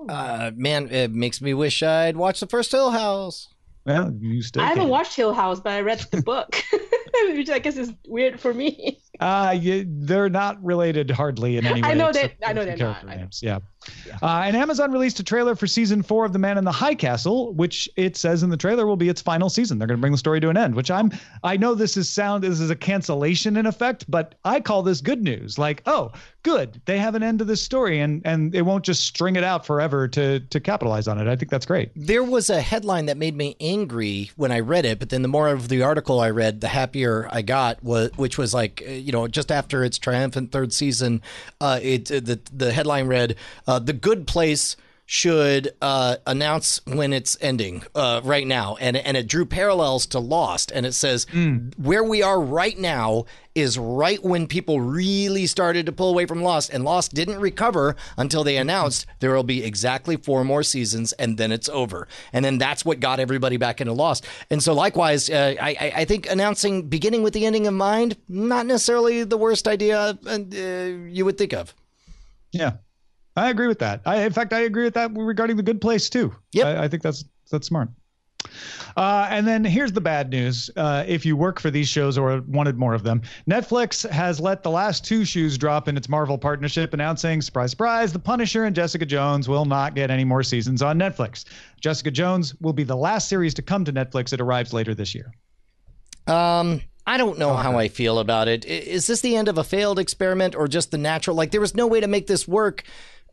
Uh, 0.08 0.52
man, 0.54 0.88
it 0.90 1.12
makes 1.12 1.40
me 1.42 1.54
wish 1.54 1.82
I'd 1.82 2.16
watched 2.16 2.40
the 2.40 2.46
first 2.46 2.70
Hill 2.70 2.92
House. 2.92 3.48
Well, 3.84 4.12
you 4.20 4.40
still 4.42 4.62
I 4.62 4.66
haven't 4.66 4.84
can. 4.84 4.90
watched 4.90 5.16
Hill 5.16 5.34
House, 5.34 5.58
but 5.58 5.72
I 5.72 5.80
read 5.80 5.98
the 6.12 6.22
book, 6.22 6.62
which 7.36 7.50
I 7.50 7.58
guess 7.58 7.76
is 7.76 7.92
weird 8.06 8.40
for 8.40 8.52
me. 8.54 9.01
Uh, 9.20 9.54
you, 9.58 9.86
they're 9.88 10.30
not 10.30 10.62
related 10.64 11.10
hardly 11.10 11.56
in 11.58 11.66
any 11.66 11.82
way. 11.82 11.88
I 11.90 11.94
know 11.94 12.10
that- 12.12 12.32
I 12.44 12.52
know 12.52 12.62
for 12.62 12.64
they're 12.66 12.76
not. 12.76 13.00
character 13.00 13.08
I 13.08 13.14
know. 13.14 13.20
names. 13.20 13.40
Yeah. 13.42 13.58
Uh, 14.22 14.42
and 14.44 14.56
Amazon 14.56 14.92
released 14.92 15.18
a 15.18 15.24
trailer 15.24 15.56
for 15.56 15.66
season 15.66 16.02
four 16.02 16.24
of 16.24 16.32
The 16.32 16.38
Man 16.38 16.56
in 16.56 16.64
the 16.64 16.70
High 16.72 16.94
Castle, 16.94 17.52
which 17.54 17.88
it 17.96 18.16
says 18.16 18.42
in 18.44 18.50
the 18.50 18.56
trailer 18.56 18.86
will 18.86 18.96
be 18.96 19.08
its 19.08 19.20
final 19.20 19.50
season. 19.50 19.78
They're 19.78 19.88
going 19.88 19.98
to 19.98 20.00
bring 20.00 20.12
the 20.12 20.18
story 20.18 20.38
to 20.40 20.48
an 20.50 20.56
end. 20.56 20.76
Which 20.76 20.90
I'm, 20.90 21.10
I 21.42 21.56
know 21.56 21.74
this 21.74 21.96
is 21.96 22.08
sound, 22.08 22.44
this 22.44 22.60
is 22.60 22.70
a 22.70 22.76
cancellation 22.76 23.56
in 23.56 23.66
effect, 23.66 24.04
but 24.08 24.36
I 24.44 24.60
call 24.60 24.82
this 24.84 25.00
good 25.00 25.20
news. 25.22 25.58
Like, 25.58 25.82
oh, 25.86 26.12
good, 26.44 26.80
they 26.84 26.96
have 26.98 27.16
an 27.16 27.24
end 27.24 27.40
to 27.40 27.44
this 27.44 27.60
story, 27.60 27.98
and 28.00 28.22
and 28.24 28.54
it 28.54 28.62
won't 28.62 28.84
just 28.84 29.02
string 29.04 29.34
it 29.34 29.42
out 29.44 29.66
forever 29.66 30.06
to 30.08 30.38
to 30.40 30.60
capitalize 30.60 31.08
on 31.08 31.18
it. 31.18 31.26
I 31.26 31.34
think 31.34 31.50
that's 31.50 31.66
great. 31.66 31.90
There 31.96 32.22
was 32.24 32.50
a 32.50 32.60
headline 32.60 33.06
that 33.06 33.16
made 33.16 33.36
me 33.36 33.56
angry 33.60 34.30
when 34.36 34.52
I 34.52 34.60
read 34.60 34.84
it, 34.84 35.00
but 35.00 35.10
then 35.10 35.22
the 35.22 35.28
more 35.28 35.48
of 35.48 35.68
the 35.68 35.82
article 35.82 36.20
I 36.20 36.30
read, 36.30 36.60
the 36.60 36.68
happier 36.68 37.28
I 37.32 37.42
got. 37.42 37.82
Was 37.82 38.12
which 38.16 38.38
was 38.38 38.54
like, 38.54 38.80
uh, 38.86 38.92
you 39.02 39.12
know, 39.12 39.28
just 39.28 39.50
after 39.50 39.84
its 39.84 39.98
triumphant 39.98 40.52
third 40.52 40.72
season, 40.72 41.22
uh, 41.60 41.78
it 41.82 42.06
the 42.06 42.40
the 42.52 42.72
headline 42.72 43.06
read, 43.06 43.36
uh, 43.66 43.78
"The 43.78 43.92
Good 43.92 44.26
Place." 44.26 44.76
Should 45.04 45.74
uh, 45.82 46.16
announce 46.26 46.80
when 46.86 47.12
it's 47.12 47.36
ending 47.40 47.82
uh, 47.94 48.22
right 48.24 48.46
now, 48.46 48.76
and 48.80 48.96
and 48.96 49.16
it 49.16 49.26
drew 49.26 49.44
parallels 49.44 50.06
to 50.06 50.18
Lost, 50.18 50.70
and 50.70 50.86
it 50.86 50.92
says 50.92 51.26
where 51.76 52.04
we 52.04 52.22
are 52.22 52.40
right 52.40 52.78
now 52.78 53.24
is 53.54 53.76
right 53.76 54.22
when 54.24 54.46
people 54.46 54.80
really 54.80 55.44
started 55.46 55.84
to 55.84 55.92
pull 55.92 56.08
away 56.08 56.24
from 56.24 56.42
Lost, 56.42 56.70
and 56.72 56.84
Lost 56.84 57.12
didn't 57.12 57.40
recover 57.40 57.94
until 58.16 58.42
they 58.42 58.56
announced 58.56 59.04
there 59.20 59.34
will 59.34 59.42
be 59.42 59.62
exactly 59.62 60.16
four 60.16 60.44
more 60.44 60.62
seasons, 60.62 61.12
and 61.14 61.36
then 61.36 61.52
it's 61.52 61.68
over. 61.68 62.08
And 62.32 62.42
then 62.42 62.56
that's 62.56 62.82
what 62.84 63.00
got 63.00 63.20
everybody 63.20 63.58
back 63.58 63.80
into 63.82 63.92
Lost. 63.92 64.24
And 64.48 64.62
so, 64.62 64.72
likewise, 64.72 65.28
uh, 65.28 65.56
I, 65.60 65.76
I 65.78 65.92
I 65.96 66.04
think 66.06 66.30
announcing 66.30 66.88
beginning 66.88 67.22
with 67.22 67.34
the 67.34 67.44
ending 67.44 67.66
in 67.66 67.74
mind, 67.74 68.16
not 68.28 68.64
necessarily 68.66 69.24
the 69.24 69.36
worst 69.36 69.68
idea 69.68 70.16
uh, 70.26 70.38
you 71.06 71.24
would 71.26 71.36
think 71.36 71.52
of. 71.52 71.74
Yeah, 72.52 72.74
I 73.36 73.50
agree 73.50 73.66
with 73.66 73.78
that. 73.78 74.02
I, 74.04 74.24
in 74.24 74.32
fact, 74.32 74.52
I 74.52 74.60
agree 74.60 74.84
with 74.84 74.94
that 74.94 75.10
regarding 75.16 75.56
the 75.56 75.62
good 75.62 75.80
place 75.80 76.10
too. 76.10 76.34
Yep. 76.52 76.66
I, 76.66 76.84
I 76.84 76.88
think 76.88 77.02
that's 77.02 77.24
that's 77.50 77.66
smart. 77.66 77.88
Uh, 78.96 79.26
and 79.30 79.46
then 79.46 79.64
here's 79.64 79.92
the 79.92 80.00
bad 80.00 80.30
news. 80.30 80.70
Uh, 80.76 81.04
if 81.06 81.24
you 81.24 81.36
work 81.36 81.60
for 81.60 81.70
these 81.70 81.88
shows 81.88 82.18
or 82.18 82.42
wanted 82.48 82.76
more 82.76 82.92
of 82.92 83.02
them, 83.02 83.22
Netflix 83.48 84.08
has 84.10 84.40
let 84.40 84.62
the 84.62 84.70
last 84.70 85.04
two 85.04 85.24
shoes 85.24 85.56
drop 85.56 85.88
in 85.88 85.96
its 85.96 86.08
Marvel 86.08 86.36
partnership, 86.36 86.92
announcing, 86.92 87.40
surprise, 87.40 87.70
surprise, 87.70 88.12
The 88.12 88.18
Punisher 88.18 88.64
and 88.64 88.76
Jessica 88.76 89.06
Jones 89.06 89.48
will 89.48 89.64
not 89.64 89.94
get 89.94 90.10
any 90.10 90.24
more 90.24 90.42
seasons 90.42 90.82
on 90.82 90.98
Netflix. 90.98 91.44
Jessica 91.80 92.10
Jones 92.10 92.54
will 92.60 92.72
be 92.72 92.84
the 92.84 92.96
last 92.96 93.28
series 93.28 93.54
to 93.54 93.62
come 93.62 93.84
to 93.84 93.92
Netflix. 93.92 94.32
It 94.32 94.40
arrives 94.40 94.72
later 94.72 94.94
this 94.94 95.14
year. 95.14 95.32
Um, 96.26 96.82
I 97.06 97.16
don't 97.16 97.38
know 97.38 97.54
how 97.54 97.78
I 97.78 97.88
feel 97.88 98.18
about 98.18 98.46
it. 98.46 98.64
Is 98.64 99.06
this 99.06 99.22
the 99.22 99.36
end 99.36 99.48
of 99.48 99.58
a 99.58 99.64
failed 99.64 99.98
experiment 99.98 100.54
or 100.54 100.68
just 100.68 100.90
the 100.90 100.98
natural? 100.98 101.34
Like 101.36 101.50
there 101.50 101.60
was 101.60 101.74
no 101.74 101.86
way 101.86 102.00
to 102.00 102.06
make 102.06 102.26
this 102.26 102.46
work 102.46 102.84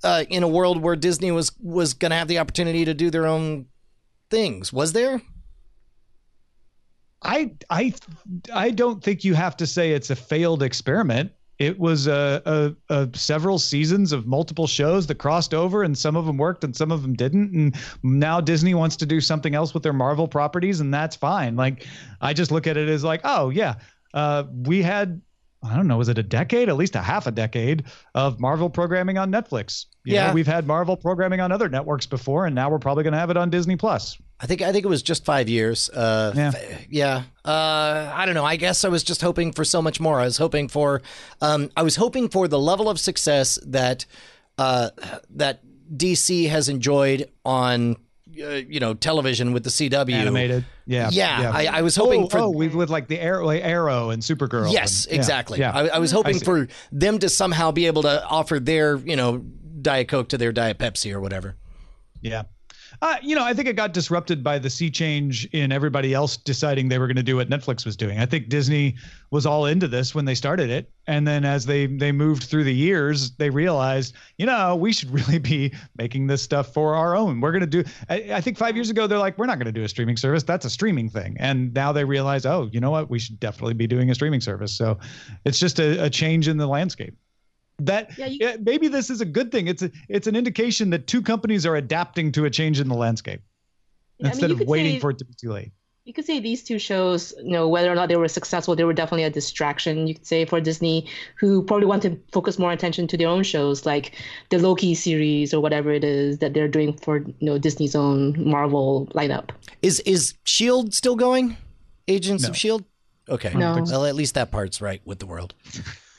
uh, 0.03 0.25
in 0.29 0.43
a 0.43 0.47
world 0.47 0.81
where 0.81 0.95
Disney 0.95 1.31
was 1.31 1.51
was 1.59 1.93
going 1.93 2.11
to 2.11 2.17
have 2.17 2.27
the 2.27 2.39
opportunity 2.39 2.85
to 2.85 2.93
do 2.93 3.09
their 3.09 3.25
own 3.25 3.65
things. 4.29 4.71
Was 4.71 4.93
there? 4.93 5.21
I 7.21 7.51
I 7.69 7.93
I 8.53 8.71
don't 8.71 9.03
think 9.03 9.23
you 9.23 9.33
have 9.33 9.57
to 9.57 9.67
say 9.67 9.91
it's 9.91 10.09
a 10.09 10.15
failed 10.15 10.63
experiment. 10.63 11.31
It 11.57 11.77
was 11.77 12.07
a, 12.07 12.41
a, 12.89 12.93
a 12.93 13.09
several 13.13 13.59
seasons 13.59 14.13
of 14.13 14.25
multiple 14.25 14.65
shows 14.65 15.07
that 15.07 15.15
crossed 15.15 15.53
over, 15.53 15.83
and 15.83 15.97
some 15.97 16.15
of 16.15 16.25
them 16.25 16.37
worked 16.37 16.63
and 16.63 16.73
some 16.73 16.89
of 16.89 17.01
them 17.01 17.13
didn't. 17.13 17.53
And 17.53 17.75
now 18.01 18.39
Disney 18.39 18.73
wants 18.73 18.95
to 18.95 19.05
do 19.05 19.19
something 19.19 19.53
else 19.55 19.73
with 19.73 19.83
their 19.83 19.91
Marvel 19.91 20.25
properties, 20.25 20.79
and 20.79 20.93
that's 20.93 21.17
fine. 21.17 21.57
Like 21.57 21.85
I 22.21 22.31
just 22.31 22.51
look 22.51 22.65
at 22.65 22.77
it 22.77 22.87
as 22.87 23.03
like, 23.03 23.19
oh 23.25 23.49
yeah, 23.49 23.75
uh, 24.13 24.45
we 24.53 24.81
had 24.81 25.21
I 25.62 25.76
don't 25.76 25.88
know, 25.88 25.97
was 25.97 26.07
it 26.07 26.18
a 26.18 26.24
decade, 26.24 26.70
at 26.70 26.78
least 26.78 26.95
a 26.95 27.01
half 27.01 27.28
a 27.28 27.32
decade 27.32 27.84
of 28.16 28.39
Marvel 28.39 28.70
programming 28.70 29.18
on 29.18 29.30
Netflix? 29.30 29.88
You 30.05 30.14
know, 30.16 30.20
Yeah. 30.22 30.34
we've 30.34 30.47
had 30.47 30.66
Marvel 30.66 30.95
programming 30.95 31.41
on 31.41 31.51
other 31.51 31.68
networks 31.68 32.05
before, 32.05 32.45
and 32.45 32.55
now 32.55 32.70
we're 32.70 32.80
probably 32.80 33.03
going 33.03 33.12
to 33.14 33.20
have 33.20 33.30
it 33.30 33.36
on 33.36 33.49
Disney 33.49 33.76
Plus. 33.76 34.18
I 34.39 34.45
think 34.45 34.62
I 34.62 34.72
think 34.72 34.86
it 34.86 34.88
was 34.88 35.03
just 35.03 35.26
five 35.26 35.49
years. 35.49 35.89
Uh, 35.89 36.32
Yeah. 36.34 36.51
f- 36.55 36.86
yeah. 36.89 37.24
Uh, 37.43 38.10
I 38.16 38.26
don't 38.26 38.36
know. 38.36 38.45
I 38.45 38.55
guess 38.55 38.86
I 38.86 38.88
was 38.88 39.03
just 39.03 39.22
hoping 39.22 39.51
for 39.51 39.66
so 39.66 39.82
much 39.82 39.99
more. 39.99 40.22
I 40.22 40.24
was 40.24 40.38
hoping 40.38 40.70
for, 40.70 41.01
um, 41.41 41.70
I 41.76 41.82
was 41.84 41.97
hoping 41.97 42.30
for 42.30 42.47
the 42.47 42.57
level 42.60 42.89
of 42.89 42.97
success 42.99 43.60
that 43.68 44.05
uh, 44.57 44.89
that 45.32 45.60
DC 45.95 46.47
has 46.49 46.70
enjoyed 46.70 47.30
on, 47.43 47.95
uh, 48.43 48.49
you 48.67 48.79
know, 48.79 48.93
television 48.93 49.53
with 49.53 49.63
the 49.63 49.69
CW. 49.69 50.13
Animated, 50.13 50.65
yeah, 50.85 51.09
Yeah, 51.11 51.51
I- 51.53 51.65
I 51.65 51.81
was 51.81 51.95
hoping 51.95 52.23
oh, 52.23 52.27
for- 52.29 52.39
oh, 52.39 52.49
with, 52.49 52.73
with 52.73 52.89
like 52.89 53.07
the 53.07 53.19
Arrow, 53.19 53.45
like 53.45 53.63
Arrow 53.63 54.09
and 54.09 54.21
Supergirl. 54.21 54.71
Yes, 54.71 55.05
and- 55.05 55.13
yeah, 55.13 55.17
exactly. 55.19 55.59
Yeah, 55.59 55.71
I, 55.71 55.87
I 55.87 55.99
was 55.99 56.11
hoping 56.11 56.37
see. 56.39 56.45
for 56.45 56.67
them 56.91 57.19
to 57.19 57.29
somehow 57.29 57.71
be 57.71 57.87
able 57.87 58.03
to 58.03 58.25
offer 58.25 58.59
their, 58.59 58.97
you 58.97 59.15
know, 59.15 59.37
Diet 59.81 60.07
Coke 60.07 60.29
to 60.29 60.37
their 60.37 60.51
Diet 60.51 60.77
Pepsi 60.77 61.13
or 61.13 61.19
whatever. 61.21 61.55
yeah. 62.21 62.43
Uh, 63.01 63.15
you 63.21 63.33
know, 63.35 63.45
I 63.45 63.53
think 63.53 63.67
it 63.67 63.75
got 63.75 63.93
disrupted 63.93 64.43
by 64.43 64.59
the 64.59 64.69
sea 64.69 64.91
change 64.91 65.45
in 65.47 65.71
everybody 65.71 66.13
else 66.13 66.35
deciding 66.35 66.89
they 66.89 66.99
were 66.99 67.07
going 67.07 67.15
to 67.15 67.23
do 67.23 67.37
what 67.37 67.49
Netflix 67.49 67.85
was 67.85 67.95
doing. 67.95 68.19
I 68.19 68.25
think 68.25 68.49
Disney 68.49 68.95
was 69.31 69.45
all 69.45 69.65
into 69.65 69.87
this 69.87 70.13
when 70.13 70.25
they 70.25 70.35
started 70.35 70.69
it, 70.69 70.91
and 71.07 71.25
then 71.25 71.45
as 71.45 71.65
they 71.65 71.85
they 71.85 72.11
moved 72.11 72.43
through 72.43 72.65
the 72.65 72.75
years, 72.75 73.31
they 73.31 73.49
realized, 73.49 74.15
you 74.37 74.45
know, 74.45 74.75
we 74.75 74.91
should 74.91 75.11
really 75.27 75.39
be 75.39 75.73
making 75.97 76.27
this 76.27 76.41
stuff 76.41 76.73
for 76.73 76.95
our 76.95 77.15
own. 77.15 77.39
We're 77.39 77.51
going 77.51 77.61
to 77.61 77.83
do. 77.83 77.83
I, 78.09 78.33
I 78.33 78.41
think 78.41 78.57
five 78.57 78.75
years 78.75 78.89
ago 78.89 79.07
they're 79.07 79.17
like, 79.17 79.37
we're 79.37 79.45
not 79.45 79.59
going 79.59 79.73
to 79.73 79.79
do 79.79 79.83
a 79.83 79.89
streaming 79.89 80.17
service. 80.17 80.43
That's 80.43 80.65
a 80.65 80.69
streaming 80.69 81.09
thing, 81.09 81.37
and 81.39 81.73
now 81.73 81.93
they 81.93 82.03
realize, 82.03 82.45
oh, 82.45 82.69
you 82.71 82.81
know 82.81 82.91
what, 82.91 83.09
we 83.09 83.19
should 83.19 83.39
definitely 83.39 83.75
be 83.75 83.87
doing 83.87 84.09
a 84.09 84.15
streaming 84.15 84.41
service. 84.41 84.73
So, 84.73 84.99
it's 85.45 85.59
just 85.59 85.79
a, 85.79 86.03
a 86.03 86.09
change 86.09 86.47
in 86.49 86.57
the 86.57 86.67
landscape. 86.67 87.15
That 87.82 88.17
Yeah, 88.17 88.25
you- 88.27 88.57
maybe 88.63 88.88
this 88.88 89.09
is 89.09 89.21
a 89.21 89.25
good 89.25 89.51
thing. 89.51 89.67
It's 89.67 89.82
a, 89.82 89.91
it's 90.07 90.27
an 90.27 90.36
indication 90.36 90.89
that 90.91 91.07
two 91.07 91.21
companies 91.21 91.65
are 91.65 91.75
adapting 91.75 92.32
to 92.34 92.45
a 92.45 92.49
change 92.49 92.80
in 92.80 92.88
the 92.88 92.95
landscape 92.95 93.41
Yeah, 94.19 94.27
I 94.27 94.30
mean, 94.30 94.32
instead 94.32 94.51
of 94.51 94.59
waiting 94.67 94.93
say- 94.95 94.99
for 94.99 95.09
it 95.11 95.17
to 95.19 95.25
be 95.25 95.34
too 95.39 95.51
late. 95.51 95.71
you 96.05 96.13
could 96.13 96.25
say 96.25 96.39
these 96.39 96.63
two 96.63 96.80
shows, 96.80 97.34
you 97.43 97.51
know, 97.51 97.67
whether 97.67 97.91
or 97.91 97.93
not 97.95 98.09
they 98.09 98.15
were 98.15 98.27
successful, 98.27 98.75
they 98.75 98.84
were 98.84 98.93
definitely 99.01 99.25
a 99.25 99.30
distraction. 99.30 100.07
You 100.07 100.15
could 100.15 100.25
say 100.25 100.43
for 100.43 100.59
Disney, 100.59 101.05
who 101.39 101.61
probably 101.61 101.86
want 101.86 102.01
to 102.01 102.17
focus 102.32 102.57
more 102.57 102.71
attention 102.71 103.05
to 103.09 103.15
their 103.17 103.27
own 103.27 103.43
shows, 103.43 103.86
like 103.86 104.13
the 104.49 104.57
Loki 104.57 104.95
series 104.95 105.53
or 105.53 105.59
whatever 105.61 105.91
it 105.91 106.03
is 106.03 106.39
that 106.39 106.55
they're 106.55 106.67
doing 106.67 106.93
for 106.97 107.17
you 107.19 107.34
know 107.47 107.57
Disney's 107.59 107.95
own 107.95 108.34
Marvel 108.43 109.07
lineup. 109.13 109.49
Is 109.84 109.99
is 110.01 110.34
Shield 110.45 110.95
still 110.95 111.15
going? 111.15 111.57
Agents 112.07 112.41
No. 112.43 112.49
of 112.49 112.57
Shield. 112.57 112.84
Okay. 113.27 113.53
No. 113.53 113.84
Well, 113.86 114.05
at 114.05 114.15
least 114.15 114.34
that 114.34 114.49
part's 114.49 114.82
right 114.82 115.01
with 115.05 115.19
the 115.19 115.27
world. 115.27 115.53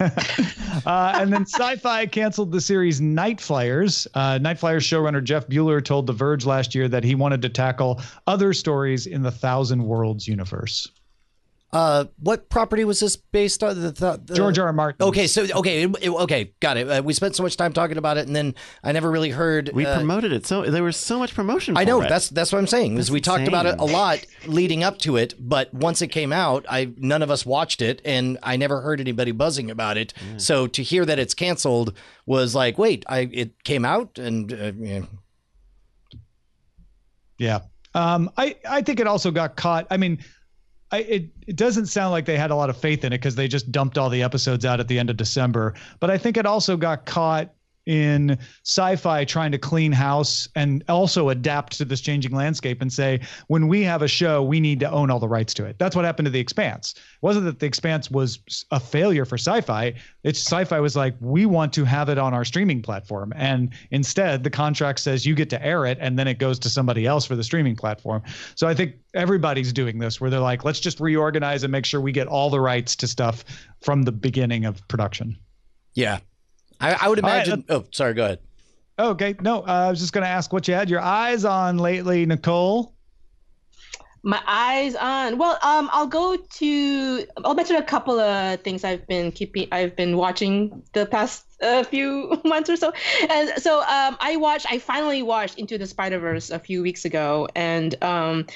uh, 0.86 1.12
and 1.20 1.30
then 1.32 1.44
Syfy 1.44 2.10
canceled 2.10 2.52
the 2.52 2.60
series 2.60 3.00
Nightflyers. 3.00 4.06
Uh, 4.14 4.38
Nightflyers 4.38 4.80
showrunner 4.80 5.22
Jeff 5.22 5.46
Buhler 5.46 5.84
told 5.84 6.06
The 6.06 6.14
Verge 6.14 6.46
last 6.46 6.74
year 6.74 6.88
that 6.88 7.04
he 7.04 7.14
wanted 7.14 7.42
to 7.42 7.50
tackle 7.50 8.00
other 8.26 8.54
stories 8.54 9.06
in 9.06 9.22
the 9.22 9.30
Thousand 9.30 9.84
Worlds 9.84 10.26
universe. 10.26 10.90
Uh, 11.72 12.06
what 12.18 12.48
property 12.50 12.84
was 12.84 12.98
this 12.98 13.14
based 13.14 13.62
on? 13.62 13.80
The, 13.80 13.90
the, 13.92 14.20
the- 14.24 14.34
George 14.34 14.58
R. 14.58 14.66
R. 14.66 14.72
Martin. 14.72 15.06
Okay, 15.06 15.28
so 15.28 15.46
okay, 15.54 15.84
it- 15.84 15.96
it- 16.02 16.10
okay, 16.10 16.52
got 16.58 16.76
it. 16.76 16.88
Uh, 16.90 17.00
we 17.04 17.12
spent 17.12 17.36
so 17.36 17.44
much 17.44 17.56
time 17.56 17.72
talking 17.72 17.96
about 17.96 18.16
it, 18.18 18.26
and 18.26 18.34
then 18.34 18.56
I 18.82 18.90
never 18.90 19.08
really 19.08 19.30
heard. 19.30 19.70
We 19.72 19.86
uh, 19.86 19.94
promoted 19.94 20.32
it 20.32 20.46
so 20.46 20.64
there 20.64 20.82
was 20.82 20.96
so 20.96 21.20
much 21.20 21.32
promotion. 21.32 21.76
I 21.76 21.84
know 21.84 22.00
it. 22.00 22.08
that's 22.08 22.28
that's 22.28 22.50
what 22.50 22.58
I'm 22.58 22.66
saying. 22.66 22.94
Is 22.98 23.06
That's 23.06 23.10
we 23.12 23.20
talked 23.20 23.46
about 23.46 23.66
it 23.66 23.76
a 23.78 23.84
lot 23.84 24.26
leading 24.46 24.82
up 24.82 24.98
to 24.98 25.16
it, 25.16 25.34
but 25.38 25.72
once 25.72 26.02
it 26.02 26.08
came 26.08 26.32
out, 26.32 26.66
I 26.68 26.92
none 26.96 27.22
of 27.22 27.30
us 27.30 27.46
watched 27.46 27.82
it, 27.82 28.02
and 28.04 28.36
I 28.42 28.56
never 28.56 28.80
heard 28.80 29.00
anybody 29.00 29.30
buzzing 29.30 29.70
about 29.70 29.96
it. 29.96 30.12
So 30.38 30.66
to 30.66 30.82
hear 30.82 31.04
that 31.06 31.20
it's 31.20 31.34
canceled 31.34 31.96
was 32.26 32.52
like, 32.52 32.78
wait, 32.78 33.04
I 33.08 33.28
it 33.32 33.62
came 33.62 33.84
out, 33.84 34.18
and 34.18 34.52
uh, 34.52 34.72
yeah. 34.76 35.02
Yeah. 37.38 37.60
Um, 37.94 38.30
I, 38.36 38.56
I 38.68 38.82
think 38.82 39.00
it 39.00 39.06
also 39.06 39.30
got 39.30 39.56
caught. 39.56 39.86
I 39.90 39.96
mean, 39.96 40.18
I, 40.92 40.98
it, 40.98 41.30
it 41.46 41.56
doesn't 41.56 41.86
sound 41.86 42.10
like 42.10 42.24
they 42.24 42.36
had 42.36 42.50
a 42.50 42.56
lot 42.56 42.68
of 42.70 42.76
faith 42.76 43.04
in 43.04 43.12
it 43.12 43.18
because 43.18 43.36
they 43.36 43.46
just 43.46 43.70
dumped 43.70 43.96
all 43.96 44.10
the 44.10 44.22
episodes 44.22 44.64
out 44.64 44.80
at 44.80 44.88
the 44.88 44.98
end 44.98 45.08
of 45.10 45.16
December. 45.16 45.74
But 46.00 46.10
I 46.10 46.18
think 46.18 46.36
it 46.36 46.46
also 46.46 46.76
got 46.76 47.06
caught 47.06 47.52
in 47.86 48.38
Syfy 48.64 49.26
trying 49.26 49.52
to 49.52 49.58
clean 49.58 49.92
house 49.92 50.48
and 50.54 50.84
also 50.88 51.30
adapt 51.30 51.76
to 51.78 51.84
this 51.84 52.00
changing 52.00 52.32
landscape 52.32 52.82
and 52.82 52.92
say 52.92 53.20
when 53.48 53.68
we 53.68 53.82
have 53.82 54.02
a 54.02 54.08
show 54.08 54.42
we 54.42 54.60
need 54.60 54.80
to 54.80 54.90
own 54.90 55.10
all 55.10 55.18
the 55.18 55.28
rights 55.28 55.54
to 55.54 55.64
it. 55.64 55.78
That's 55.78 55.96
what 55.96 56.04
happened 56.04 56.26
to 56.26 56.30
the 56.30 56.40
expanse. 56.40 56.94
It 56.96 57.02
wasn't 57.22 57.46
that 57.46 57.58
the 57.58 57.66
expanse 57.66 58.10
was 58.10 58.38
a 58.70 58.78
failure 58.78 59.24
for 59.24 59.36
Syfy. 59.36 59.96
It's 60.22 60.44
Syfy 60.44 60.80
was 60.80 60.94
like 60.94 61.14
we 61.20 61.46
want 61.46 61.72
to 61.74 61.84
have 61.84 62.08
it 62.08 62.18
on 62.18 62.34
our 62.34 62.44
streaming 62.44 62.82
platform. 62.82 63.32
And 63.34 63.72
instead 63.90 64.44
the 64.44 64.50
contract 64.50 65.00
says 65.00 65.24
you 65.24 65.34
get 65.34 65.50
to 65.50 65.64
air 65.64 65.86
it 65.86 65.98
and 66.00 66.18
then 66.18 66.28
it 66.28 66.38
goes 66.38 66.58
to 66.60 66.70
somebody 66.70 67.06
else 67.06 67.24
for 67.24 67.36
the 67.36 67.44
streaming 67.44 67.76
platform. 67.76 68.22
So 68.54 68.68
i 68.68 68.74
think 68.74 68.96
everybody's 69.14 69.72
doing 69.72 69.98
this 69.98 70.20
where 70.20 70.30
they're 70.30 70.38
like 70.38 70.64
let's 70.64 70.80
just 70.80 71.00
reorganize 71.00 71.64
and 71.64 71.72
make 71.72 71.84
sure 71.84 72.00
we 72.00 72.12
get 72.12 72.28
all 72.28 72.50
the 72.50 72.60
rights 72.60 72.94
to 72.96 73.08
stuff 73.08 73.44
from 73.80 74.02
the 74.02 74.12
beginning 74.12 74.64
of 74.64 74.86
production. 74.88 75.36
Yeah. 75.94 76.20
I, 76.80 76.92
I 77.02 77.08
would 77.08 77.22
All 77.22 77.30
right, 77.30 77.46
imagine. 77.46 77.64
oh, 77.68 77.84
sorry. 77.90 78.14
Go 78.14 78.24
ahead. 78.24 78.38
Okay, 78.98 79.34
no, 79.40 79.60
uh, 79.62 79.86
I 79.86 79.90
was 79.90 80.00
just 80.00 80.12
going 80.12 80.24
to 80.24 80.28
ask 80.30 80.52
what 80.52 80.68
you 80.68 80.74
had 80.74 80.90
your 80.90 81.00
eyes 81.00 81.44
on 81.44 81.78
lately, 81.78 82.26
Nicole. 82.26 82.94
My 84.22 84.42
eyes 84.46 84.94
on. 84.96 85.38
Well, 85.38 85.58
um, 85.62 85.88
I'll 85.92 86.06
go 86.06 86.36
to. 86.36 87.26
I'll 87.42 87.54
mention 87.54 87.76
a 87.76 87.82
couple 87.82 88.20
of 88.20 88.60
things 88.60 88.84
I've 88.84 89.06
been 89.06 89.32
keeping. 89.32 89.68
I've 89.72 89.96
been 89.96 90.18
watching 90.18 90.82
the 90.92 91.06
past 91.06 91.46
uh, 91.62 91.82
few 91.84 92.38
months 92.44 92.68
or 92.68 92.76
so. 92.76 92.92
And 93.30 93.50
so, 93.56 93.80
um, 93.80 94.18
I 94.20 94.36
watched. 94.36 94.66
I 94.70 94.78
finally 94.78 95.22
watched 95.22 95.58
Into 95.58 95.78
the 95.78 95.86
Spider 95.86 96.18
Verse 96.18 96.50
a 96.50 96.58
few 96.58 96.82
weeks 96.82 97.06
ago, 97.06 97.48
and 97.56 97.94
um, 98.04 98.46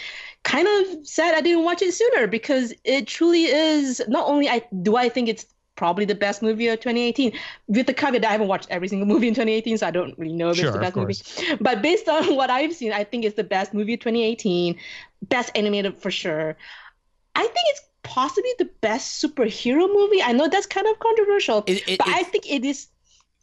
kind 0.42 0.68
of 0.68 1.06
sad 1.06 1.34
I 1.34 1.40
didn't 1.40 1.64
watch 1.64 1.80
it 1.80 1.94
sooner 1.94 2.26
because 2.26 2.74
it 2.84 3.06
truly 3.06 3.44
is. 3.44 4.02
Not 4.06 4.28
only 4.28 4.50
I 4.50 4.62
do 4.82 4.96
I 4.96 5.08
think 5.08 5.30
it's 5.30 5.46
probably 5.76 6.04
the 6.04 6.14
best 6.14 6.42
movie 6.42 6.68
of 6.68 6.78
2018 6.80 7.32
with 7.66 7.86
the 7.86 7.94
caveat 7.94 8.22
that 8.22 8.28
I 8.28 8.32
haven't 8.32 8.48
watched 8.48 8.68
every 8.70 8.88
single 8.88 9.06
movie 9.08 9.28
in 9.28 9.34
2018 9.34 9.78
so 9.78 9.86
I 9.86 9.90
don't 9.90 10.16
really 10.18 10.34
know 10.34 10.50
if 10.50 10.56
Sure, 10.56 10.66
it's 10.66 10.74
the 10.76 10.80
best 10.80 10.96
movie 10.96 11.56
but 11.60 11.82
based 11.82 12.08
on 12.08 12.36
what 12.36 12.50
I've 12.50 12.72
seen 12.72 12.92
I 12.92 13.04
think 13.04 13.24
it's 13.24 13.36
the 13.36 13.44
best 13.44 13.74
movie 13.74 13.94
of 13.94 14.00
2018 14.00 14.76
best 15.28 15.50
animated 15.54 15.96
for 15.96 16.10
sure 16.10 16.56
I 17.34 17.42
think 17.42 17.54
it's 17.70 17.82
possibly 18.04 18.50
the 18.58 18.70
best 18.80 19.22
superhero 19.22 19.92
movie 19.92 20.22
I 20.22 20.32
know 20.32 20.48
that's 20.48 20.66
kind 20.66 20.86
of 20.86 20.98
controversial 21.00 21.64
It- 21.66 21.88
it- 21.88 21.98
but 21.98 22.08
I 22.08 22.22
think 22.22 22.50
it 22.50 22.64
is 22.64 22.88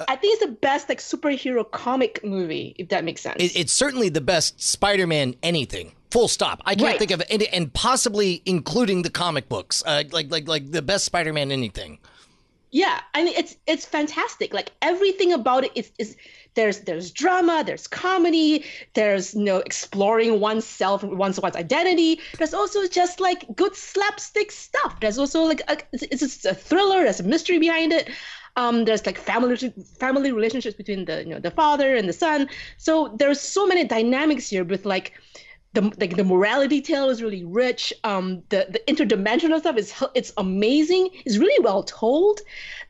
I 0.08 0.16
think 0.16 0.34
it's 0.34 0.46
the 0.46 0.52
best 0.54 0.90
like 0.90 0.98
superhero 1.00 1.70
comic 1.70 2.24
movie 2.24 2.76
if 2.80 2.90
that 2.90 3.04
makes 3.04 3.22
sense 3.22 3.36
It, 3.40 3.56
it's 3.56 3.72
certainly 3.74 4.10
the 4.10 4.22
best 4.22 4.60
Spider-Man 4.62 5.36
anything. 5.44 5.92
Full 6.10 6.28
stop. 6.28 6.62
I 6.66 6.74
can't 6.76 6.88
Right. 6.88 7.00
think 7.00 7.12
of 7.12 7.22
any, 7.30 7.48
and 7.50 7.72
possibly 7.72 8.42
including 8.46 9.04
the 9.04 9.10
comic 9.10 9.48
books, 9.48 9.82
uh, 9.86 10.04
like 10.12 10.30
like 10.32 10.46
like 10.48 10.72
the 10.72 10.82
best 10.82 11.06
Spider-Man 11.06 11.52
anything. 11.52 12.00
Yeah, 12.72 13.02
I 13.14 13.24
mean 13.24 13.34
it's 13.38 13.58
it's 13.68 13.86
fantastic. 13.86 14.54
Like 14.54 14.72
everything 14.82 15.34
about 15.34 15.66
it 15.66 15.72
is 15.76 15.92
is 16.00 16.16
there's 16.54 16.80
there's 16.82 17.12
drama, 17.12 17.64
there's 17.66 17.86
comedy, 17.86 18.64
there's 18.94 19.34
you 19.34 19.44
know 19.44 19.58
exploring 19.58 20.40
oneself, 20.40 21.04
one's 21.04 21.40
one's 21.40 21.58
identity. 21.58 22.22
There's 22.38 22.54
also 22.54 22.88
just 22.88 23.20
like 23.20 23.46
good 23.58 23.76
slapstick 23.76 24.52
stuff. 24.52 25.02
There's 25.02 25.20
also 25.20 25.44
like 25.44 25.62
a, 25.68 25.78
it's, 25.92 26.24
it's 26.24 26.46
a 26.46 26.56
thriller. 26.56 27.04
There's 27.04 27.20
a 27.20 27.24
mystery 27.24 27.60
behind 27.60 27.92
it. 27.92 28.10
Um, 28.56 28.86
there's 28.86 29.06
like 29.06 29.18
family 29.18 29.58
family 30.00 30.32
relationships 30.32 30.76
between 30.76 31.04
the 31.06 31.24
you 31.24 31.30
know 31.30 31.40
the 31.40 31.52
father 31.52 31.96
and 31.96 32.08
the 32.08 32.14
son. 32.14 32.48
So 32.78 33.14
there's 33.20 33.42
so 33.42 33.68
many 33.68 33.84
dynamics 33.84 34.50
here 34.50 34.64
with 34.64 34.86
like 34.86 35.14
the 35.74 35.82
like 36.00 36.18
the 36.18 36.24
morality 36.24 36.82
tale 36.82 37.10
is 37.10 37.24
really 37.24 37.46
rich. 37.46 37.94
Um, 38.04 38.44
the 38.50 38.68
the 38.70 38.80
interdimensional 38.92 39.60
stuff 39.60 39.78
is 39.78 39.94
it's 40.14 40.34
amazing. 40.38 41.10
It's 41.26 41.38
really 41.38 41.64
well 41.64 41.84
told. 41.84 42.42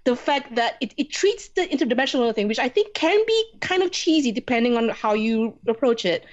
The 0.03 0.15
fact 0.15 0.55
that 0.55 0.77
it, 0.81 0.93
it 0.97 1.11
treats 1.11 1.49
the 1.49 1.67
interdimensional 1.67 2.33
thing, 2.33 2.47
which 2.47 2.57
I 2.57 2.69
think 2.69 2.95
can 2.95 3.23
be 3.27 3.45
kind 3.59 3.83
of 3.83 3.91
cheesy 3.91 4.31
depending 4.31 4.77
on 4.77 4.89
how 4.89 5.13
you 5.13 5.55
approach 5.67 6.05
it. 6.05 6.25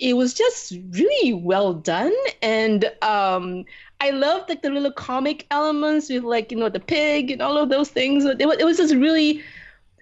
It 0.00 0.14
was 0.14 0.34
just 0.34 0.72
really 0.90 1.32
well 1.32 1.72
done, 1.74 2.14
and 2.42 2.86
um, 3.02 3.64
I 4.00 4.10
loved 4.10 4.48
like 4.48 4.62
the 4.62 4.70
little 4.70 4.90
comic 4.90 5.46
elements 5.52 6.10
with 6.10 6.24
like 6.24 6.50
you 6.50 6.58
know 6.58 6.68
the 6.68 6.80
pig 6.80 7.30
and 7.30 7.40
all 7.40 7.56
of 7.56 7.68
those 7.68 7.90
things. 7.90 8.24
It 8.24 8.44
was, 8.44 8.56
it 8.58 8.64
was 8.64 8.78
just 8.78 8.94
really 8.94 9.42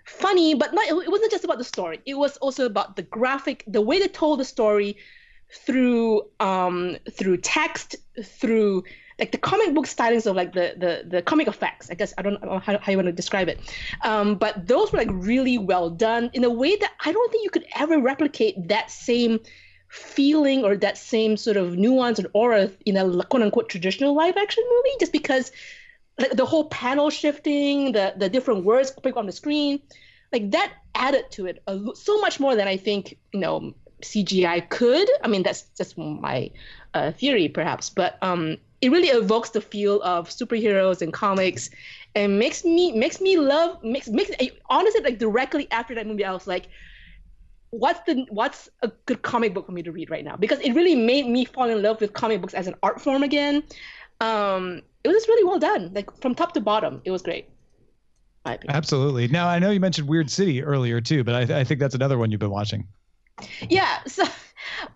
funny, 0.07 0.55
but 0.55 0.73
not, 0.73 0.89
it 0.89 1.11
wasn't 1.11 1.31
just 1.31 1.45
about 1.45 1.59
the 1.59 1.65
story. 1.65 2.01
It 2.07 2.15
was 2.15 2.39
also 2.39 2.65
about 2.65 2.97
the 2.97 3.03
graphic, 3.03 3.65
the 3.67 3.83
way 3.83 3.99
they 3.99 4.09
told 4.09 4.41
the 4.41 4.45
story 4.45 4.97
through 5.53 6.23
um 6.41 6.97
through 7.11 7.39
text, 7.39 7.97
through 8.23 8.85
like 9.19 9.33
the 9.33 9.39
comic 9.39 9.75
book 9.75 9.87
stylings 9.87 10.27
of 10.27 10.35
like 10.35 10.53
the 10.53 10.75
the 10.77 11.09
the 11.09 11.23
comic 11.23 11.49
effects. 11.49 11.91
I 11.91 11.95
guess 11.95 12.15
I 12.17 12.23
don't 12.23 12.43
know 12.43 12.59
how, 12.59 12.79
how 12.79 12.91
you 12.91 12.99
want 12.99 13.07
to 13.07 13.13
describe 13.13 13.49
it, 13.49 13.61
um, 14.03 14.37
but 14.37 14.67
those 14.67 14.93
were 14.93 14.99
like 14.99 15.11
really 15.11 15.59
well 15.59 15.91
done 15.91 16.31
in 16.33 16.45
a 16.45 16.51
way 16.51 16.77
that 16.77 16.93
I 17.05 17.13
don't 17.13 17.31
think 17.31 17.45
you 17.45 17.51
could 17.51 17.67
ever 17.77 18.01
replicate 18.01 18.69
that 18.69 18.91
same 18.91 19.41
feeling 19.89 20.65
or 20.65 20.77
that 20.77 20.97
same 20.97 21.37
sort 21.37 21.57
of 21.57 21.77
nuance 21.77 22.19
and 22.19 22.29
aura 22.33 22.71
in 22.87 22.97
a 22.97 23.25
quote 23.25 23.43
unquote 23.43 23.69
traditional 23.69 24.15
live 24.15 24.37
action 24.37 24.63
movie 24.71 24.97
just 25.01 25.13
because 25.13 25.51
like 26.19 26.31
the 26.33 26.47
whole 26.47 26.67
panel 26.67 27.11
shifting 27.11 27.91
the 27.91 28.15
the 28.17 28.29
different 28.29 28.65
words 28.65 28.93
on 29.17 29.27
the 29.27 29.33
screen 29.33 29.81
like 30.33 30.49
that 30.53 30.73
added 30.95 31.25
to 31.33 31.47
it 31.47 31.61
a, 31.67 31.81
so 31.95 32.21
much 32.21 32.39
more 32.39 32.55
than 32.55 32.69
i 32.69 32.77
think 32.77 33.19
you 33.33 33.41
know 33.41 33.75
cgi 34.03 34.69
could 34.71 35.09
i 35.23 35.29
mean 35.29 35.43
that's 35.43 35.63
just 35.77 35.97
my 35.99 36.51
uh, 36.95 37.13
theory 37.13 37.49
perhaps 37.49 37.91
but 37.91 38.19
um 38.23 38.57
it 38.81 38.91
really 38.91 39.09
evokes 39.09 39.51
the 39.51 39.61
feel 39.61 40.01
of 40.03 40.29
superheroes 40.29 41.03
and 41.03 41.13
comics 41.13 41.71
and 42.15 42.39
makes 42.39 42.65
me 42.65 42.93
makes 42.93 43.21
me 43.21 43.37
love 43.37 43.83
makes 43.83 44.09
makes 44.09 44.31
honestly 44.69 45.01
like 45.03 45.19
directly 45.19 45.69
after 45.71 45.95
that 45.95 46.07
movie 46.07 46.25
i 46.25 46.33
was 46.33 46.47
like 46.47 46.69
what's 47.71 48.01
the 48.01 48.27
what's 48.31 48.69
a 48.83 48.89
good 49.07 49.23
comic 49.23 49.55
book 49.55 49.67
for 49.67 49.73
me 49.73 49.83
to 49.83 49.93
read 49.93 50.11
right 50.11 50.25
now 50.25 50.37
because 50.37 50.59
it 50.61 50.73
really 50.73 50.97
made 50.97 51.27
me 51.27 51.45
fall 51.45 51.69
in 51.69 51.81
love 51.83 52.01
with 52.01 52.13
comic 52.13 52.41
books 52.41 52.55
as 52.55 52.67
an 52.67 52.75
art 52.83 53.01
form 53.01 53.23
again 53.23 53.63
um 54.21 54.83
it 55.05 55.09
was 55.09 55.17
just 55.17 55.29
really 55.29 55.45
well 55.45 55.59
done 55.59 55.91
like 55.95 56.11
from 56.21 56.35
top 56.35 56.53
to 56.53 56.61
bottom 56.61 57.01
it 57.05 57.11
was 57.11 57.23
great. 57.23 57.49
Absolutely. 58.69 59.29
Now 59.29 59.49
I 59.49 59.59
know 59.59 59.71
you 59.71 59.81
mentioned 59.81 60.09
Weird 60.09 60.31
City 60.31 60.63
earlier 60.63 61.01
too, 61.01 61.25
but 61.25 61.35
I, 61.35 61.61
I 61.61 61.65
think 61.65 61.81
that's 61.81 61.95
another 61.95 62.19
one 62.19 62.31
you've 62.31 62.41
been 62.41 62.51
watching. 62.51 62.89
Yeah 63.69 64.03
so 64.07 64.25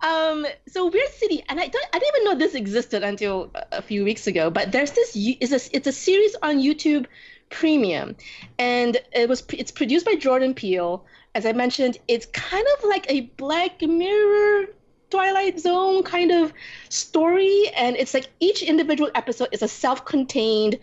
um 0.03 0.47
so 0.68 0.88
weird 0.88 1.09
city 1.09 1.42
and 1.49 1.61
i 1.61 1.66
don't 1.66 1.86
i 1.92 1.99
didn't 1.99 2.14
even 2.16 2.24
know 2.24 2.38
this 2.38 2.55
existed 2.55 3.03
until 3.03 3.51
a- 3.72 3.82
few 3.82 4.05
weeks 4.05 4.26
ago 4.26 4.51
but 4.51 4.72
there's 4.72 4.92
this 4.92 5.12
it's 5.14 5.53
a, 5.53 5.76
it's 5.76 5.86
a 5.86 5.92
series 5.92 6.36
on 6.42 6.59
youtube 6.59 7.07
premium 7.51 8.16
and 8.59 8.99
it 9.12 9.28
was 9.28 9.45
it's 9.53 9.70
produced 9.70 10.05
by 10.07 10.14
jordan 10.14 10.55
peele. 10.55 11.05
As 11.34 11.47
i 11.47 11.53
mentioned 11.53 11.99
it's 12.09 12.26
kind 12.26 12.66
of 12.78 12.84
like 12.88 13.07
a 13.11 13.22
black 13.36 13.80
mirror 13.82 14.66
twilight 15.11 15.61
zone 15.61 16.03
kind 16.03 16.30
of 16.32 16.53
story 16.88 17.70
and 17.76 17.97
it's 17.97 18.14
like 18.14 18.28
each 18.40 18.62
individual 18.62 19.11
episode 19.14 19.49
is 19.53 19.62
a 19.62 19.68
self-contained 19.68 20.78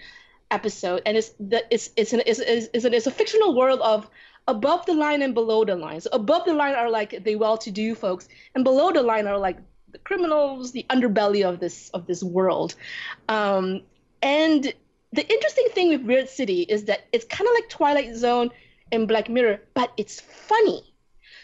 episode, 0.52 1.02
and 1.06 1.18
it's 1.18 1.32
the 1.40 1.64
it's 1.72 1.90
it's 1.96 2.14
an 2.14 2.22
it's, 2.26 2.40
it's, 2.40 2.68
it's, 2.74 2.86
an, 2.86 2.94
it's 2.94 3.08
a 3.08 3.12
fictional 3.12 3.56
world 3.56 3.80
of 3.82 4.08
above 4.48 4.86
the 4.86 4.94
line 4.94 5.22
and 5.22 5.34
below 5.34 5.64
the 5.66 5.76
line. 5.76 6.02
So 6.02 6.10
above 6.14 6.46
the 6.46 6.54
line 6.54 6.76
are 6.76 6.90
like 6.90 7.24
the 7.24 7.36
well-to-do 7.36 7.96
folks, 7.96 8.28
and 8.56 8.64
below 8.64 8.92
the 8.92 9.04
line 9.04 9.28
are 9.28 9.38
like 9.38 9.58
the 9.92 10.00
criminals, 10.00 10.72
the 10.72 10.86
underbelly 10.90 11.44
of 11.48 11.60
this 11.60 11.90
of 11.90 12.08
this 12.08 12.24
world. 12.24 12.76
Um, 13.30 13.82
and 14.22 14.74
the 15.14 15.28
interesting 15.28 15.68
thing 15.74 15.90
with 15.90 16.02
Weird 16.02 16.30
City 16.30 16.62
is 16.62 16.86
that 16.86 17.08
it's 17.12 17.26
kind 17.26 17.48
of 17.48 17.54
like 17.54 17.70
Twilight 17.70 18.16
Zone 18.16 18.50
and 18.92 19.08
Black 19.08 19.30
Mirror, 19.30 19.62
but 19.74 19.92
it's 19.98 20.20
funny. 20.20 20.94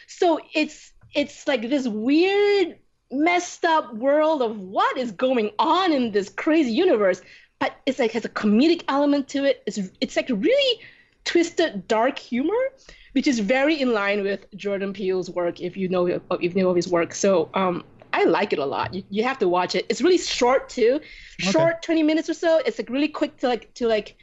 So 0.07 0.39
it's 0.53 0.93
it's 1.13 1.47
like 1.47 1.69
this 1.69 1.87
weird, 1.87 2.77
messed 3.11 3.65
up 3.65 3.93
world 3.95 4.41
of 4.41 4.59
what 4.59 4.97
is 4.97 5.11
going 5.11 5.51
on 5.59 5.91
in 5.91 6.11
this 6.11 6.29
crazy 6.29 6.71
universe, 6.71 7.21
but 7.59 7.73
it's 7.85 7.99
like 7.99 8.11
has 8.11 8.25
a 8.25 8.29
comedic 8.29 8.83
element 8.87 9.27
to 9.29 9.43
it. 9.43 9.63
It's 9.65 9.79
it's 10.01 10.15
like 10.15 10.29
really 10.29 10.81
twisted, 11.27 11.87
dark 11.87 12.17
humor, 12.17 12.63
which 13.11 13.27
is 13.27 13.39
very 13.39 13.79
in 13.79 13.93
line 13.93 14.23
with 14.23 14.41
Jordan 14.55 14.93
Peele's 14.93 15.29
work. 15.29 15.59
If 15.59 15.77
you 15.77 15.87
know 15.89 16.07
if 16.07 16.55
you 16.55 16.63
know 16.63 16.69
of 16.69 16.75
his 16.75 16.87
work, 16.87 17.13
so 17.13 17.49
um, 17.53 17.83
I 18.13 18.23
like 18.23 18.53
it 18.53 18.59
a 18.59 18.65
lot. 18.65 18.93
You, 18.93 19.03
you 19.09 19.23
have 19.23 19.37
to 19.39 19.47
watch 19.47 19.75
it. 19.75 19.85
It's 19.89 20.01
really 20.01 20.17
short 20.17 20.69
too, 20.69 21.01
short, 21.37 21.73
okay. 21.73 21.79
twenty 21.83 22.03
minutes 22.03 22.29
or 22.29 22.33
so. 22.33 22.61
It's 22.65 22.79
like 22.79 22.89
really 22.89 23.09
quick 23.09 23.37
to 23.41 23.47
like 23.47 23.73
to 23.75 23.87
like 23.87 24.15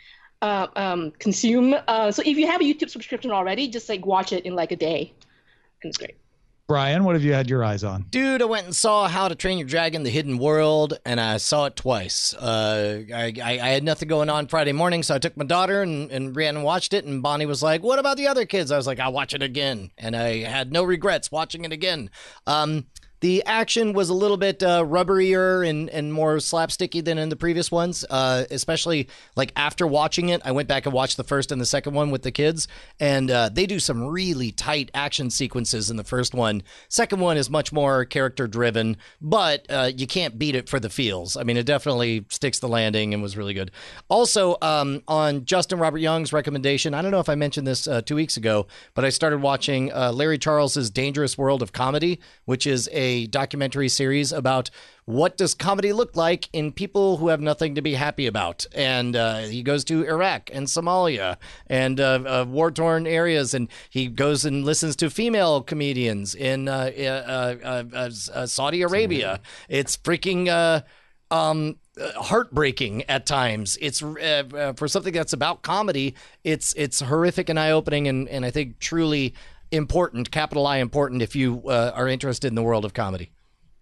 uh, 0.42 0.66
um, 0.74 1.12
consume. 1.18 1.76
Uh, 1.86 2.10
so 2.10 2.22
if 2.24 2.36
you 2.36 2.46
have 2.46 2.60
a 2.60 2.64
YouTube 2.64 2.90
subscription 2.90 3.30
already, 3.30 3.68
just 3.68 3.88
like 3.88 4.04
watch 4.06 4.32
it 4.32 4.44
in 4.46 4.54
like 4.54 4.72
a 4.72 4.76
day, 4.76 5.12
and 5.82 5.90
it's 5.90 5.98
great. 5.98 6.16
Brian, 6.66 7.04
what 7.04 7.14
have 7.14 7.22
you 7.22 7.34
had 7.34 7.50
your 7.50 7.62
eyes 7.62 7.84
on? 7.84 8.06
Dude, 8.08 8.40
I 8.40 8.46
went 8.46 8.64
and 8.64 8.74
saw 8.74 9.06
How 9.06 9.28
to 9.28 9.34
Train 9.34 9.58
Your 9.58 9.68
Dragon: 9.68 10.02
The 10.02 10.08
Hidden 10.08 10.38
World, 10.38 10.98
and 11.04 11.20
I 11.20 11.36
saw 11.36 11.66
it 11.66 11.76
twice. 11.76 12.32
Uh, 12.32 13.02
I, 13.14 13.34
I, 13.42 13.50
I, 13.60 13.68
had 13.68 13.84
nothing 13.84 14.08
going 14.08 14.30
on 14.30 14.46
Friday 14.46 14.72
morning, 14.72 15.02
so 15.02 15.14
I 15.14 15.18
took 15.18 15.36
my 15.36 15.44
daughter 15.44 15.82
and, 15.82 16.10
and 16.10 16.34
ran 16.34 16.56
and 16.56 16.64
watched 16.64 16.94
it. 16.94 17.04
And 17.04 17.22
Bonnie 17.22 17.44
was 17.44 17.62
like, 17.62 17.82
"What 17.82 17.98
about 17.98 18.16
the 18.16 18.28
other 18.28 18.46
kids?" 18.46 18.72
I 18.72 18.78
was 18.78 18.86
like, 18.86 18.98
"I'll 18.98 19.12
watch 19.12 19.34
it 19.34 19.42
again," 19.42 19.90
and 19.98 20.16
I 20.16 20.38
had 20.38 20.72
no 20.72 20.84
regrets 20.84 21.30
watching 21.30 21.66
it 21.66 21.72
again. 21.72 22.08
Um, 22.46 22.86
the 23.24 23.42
action 23.46 23.94
was 23.94 24.10
a 24.10 24.14
little 24.14 24.36
bit 24.36 24.62
uh, 24.62 24.84
rubberier 24.84 25.66
and, 25.66 25.88
and 25.88 26.12
more 26.12 26.36
slapsticky 26.36 27.02
than 27.02 27.16
in 27.16 27.30
the 27.30 27.36
previous 27.36 27.72
ones, 27.72 28.04
uh, 28.10 28.44
especially 28.50 29.08
like 29.34 29.50
after 29.56 29.86
watching 29.86 30.28
it. 30.28 30.42
I 30.44 30.52
went 30.52 30.68
back 30.68 30.84
and 30.84 30.92
watched 30.92 31.16
the 31.16 31.24
first 31.24 31.50
and 31.50 31.58
the 31.58 31.64
second 31.64 31.94
one 31.94 32.10
with 32.10 32.20
the 32.20 32.30
kids, 32.30 32.68
and 33.00 33.30
uh, 33.30 33.48
they 33.48 33.64
do 33.64 33.78
some 33.78 34.04
really 34.04 34.52
tight 34.52 34.90
action 34.92 35.30
sequences 35.30 35.88
in 35.88 35.96
the 35.96 36.04
first 36.04 36.34
one. 36.34 36.64
Second 36.90 37.18
one 37.18 37.38
is 37.38 37.48
much 37.48 37.72
more 37.72 38.04
character 38.04 38.46
driven, 38.46 38.98
but 39.22 39.64
uh, 39.70 39.90
you 39.96 40.06
can't 40.06 40.38
beat 40.38 40.54
it 40.54 40.68
for 40.68 40.78
the 40.78 40.90
feels. 40.90 41.34
I 41.34 41.44
mean, 41.44 41.56
it 41.56 41.64
definitely 41.64 42.26
sticks 42.28 42.58
the 42.58 42.68
landing 42.68 43.14
and 43.14 43.22
was 43.22 43.38
really 43.38 43.54
good. 43.54 43.70
Also, 44.10 44.58
um, 44.60 45.02
on 45.08 45.46
Justin 45.46 45.78
Robert 45.78 46.00
Young's 46.00 46.34
recommendation, 46.34 46.92
I 46.92 47.00
don't 47.00 47.10
know 47.10 47.20
if 47.20 47.30
I 47.30 47.36
mentioned 47.36 47.66
this 47.66 47.88
uh, 47.88 48.02
two 48.02 48.16
weeks 48.16 48.36
ago, 48.36 48.66
but 48.92 49.06
I 49.06 49.08
started 49.08 49.40
watching 49.40 49.90
uh, 49.94 50.12
Larry 50.12 50.36
Charles's 50.36 50.90
Dangerous 50.90 51.38
World 51.38 51.62
of 51.62 51.72
Comedy, 51.72 52.20
which 52.44 52.66
is 52.66 52.86
a 52.92 53.13
documentary 53.28 53.88
series 53.88 54.32
about 54.32 54.70
what 55.06 55.36
does 55.36 55.54
comedy 55.54 55.92
look 55.92 56.16
like 56.16 56.48
in 56.52 56.72
people 56.72 57.18
who 57.18 57.28
have 57.28 57.40
nothing 57.40 57.74
to 57.74 57.82
be 57.82 57.94
happy 57.94 58.26
about. 58.26 58.66
And 58.74 59.14
uh, 59.14 59.38
he 59.40 59.62
goes 59.62 59.84
to 59.84 60.04
Iraq 60.04 60.50
and 60.52 60.66
Somalia 60.66 61.36
and 61.66 62.00
uh, 62.00 62.22
uh, 62.26 62.44
war 62.48 62.70
torn 62.70 63.06
areas, 63.06 63.54
and 63.54 63.68
he 63.90 64.06
goes 64.08 64.44
and 64.44 64.64
listens 64.64 64.96
to 64.96 65.10
female 65.10 65.62
comedians 65.62 66.34
in 66.34 66.68
uh, 66.68 66.90
uh, 66.96 67.84
uh, 67.94 68.46
Saudi 68.46 68.82
Arabia. 68.82 69.40
It's 69.68 69.96
freaking. 69.96 70.82
Um, 71.30 71.78
heartbreaking 72.16 73.02
at 73.04 73.24
times. 73.26 73.76
It's 73.80 74.00
for 74.00 74.88
something 74.88 75.12
that's 75.12 75.32
about 75.32 75.62
comedy. 75.62 76.14
It's 76.44 76.74
it's 76.74 77.00
horrific 77.00 77.48
and 77.48 77.58
eye 77.58 77.72
opening, 77.72 78.06
and 78.06 78.28
and 78.28 78.44
I 78.44 78.50
think 78.50 78.78
truly 78.78 79.34
important, 79.74 80.30
capital 80.30 80.66
I 80.66 80.78
important, 80.78 81.22
if 81.22 81.36
you 81.36 81.62
uh, 81.68 81.92
are 81.94 82.08
interested 82.08 82.48
in 82.48 82.54
the 82.54 82.62
world 82.62 82.84
of 82.84 82.94
comedy. 82.94 83.30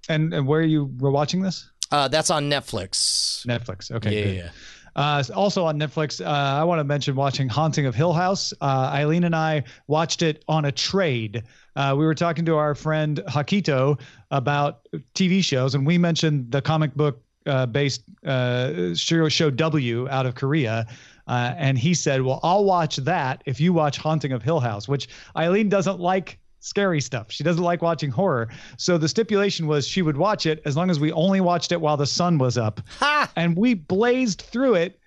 And, 0.09 0.35
and 0.35 0.47
where 0.47 0.63
you 0.63 0.91
were 0.99 1.11
watching 1.11 1.43
this? 1.43 1.71
Uh, 1.91 2.09
that's 2.09 2.31
on 2.31 2.51
Netflix. 2.51 3.47
Netflix. 3.47 3.91
Okay. 3.91 4.37
Yeah. 4.37 4.51
Uh, 4.95 5.23
also 5.35 5.65
on 5.65 5.79
Netflix, 5.79 6.25
uh, 6.25 6.29
I 6.29 6.65
want 6.65 6.79
to 6.81 6.85
mention 6.85 7.15
watching 7.15 7.49
Haunting 7.49 7.87
of 7.87 7.95
Hill 7.95 8.13
House. 8.13 8.53
Uh, 8.61 8.91
Eileen 8.93 9.25
and 9.25 9.35
I 9.35 9.65
watched 9.87 10.23
it 10.23 10.45
on 10.49 10.67
a 10.67 10.73
trade. 10.73 11.45
Uh, 11.77 11.95
we 11.97 12.05
were 12.05 12.15
talking 12.15 12.45
to 12.45 12.57
our 12.57 12.75
friend 12.75 13.23
Hakito 13.29 13.99
about 14.31 14.87
TV 15.15 15.43
shows, 15.43 15.75
and 15.75 15.87
we 15.87 15.97
mentioned 15.97 16.51
the 16.51 16.61
comic 16.61 16.95
book 16.95 17.23
uh, 17.47 17.67
based 17.67 18.03
uh, 18.27 18.95
show 18.95 19.51
W 19.51 20.09
out 20.09 20.27
of 20.27 20.35
Korea. 20.35 20.87
Uh, 21.27 21.55
and 21.57 21.79
he 21.79 21.95
said, 21.95 22.23
Well, 22.23 22.41
I'll 22.43 22.65
watch 22.65 22.97
that 22.97 23.43
if 23.47 23.61
you 23.61 23.73
watch 23.73 23.99
Haunting 23.99 24.33
of 24.33 24.43
Hill 24.43 24.61
House, 24.61 24.89
which 24.89 25.09
Eileen 25.37 25.69
doesn't 25.69 26.01
like 26.01 26.39
scary 26.63 27.01
stuff. 27.01 27.31
She 27.31 27.45
doesn't 27.45 27.63
like 27.63 27.83
watching 27.83 28.11
horror. 28.11 28.49
So 28.77 28.97
the 28.97 29.09
stipulation 29.09 29.67
was 29.67 29.87
she 29.87 30.01
would 30.01 30.17
watch 30.17 30.47
it 30.47 30.63
as 30.65 30.77
long 30.77 30.91
as 30.91 31.01
we 31.01 31.13
only 31.13 31.41
watched 31.41 31.73
it 31.73 31.81
while 31.81 31.97
the 31.97 32.07
sun 32.07 32.39
was 32.39 32.57
up. 32.57 32.81
Ha! 32.99 33.31
And 33.37 33.57
we 33.57 33.75
blazed 33.75 34.43
through 34.43 34.75
it 34.75 34.99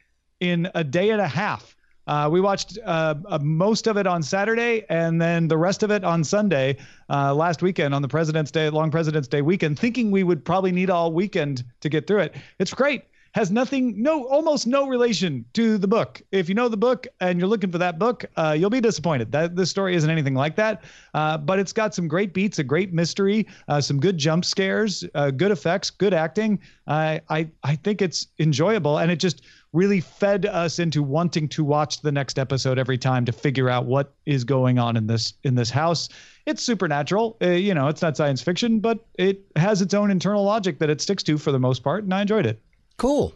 in 0.41 0.69
a 0.75 0.83
day 0.83 1.11
and 1.11 1.21
a 1.21 1.27
half. 1.27 1.75
Uh, 2.07 2.29
we 2.31 2.39
watched 2.39 2.77
uh, 2.85 3.15
uh, 3.27 3.39
most 3.41 3.87
of 3.87 3.97
it 3.97 4.05
on 4.05 4.21
Saturday 4.21 4.85
and 4.89 5.19
then 5.19 5.47
the 5.47 5.57
rest 5.57 5.81
of 5.81 5.89
it 5.89 6.03
on 6.03 6.23
Sunday 6.23 6.77
uh, 7.09 7.33
last 7.33 7.63
weekend 7.63 7.95
on 7.95 8.01
the 8.01 8.07
President's 8.07 8.51
Day, 8.51 8.69
long 8.69 8.91
President's 8.91 9.27
Day 9.27 9.41
weekend, 9.41 9.79
thinking 9.79 10.11
we 10.11 10.23
would 10.23 10.45
probably 10.45 10.71
need 10.71 10.91
all 10.91 11.11
weekend 11.11 11.63
to 11.79 11.89
get 11.89 12.05
through 12.05 12.19
it. 12.19 12.35
It's 12.59 12.73
great 12.73 13.05
has 13.35 13.51
nothing, 13.51 14.01
no, 14.01 14.23
almost 14.27 14.65
no 14.65 14.87
relation 14.87 15.43
to 15.51 15.77
the 15.77 15.89
book. 15.89 16.21
If 16.31 16.47
you 16.47 16.55
know 16.55 16.69
the 16.69 16.77
book 16.77 17.05
and 17.19 17.37
you're 17.37 17.49
looking 17.49 17.69
for 17.69 17.77
that 17.79 17.99
book, 17.99 18.23
uh, 18.37 18.55
you'll 18.57 18.69
be 18.69 18.79
disappointed. 18.79 19.33
That 19.33 19.57
this 19.57 19.69
story 19.69 19.93
isn't 19.93 20.09
anything 20.09 20.35
like 20.35 20.55
that. 20.55 20.85
Uh, 21.13 21.37
but 21.37 21.59
it's 21.59 21.73
got 21.73 21.93
some 21.93 22.07
great 22.07 22.33
beats, 22.33 22.59
a 22.59 22.63
great 22.63 22.93
mystery, 22.93 23.45
uh, 23.67 23.81
some 23.81 23.99
good 23.99 24.17
jump 24.17 24.45
scares, 24.45 25.03
uh, 25.15 25.31
good 25.31 25.51
effects, 25.51 25.89
good 25.89 26.13
acting. 26.13 26.61
I 26.87 27.19
I 27.29 27.49
I 27.61 27.75
think 27.75 28.01
it's 28.01 28.27
enjoyable, 28.39 28.99
and 28.99 29.11
it 29.11 29.17
just 29.17 29.41
really 29.73 29.99
fed 29.99 30.45
us 30.45 30.79
into 30.79 31.03
wanting 31.03 31.49
to 31.49 31.63
watch 31.65 31.99
the 31.99 32.13
next 32.13 32.39
episode 32.39 32.79
every 32.79 32.97
time 32.97 33.25
to 33.25 33.33
figure 33.33 33.69
out 33.69 33.85
what 33.85 34.13
is 34.25 34.45
going 34.45 34.79
on 34.79 34.95
in 34.95 35.07
this 35.07 35.33
in 35.43 35.55
this 35.55 35.69
house 35.69 36.07
it's 36.45 36.61
supernatural. 36.61 37.37
Uh, 37.41 37.49
you 37.49 37.73
know, 37.73 37.87
it's 37.87 38.03
not 38.03 38.15
science 38.15 38.39
fiction, 38.39 38.79
but 38.79 39.03
it 39.15 39.41
has 39.55 39.81
its 39.81 39.95
own 39.95 40.11
internal 40.11 40.43
logic 40.43 40.77
that 40.77 40.91
it 40.91 41.01
sticks 41.01 41.23
to 41.23 41.39
for 41.39 41.51
the 41.51 41.59
most 41.59 41.83
part, 41.83 42.03
and 42.03 42.13
I 42.13 42.21
enjoyed 42.21 42.45
it. 42.45 42.61
Cool. 42.97 43.33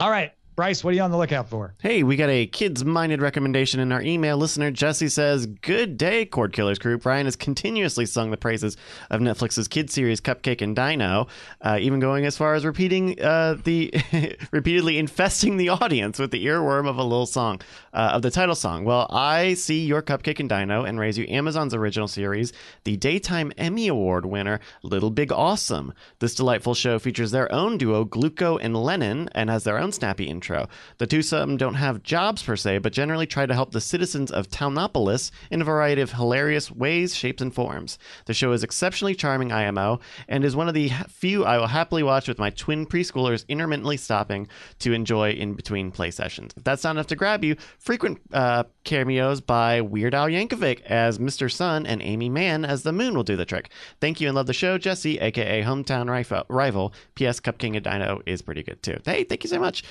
All 0.00 0.10
right. 0.10 0.32
Bryce, 0.56 0.84
what 0.84 0.92
are 0.92 0.94
you 0.94 1.02
on 1.02 1.10
the 1.10 1.16
lookout 1.16 1.48
for? 1.48 1.74
Hey, 1.80 2.04
we 2.04 2.14
got 2.14 2.30
a 2.30 2.46
kids 2.46 2.84
minded 2.84 3.20
recommendation 3.20 3.80
in 3.80 3.90
our 3.90 4.00
email. 4.00 4.36
Listener 4.36 4.70
Jesse 4.70 5.08
says, 5.08 5.46
Good 5.46 5.96
day, 5.96 6.24
Cordkillers 6.26 6.78
crew. 6.78 6.96
Brian 6.96 7.26
has 7.26 7.34
continuously 7.34 8.06
sung 8.06 8.30
the 8.30 8.36
praises 8.36 8.76
of 9.10 9.20
Netflix's 9.20 9.66
kid 9.66 9.90
series 9.90 10.20
Cupcake 10.20 10.62
and 10.62 10.76
Dino, 10.76 11.26
uh, 11.60 11.78
even 11.80 11.98
going 11.98 12.24
as 12.24 12.36
far 12.36 12.54
as 12.54 12.64
repeating 12.64 13.20
uh, 13.20 13.56
the 13.64 13.92
repeatedly 14.52 14.96
infesting 14.96 15.56
the 15.56 15.70
audience 15.70 16.20
with 16.20 16.30
the 16.30 16.46
earworm 16.46 16.88
of 16.88 16.98
a 16.98 17.02
little 17.02 17.26
song 17.26 17.60
uh, 17.92 18.12
of 18.14 18.22
the 18.22 18.30
title 18.30 18.54
song. 18.54 18.84
Well, 18.84 19.08
I 19.10 19.54
see 19.54 19.84
your 19.84 20.02
Cupcake 20.02 20.38
and 20.38 20.48
Dino 20.48 20.84
and 20.84 21.00
raise 21.00 21.18
you 21.18 21.26
Amazon's 21.28 21.74
original 21.74 22.06
series, 22.06 22.52
the 22.84 22.96
Daytime 22.96 23.52
Emmy 23.58 23.88
Award 23.88 24.24
winner, 24.24 24.60
Little 24.84 25.10
Big 25.10 25.32
Awesome. 25.32 25.92
This 26.20 26.36
delightful 26.36 26.74
show 26.74 27.00
features 27.00 27.32
their 27.32 27.50
own 27.50 27.76
duo, 27.76 28.04
Gluco 28.04 28.56
and 28.62 28.76
Lennon, 28.76 29.28
and 29.32 29.50
has 29.50 29.64
their 29.64 29.78
own 29.78 29.90
snappy 29.90 30.28
intro 30.28 30.43
intro. 30.44 30.68
The 30.98 31.06
twosome 31.06 31.56
don't 31.56 31.74
have 31.74 32.02
jobs 32.02 32.42
per 32.42 32.56
se, 32.56 32.78
but 32.78 32.92
generally 32.92 33.26
try 33.26 33.46
to 33.46 33.54
help 33.54 33.72
the 33.72 33.80
citizens 33.80 34.30
of 34.30 34.48
Townopolis 34.48 35.30
in 35.50 35.62
a 35.62 35.64
variety 35.64 36.02
of 36.02 36.12
hilarious 36.12 36.70
ways, 36.70 37.14
shapes, 37.14 37.40
and 37.40 37.54
forms. 37.54 37.98
The 38.26 38.34
show 38.34 38.52
is 38.52 38.62
exceptionally 38.62 39.14
charming 39.14 39.52
IMO 39.52 40.00
and 40.28 40.44
is 40.44 40.54
one 40.54 40.68
of 40.68 40.74
the 40.74 40.90
few 41.08 41.44
I 41.44 41.56
will 41.56 41.68
happily 41.68 42.02
watch 42.02 42.28
with 42.28 42.38
my 42.38 42.50
twin 42.50 42.84
preschoolers 42.84 43.48
intermittently 43.48 43.96
stopping 43.96 44.48
to 44.80 44.92
enjoy 44.92 45.30
in 45.30 45.54
between 45.54 45.90
play 45.90 46.10
sessions. 46.10 46.52
If 46.56 46.64
that's 46.64 46.84
not 46.84 46.92
enough 46.92 47.06
to 47.08 47.16
grab 47.16 47.42
you, 47.42 47.56
frequent 47.78 48.20
uh, 48.32 48.64
cameos 48.84 49.40
by 49.40 49.80
Weird 49.80 50.14
Al 50.14 50.28
Yankovic 50.28 50.82
as 50.82 51.18
Mr. 51.18 51.50
Sun 51.50 51.86
and 51.86 52.02
Aimee 52.02 52.28
Mann 52.28 52.64
as 52.64 52.82
the 52.82 52.92
Moon 52.92 53.14
will 53.14 53.22
do 53.22 53.36
the 53.36 53.46
trick. 53.46 53.70
Thank 54.00 54.20
you 54.20 54.28
and 54.28 54.36
love 54.36 54.46
the 54.46 54.52
show, 54.52 54.76
Jesse, 54.76 55.18
aka 55.20 55.62
Hometown 55.62 56.44
Rival. 56.48 56.92
P.S. 57.14 57.40
Cupcake 57.40 57.76
and 57.76 57.84
Dino 57.84 58.20
is 58.26 58.42
pretty 58.42 58.62
good 58.62 58.82
too. 58.82 58.98
Hey, 59.04 59.24
thank 59.24 59.44
you 59.44 59.48
so 59.48 59.58
much. 59.58 59.84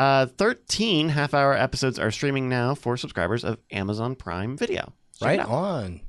Uh, 0.00 0.24
13 0.24 1.10
half 1.10 1.34
hour 1.34 1.52
episodes 1.52 1.98
are 1.98 2.10
streaming 2.10 2.48
now 2.48 2.74
for 2.74 2.96
subscribers 2.96 3.44
of 3.44 3.58
Amazon 3.70 4.14
Prime 4.14 4.56
Video. 4.56 4.94
Check 5.18 5.26
right 5.26 5.40
on. 5.40 6.00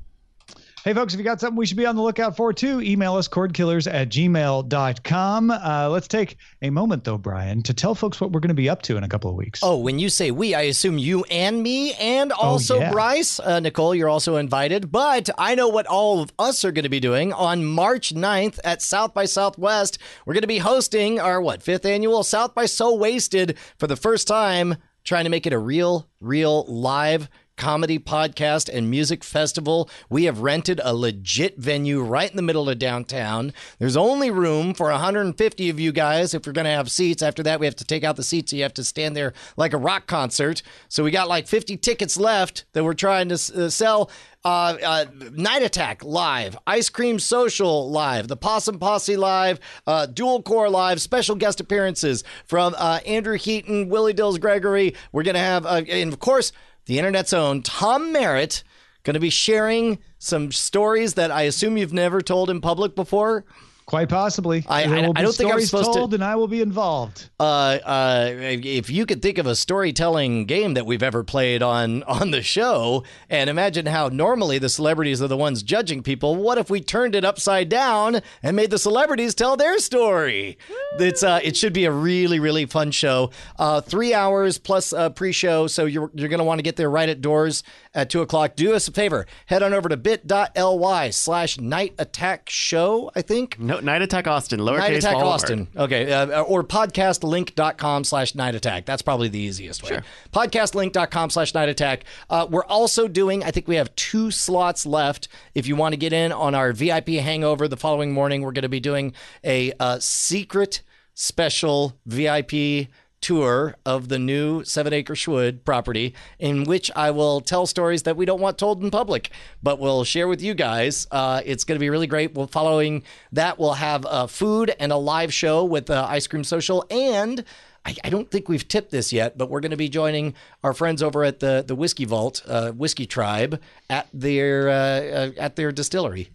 Hey, 0.84 0.95
folks, 0.95 1.13
if 1.13 1.19
you 1.19 1.23
got 1.23 1.39
something 1.39 1.57
we 1.57 1.67
should 1.67 1.77
be 1.77 1.86
on 1.86 1.95
the 1.95 2.01
lookout 2.01 2.36
for 2.36 2.51
too, 2.51 2.82
email 2.82 3.13
us 3.13 3.27
cordkillers 3.27 3.86
at 3.91 4.09
gmail.com. 4.09 5.51
Uh, 5.51 5.89
let's 5.91 6.07
take 6.07 6.38
a 6.63 6.71
moment, 6.71 7.03
though, 7.03 7.19
Brian, 7.19 7.61
to 7.61 7.73
tell 7.75 7.93
folks 7.93 8.19
what 8.19 8.32
we're 8.32 8.39
going 8.39 8.47
to 8.47 8.55
be 8.55 8.67
up 8.67 8.82
to 8.84 8.97
in 8.97 9.03
a 9.03 9.07
couple 9.07 9.29
of 9.29 9.36
weeks. 9.36 9.59
Oh, 9.61 9.77
when 9.77 9.99
you 9.99 10.09
say 10.09 10.32
we, 10.32 10.55
I 10.55 10.61
assume 10.61 10.97
you 10.97 11.23
and 11.25 11.61
me, 11.61 11.93
and 11.93 12.32
also 12.32 12.79
yeah. 12.79 12.91
Bryce. 12.91 13.39
Uh, 13.39 13.59
Nicole, 13.59 13.93
you're 13.93 14.09
also 14.09 14.38
invited. 14.38 14.91
But 14.91 15.29
I 15.38 15.53
know 15.53 15.67
what 15.67 15.86
all 15.86 16.19
of 16.19 16.34
us 16.39 16.65
are 16.65 16.71
going 16.71 16.82
to 16.82 16.89
be 16.89 16.99
doing 16.99 17.32
on 17.32 17.63
March 17.63 18.11
9th 18.11 18.57
at 18.63 18.82
South 18.82 19.13
by 19.13 19.25
Southwest. 19.25 19.99
We're 20.25 20.34
going 20.34 20.41
to 20.41 20.47
be 20.47 20.57
hosting 20.57 21.19
our, 21.19 21.39
what, 21.39 21.61
fifth 21.61 21.86
annual 21.86 22.23
South 22.23 22.55
by 22.55 22.65
So 22.65 22.95
Wasted 22.95 23.55
for 23.77 23.86
the 23.86 23.95
first 23.95 24.27
time, 24.27 24.77
trying 25.03 25.25
to 25.25 25.29
make 25.29 25.45
it 25.45 25.53
a 25.53 25.59
real, 25.59 26.09
real 26.19 26.63
live 26.65 27.29
comedy 27.62 27.99
podcast 27.99 28.68
and 28.74 28.89
music 28.89 29.24
festival. 29.24 29.88
We 30.09 30.24
have 30.24 30.39
rented 30.39 30.82
a 30.84 30.95
legit 30.95 31.59
venue 31.59 32.01
right 32.01 32.28
in 32.28 32.36
the 32.36 32.41
middle 32.41 32.68
of 32.68 32.80
downtown. 32.80 33.53
There's 33.78 33.95
only 33.95 34.32
room 34.32 34.74
for 34.74 34.89
150 34.89 35.70
of 35.70 35.80
you 35.80 35.91
guys 35.91 36.34
if 36.34 36.47
we're 36.47 36.53
going 36.53 36.66
to 36.66 36.72
have 36.72 36.89
seats. 36.89 37.22
After 37.22 37.43
that, 37.43 37.59
we 37.59 37.68
have 37.68 37.76
to 37.76 37.86
take 37.86 38.03
out 38.03 38.16
the 38.16 38.24
seats. 38.24 38.49
So 38.49 38.57
you 38.57 38.64
have 38.64 38.74
to 38.74 38.84
stand 38.84 39.16
there 39.16 39.34
like 39.57 39.74
a 39.74 39.78
rock 39.78 40.07
concert. 40.07 40.64
So 40.89 41.03
we 41.03 41.12
got 41.12 41.30
like 41.30 41.47
50 41.47 41.78
tickets 41.78 42.18
left 42.18 42.66
that 42.74 42.84
we're 42.84 42.95
trying 42.95 43.30
to 43.30 43.36
uh, 43.36 43.70
sell. 43.70 44.09
Uh, 44.43 44.76
uh, 44.84 45.05
Night 45.34 45.62
Attack 45.62 46.03
live, 46.03 46.57
Ice 46.66 46.89
Cream 46.89 47.20
Social 47.20 47.91
live, 47.91 48.28
the 48.28 48.36
Possum 48.36 48.80
Posse 48.80 49.16
live, 49.16 49.59
uh, 49.86 50.07
Dual 50.07 50.41
Core 50.41 50.68
live, 50.68 50.99
special 50.99 51.36
guest 51.36 51.59
appearances 51.59 52.24
from 52.47 52.74
uh, 52.80 53.01
Andrew 53.05 53.38
Heaton, 53.38 53.88
Willie 53.88 54.14
Dills 54.14 54.39
Gregory. 54.39 54.95
We're 55.12 55.22
going 55.22 55.36
to 55.36 55.41
have, 55.41 55.68
uh, 55.68 55.84
and 55.88 56.12
of 56.12 56.18
course, 56.18 56.53
the 56.86 56.97
internet's 56.97 57.34
own 57.34 57.61
Tom 57.61 58.11
Merritt 58.11 58.63
going 59.03 59.13
to 59.15 59.19
be 59.19 59.29
sharing 59.29 59.99
some 60.19 60.51
stories 60.51 61.15
that 61.15 61.32
I 61.32 61.43
assume 61.43 61.77
you've 61.77 61.93
never 61.93 62.21
told 62.21 62.49
in 62.49 62.61
public 62.61 62.95
before. 62.95 63.45
Quite 63.86 64.07
possibly. 64.09 64.63
I- 64.69 64.84
I- 64.84 64.86
I 65.17 65.21
don't 65.21 65.36
think 65.36 65.51
I'm 65.51 65.59
supposed 65.61 65.91
to- 65.91 65.99
told, 65.99 66.13
and 66.13 66.23
I 66.23 66.36
will 66.38 66.47
be 66.47 66.61
involved. 66.61 67.29
Uh, 67.39 67.43
uh, 67.84 68.29
if 68.32 68.89
you 68.89 69.05
could 69.05 69.21
think 69.21 69.38
of 69.38 69.45
a 69.47 69.55
storytelling 69.55 70.45
game 70.45 70.75
that 70.75 70.86
we've 70.86 71.03
ever 71.03 71.23
played 71.25 71.61
on 71.61 72.03
on 72.03 72.32
the 72.32 72.41
show, 72.41 73.03
and 73.29 73.49
imagine 73.49 73.88
how 73.88 74.07
normally 74.07 74.59
the 74.59 74.69
celebrities 74.69 75.21
are 75.21 75.27
the 75.27 75.36
ones 75.36 75.61
judging 75.61 76.03
people, 76.03 76.36
what 76.38 76.57
if 76.57 76.69
we 76.69 76.79
turned 76.79 77.15
it 77.15 77.25
upside 77.25 77.67
down 77.67 78.21
and 78.41 78.55
made 78.55 78.69
the 78.71 78.79
celebrities 78.79 79.36
tell 79.36 79.57
their 79.57 79.77
story? 79.79 80.57
It's 80.99 81.21
uh, 81.23 81.41
it 81.43 81.57
should 81.57 81.73
be 81.73 81.84
a 81.86 81.91
really 81.91 82.39
really 82.39 82.65
fun 82.65 82.91
show. 82.91 83.32
Uh, 83.59 83.82
three 83.82 84.13
hours 84.13 84.57
plus 84.57 84.93
uh, 84.93 85.09
pre-show, 85.09 85.67
so 85.67 85.86
you're 85.86 86.11
you're 86.13 86.29
gonna 86.29 86.43
want 86.45 86.59
to 86.59 86.63
get 86.63 86.77
there 86.77 86.89
right 86.89 87.09
at 87.09 87.19
doors 87.19 87.61
at 87.93 88.09
two 88.09 88.21
o'clock. 88.21 88.55
Do 88.55 88.73
us 88.73 88.88
a 88.88 88.91
favor, 88.93 89.25
head 89.47 89.63
on 89.63 89.73
over 89.73 89.89
to 89.89 89.97
bit.ly 89.97 91.09
slash 91.09 91.59
Night 91.59 91.93
Attack 91.99 92.49
Show. 92.49 93.11
I 93.15 93.21
think. 93.21 93.57
No, 93.72 93.80
Night 93.80 94.01
Attack 94.01 94.28
Austin, 94.28 94.59
lowercase 94.59 94.80
Night 94.80 94.93
Attack. 94.93 95.15
Austin. 95.15 95.67
Okay. 95.78 96.11
Uh, 96.11 96.41
or 96.41 96.61
podcastlink.com 96.61 98.03
slash 98.03 98.36
night 98.36 98.53
attack. 98.53 98.86
That's 98.86 99.01
probably 99.01 99.30
the 99.30 99.39
easiest 99.39 99.82
way. 99.82 99.89
Sure. 99.89 100.03
Podcastlink.com 100.34 101.30
slash 101.30 101.53
night 101.53 101.69
attack. 101.69 102.03
Uh, 102.30 102.47
we're 102.49 102.65
also 102.65 103.07
doing, 103.07 103.45
I 103.45 103.51
think 103.51 103.69
we 103.69 103.76
have 103.78 103.95
two 103.95 104.30
slots 104.30 104.86
left. 104.86 105.30
If 105.55 105.67
you 105.67 105.78
want 105.78 105.93
to 105.93 105.97
get 105.97 106.11
in 106.11 106.34
on 106.34 106.53
our 106.53 106.74
VIP 106.74 107.09
hangover 107.09 107.69
the 107.69 107.78
following 107.78 108.11
morning, 108.11 108.41
we're 108.41 108.51
going 108.51 108.63
to 108.63 108.69
be 108.69 108.82
doing 108.82 109.13
a 109.45 109.72
uh, 109.80 109.99
secret 109.99 110.82
special 111.13 111.97
VIP 112.05 112.89
tour 113.22 113.76
of 113.86 114.09
the 114.09 114.19
new 114.19 114.63
Seven 114.63 114.93
Acre 114.93 115.13
Shwood 115.13 115.63
property, 115.63 116.13
in 116.39 116.63
which 116.63 116.91
I 116.95 117.11
will 117.11 117.39
tell 117.39 117.65
stories 117.65 118.03
that 118.03 118.17
we 118.17 118.26
don't 118.26 118.41
want 118.41 118.57
told 118.57 118.84
in 118.84 118.91
public, 118.91 119.30
but 119.61 119.80
we'll 119.80 120.03
share 120.03 120.28
with 120.28 120.41
you 120.41 120.53
guys. 120.53 121.07
Uh, 121.11 121.41
it's 121.45 121.63
going 121.63 121.78
to 121.78 121.80
be 121.80 121.89
really 121.89 122.07
great. 122.07 122.34
Well, 122.34 122.47
following 122.47 123.03
that, 123.32 123.59
we'll 123.59 123.74
have 123.74 124.05
uh, 124.05 124.28
food 124.28 124.74
and 124.80 124.91
a 124.91 124.97
live 124.97 125.34
show 125.34 125.63
with 125.63 125.89
uh, 125.89 126.05
Ice 126.09 126.28
Cream 126.28 126.43
Social 126.43 126.86
and. 126.89 127.45
I, 127.84 127.95
I 128.03 128.11
don't 128.11 128.30
think 128.30 128.47
we've 128.47 128.67
tipped 128.67 128.91
this 128.91 129.11
yet, 129.11 129.39
but 129.39 129.49
we're 129.49 129.59
going 129.59 129.72
to 129.72 129.78
be 129.78 129.89
joining 129.89 130.36
our 130.63 130.72
friends 130.72 131.01
over 131.01 131.24
at 131.24 131.39
the 131.39 131.63
the 131.67 131.74
Whiskey 131.74 132.05
Vault, 132.05 132.43
uh, 132.47 132.69
Whiskey 132.74 133.07
Tribe, 133.07 133.59
at 133.89 134.07
their 134.13 134.69
uh, 134.69 135.32
at 135.36 135.55
their 135.55 135.72
distillery. 135.72 136.30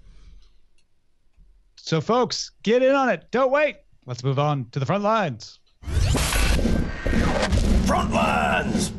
So, 1.77 2.01
folks, 2.01 2.51
get 2.65 2.83
in 2.83 2.97
on 2.97 3.11
it. 3.11 3.27
Don't 3.31 3.53
wait. 3.53 3.77
Let's 4.07 4.25
move 4.25 4.41
on 4.41 4.67
to 4.73 4.81
the 4.81 4.87
front 4.87 5.05
lines. 5.05 5.61
Front 7.97 8.13
lines. 8.13 8.96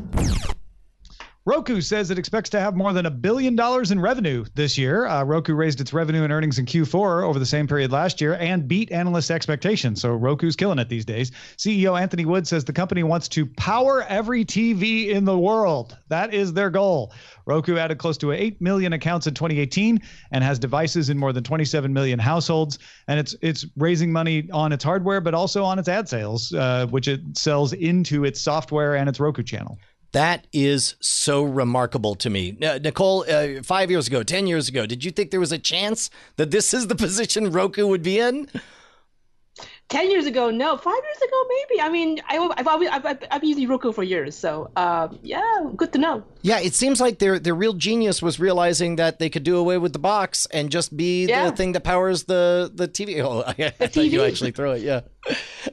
Roku 1.48 1.80
says 1.80 2.12
it 2.12 2.20
expects 2.20 2.50
to 2.50 2.60
have 2.60 2.76
more 2.76 2.92
than 2.92 3.06
a 3.06 3.10
billion 3.10 3.56
dollars 3.56 3.92
in 3.92 4.02
revenue 4.02 4.44
this 4.54 4.78
year. 4.78 5.08
Uh, 5.08 5.24
Roku 5.24 5.54
raised 5.54 5.80
its 5.80 5.94
revenue 5.94 6.24
and 6.24 6.34
earnings 6.34 6.60
in 6.60 6.66
Q4 6.66 7.24
over 7.24 7.40
the 7.40 7.46
same 7.46 7.70
period 7.70 7.90
last 7.90 8.20
year 8.20 8.34
and 8.34 8.68
beat 8.68 8.92
analyst 8.92 9.32
expectations. 9.32 10.02
So 10.02 10.12
Roku's 10.12 10.58
killing 10.58 10.78
it 10.78 10.90
these 10.90 11.06
days. 11.06 11.32
CEO 11.56 11.98
Anthony 11.98 12.26
Wood 12.26 12.46
says 12.46 12.66
the 12.66 12.74
company 12.74 13.02
wants 13.04 13.30
to 13.30 13.46
power 13.46 14.04
every 14.10 14.44
TV 14.44 15.08
in 15.08 15.24
the 15.24 15.40
world. 15.40 15.96
That 16.10 16.34
is 16.34 16.52
their 16.52 16.70
goal. 16.70 17.14
Roku 17.46 17.78
added 17.78 17.98
close 17.98 18.18
to 18.18 18.34
8 18.34 18.60
million 18.60 18.92
accounts 18.92 19.26
in 19.26 19.34
2018 19.34 20.02
and 20.32 20.44
has 20.44 20.60
devices 20.60 21.10
in 21.10 21.18
more 21.18 21.32
than 21.32 21.46
27 21.46 21.94
million 21.94 22.20
households. 22.20 22.78
And 23.08 23.22
it's 23.22 23.38
it's 23.42 23.66
raising 23.78 24.12
money 24.12 24.50
on 24.52 24.74
its 24.74 24.84
hardware, 24.84 25.22
but 25.22 25.34
also 25.34 25.64
on 25.64 25.80
its 25.80 25.88
ad 25.88 26.10
sales, 26.10 26.52
uh, 26.52 26.88
which 26.88 27.08
it 27.08 27.22
sells 27.38 27.72
into 27.72 28.26
its 28.26 28.42
software 28.42 28.98
and 28.98 29.08
its 29.08 29.22
Roku 29.22 29.44
channel. 29.44 29.80
That 30.18 30.48
is 30.52 30.96
so 31.00 31.44
remarkable 31.44 32.16
to 32.16 32.32
me. 32.32 32.58
Uh, 32.60 32.80
Nicole, 32.80 33.24
uh, 33.30 33.62
five 33.62 33.92
years 33.92 34.08
ago, 34.08 34.24
10 34.24 34.48
years 34.48 34.68
ago, 34.68 34.88
did 34.88 35.06
you 35.06 35.12
think 35.12 35.30
there 35.30 35.40
was 35.40 35.52
a 35.52 35.60
chance 35.60 36.10
that 36.38 36.50
this 36.50 36.74
is 36.74 36.88
the 36.88 36.96
position 37.06 37.52
Roku 37.52 37.86
would 37.86 38.02
be 38.02 38.18
in? 38.18 38.50
Ten 39.90 40.12
years 40.12 40.26
ago, 40.26 40.50
no. 40.52 40.76
Five 40.76 40.94
years 41.02 41.18
ago, 41.18 41.44
maybe. 41.48 41.82
I 41.82 41.90
mean, 41.90 42.20
I, 42.28 42.38
I've 42.58 42.68
always 42.68 42.90
I've, 42.90 43.06
I've, 43.06 43.24
I've 43.32 43.44
used 43.44 43.70
Roku 43.70 43.94
for 43.94 44.04
years, 44.04 44.36
so 44.36 44.70
um, 44.76 45.18
yeah, 45.24 45.42
good 45.78 45.94
to 45.94 45.98
know. 45.98 46.24
Yeah, 46.42 46.60
it 46.60 46.74
seems 46.74 47.00
like 47.00 47.20
their 47.20 47.40
their 47.40 47.56
real 47.56 47.72
genius 47.74 48.22
was 48.22 48.38
realizing 48.40 48.98
that 48.98 49.20
they 49.20 49.30
could 49.30 49.44
do 49.44 49.56
away 49.58 49.78
with 49.78 49.94
the 49.94 50.00
box 50.00 50.46
and 50.48 50.70
just 50.70 50.96
be 50.98 51.26
Yeah. 51.28 51.50
the 51.50 51.56
thing 51.56 51.72
that 51.72 51.86
powers 51.86 52.26
the 52.26 52.70
the 52.74 52.88
TV. 52.88 53.18
Oh, 53.28 53.44
I, 53.48 53.54
thought 53.70 53.96
you 53.96 54.20
TV. 54.20 54.28
actually 54.28 54.52
throw 54.52 54.74
it. 54.74 54.82
Yeah. 54.82 55.02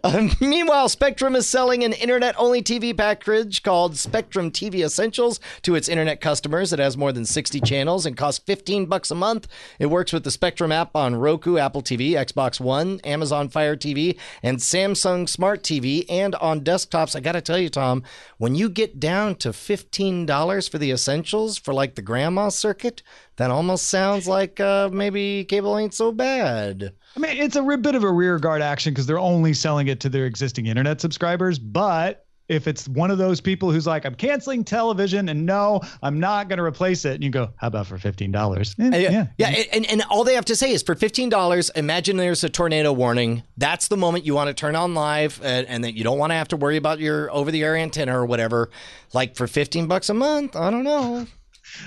Um, 0.02 0.30
meanwhile, 0.40 0.88
Spectrum 0.88 1.36
is 1.36 1.46
selling 1.48 1.84
an 1.84 1.92
internet-only 1.92 2.62
TV 2.62 2.96
package 2.96 3.62
called 3.62 3.96
Spectrum 3.96 4.50
TV 4.50 4.84
Essentials 4.84 5.38
to 5.62 5.76
its 5.76 5.88
internet 5.88 6.20
customers. 6.20 6.72
It 6.72 6.80
has 6.80 6.96
more 6.96 7.12
than 7.12 7.24
60 7.24 7.60
channels 7.60 8.04
and 8.06 8.16
costs 8.16 8.42
15 8.44 8.86
bucks 8.86 9.12
a 9.12 9.14
month. 9.14 9.46
It 9.78 9.86
works 9.86 10.12
with 10.12 10.24
the 10.24 10.32
Spectrum 10.32 10.72
app 10.72 10.96
on 10.96 11.14
Roku, 11.14 11.58
Apple 11.58 11.82
TV, 11.82 12.12
Xbox 12.12 12.58
One, 12.58 12.98
Amazon 13.04 13.48
Fire 13.48 13.76
TV, 13.76 14.03
and 14.42 14.58
Samsung 14.58 15.28
Smart 15.28 15.62
TV, 15.62 16.04
and 16.08 16.34
on 16.36 16.62
desktops. 16.62 17.16
I 17.16 17.20
got 17.20 17.32
to 17.32 17.40
tell 17.40 17.58
you, 17.58 17.68
Tom, 17.68 18.02
when 18.38 18.54
you 18.54 18.68
get 18.68 19.00
down 19.00 19.36
to 19.36 19.50
$15 19.50 20.70
for 20.70 20.78
the 20.78 20.90
essentials 20.90 21.58
for 21.58 21.72
like 21.72 21.94
the 21.94 22.02
grandma 22.02 22.48
circuit, 22.48 23.02
that 23.36 23.50
almost 23.50 23.88
sounds 23.88 24.28
like 24.28 24.60
uh, 24.60 24.88
maybe 24.92 25.44
cable 25.44 25.76
ain't 25.78 25.94
so 25.94 26.12
bad. 26.12 26.92
I 27.16 27.20
mean, 27.20 27.36
it's 27.36 27.56
a 27.56 27.62
bit 27.62 27.94
of 27.94 28.04
a 28.04 28.12
rear 28.12 28.38
guard 28.38 28.62
action 28.62 28.92
because 28.92 29.06
they're 29.06 29.18
only 29.18 29.54
selling 29.54 29.88
it 29.88 30.00
to 30.00 30.08
their 30.08 30.26
existing 30.26 30.66
internet 30.66 31.00
subscribers. 31.00 31.58
But 31.58 32.23
if 32.48 32.68
it's 32.68 32.86
one 32.88 33.10
of 33.10 33.18
those 33.18 33.40
people 33.40 33.70
who's 33.70 33.86
like, 33.86 34.04
I'm 34.04 34.14
canceling 34.14 34.64
television 34.64 35.28
and 35.30 35.46
no, 35.46 35.80
I'm 36.02 36.20
not 36.20 36.48
going 36.48 36.58
to 36.58 36.64
replace 36.64 37.04
it, 37.04 37.14
and 37.14 37.24
you 37.24 37.30
go, 37.30 37.50
how 37.56 37.68
about 37.68 37.86
for 37.86 37.96
fifteen 37.98 38.32
dollars? 38.32 38.74
Uh, 38.78 38.90
Yeah, 38.94 39.28
yeah, 39.38 39.64
and, 39.72 39.86
and 39.86 40.02
all 40.10 40.24
they 40.24 40.34
have 40.34 40.44
to 40.46 40.56
say 40.56 40.72
is 40.72 40.82
for 40.82 40.94
fifteen 40.94 41.28
dollars. 41.28 41.70
Imagine 41.70 42.16
there's 42.16 42.44
a 42.44 42.48
tornado 42.48 42.92
warning. 42.92 43.42
That's 43.56 43.88
the 43.88 43.96
moment 43.96 44.26
you 44.26 44.34
want 44.34 44.48
to 44.48 44.54
turn 44.54 44.76
on 44.76 44.94
live, 44.94 45.40
and, 45.42 45.66
and 45.68 45.84
that 45.84 45.94
you 45.94 46.04
don't 46.04 46.18
want 46.18 46.30
to 46.32 46.34
have 46.34 46.48
to 46.48 46.56
worry 46.56 46.76
about 46.76 47.00
your 47.00 47.32
over-the-air 47.32 47.76
antenna 47.76 48.18
or 48.18 48.26
whatever. 48.26 48.70
Like 49.12 49.36
for 49.36 49.46
fifteen 49.46 49.86
bucks 49.86 50.10
a 50.10 50.14
month, 50.14 50.56
I 50.56 50.70
don't 50.70 50.84
know. 50.84 51.26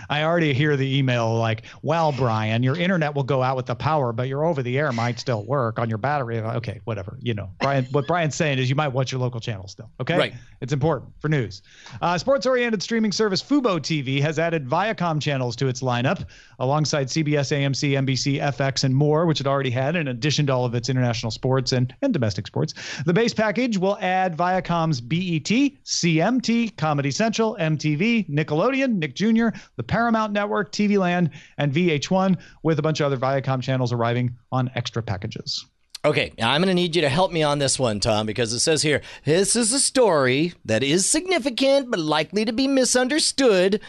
I 0.09 0.23
already 0.23 0.53
hear 0.53 0.75
the 0.77 0.97
email 0.97 1.35
like, 1.37 1.63
well, 1.81 2.11
Brian, 2.11 2.63
your 2.63 2.77
internet 2.77 3.13
will 3.15 3.23
go 3.23 3.43
out 3.43 3.55
with 3.55 3.65
the 3.65 3.75
power, 3.75 4.13
but 4.13 4.27
your 4.27 4.45
over 4.45 4.63
the 4.63 4.77
air 4.77 4.91
might 4.91 5.19
still 5.19 5.45
work 5.45 5.79
on 5.79 5.89
your 5.89 5.97
battery. 5.97 6.39
Okay, 6.39 6.81
whatever. 6.85 7.17
You 7.21 7.33
know, 7.33 7.49
Brian, 7.59 7.85
what 7.91 8.07
Brian's 8.07 8.35
saying 8.35 8.59
is 8.59 8.69
you 8.69 8.75
might 8.75 8.89
watch 8.89 9.11
your 9.11 9.21
local 9.21 9.39
channel 9.39 9.67
still. 9.67 9.89
Okay. 9.99 10.17
Right. 10.17 10.33
It's 10.61 10.73
important 10.73 11.11
for 11.19 11.29
news. 11.29 11.61
Uh, 12.01 12.17
Sports 12.17 12.45
oriented 12.45 12.81
streaming 12.81 13.11
service 13.11 13.41
Fubo 13.43 13.79
TV 13.79 14.21
has 14.21 14.39
added 14.39 14.67
Viacom 14.67 15.21
channels 15.21 15.55
to 15.57 15.67
its 15.67 15.81
lineup 15.81 16.25
alongside 16.59 17.07
CBS, 17.07 17.55
AMC, 17.55 17.91
NBC, 17.91 18.41
FX, 18.41 18.83
and 18.83 18.95
more, 18.95 19.25
which 19.25 19.39
it 19.39 19.47
already 19.47 19.69
had, 19.69 19.95
in 19.95 20.07
addition 20.07 20.47
to 20.47 20.53
all 20.53 20.65
of 20.65 20.73
its 20.73 20.89
international 20.89 21.31
sports 21.31 21.71
and, 21.71 21.93
and 22.01 22.13
domestic 22.13 22.47
sports. 22.47 22.73
The 23.05 23.13
base 23.13 23.33
package 23.33 23.77
will 23.77 23.97
add 24.01 24.35
Viacom's 24.35 24.99
BET, 25.01 25.49
CMT, 25.85 26.75
Comedy 26.77 27.11
Central, 27.11 27.55
MTV, 27.59 28.29
Nickelodeon, 28.29 28.95
Nick 28.95 29.15
Jr., 29.15 29.49
the 29.77 29.83
Paramount 29.83 30.33
Network, 30.33 30.71
TV 30.71 30.99
Land, 30.99 31.31
and 31.57 31.71
VH1, 31.71 32.37
with 32.63 32.77
a 32.77 32.81
bunch 32.81 32.99
of 32.99 33.05
other 33.05 33.17
Viacom 33.17 33.61
channels 33.61 33.93
arriving 33.93 34.35
on 34.51 34.69
extra 34.75 35.01
packages. 35.01 35.65
Okay, 36.03 36.31
I'm 36.41 36.61
going 36.61 36.67
to 36.67 36.73
need 36.73 36.95
you 36.95 37.01
to 37.01 37.09
help 37.09 37.31
me 37.31 37.43
on 37.43 37.59
this 37.59 37.79
one, 37.79 37.99
Tom, 37.99 38.25
because 38.25 38.53
it 38.53 38.59
says 38.59 38.81
here 38.81 39.01
this 39.25 39.55
is 39.55 39.73
a 39.73 39.79
story 39.79 40.53
that 40.65 40.83
is 40.83 41.09
significant 41.09 41.89
but 41.89 41.99
likely 41.99 42.45
to 42.45 42.53
be 42.53 42.67
misunderstood. 42.67 43.81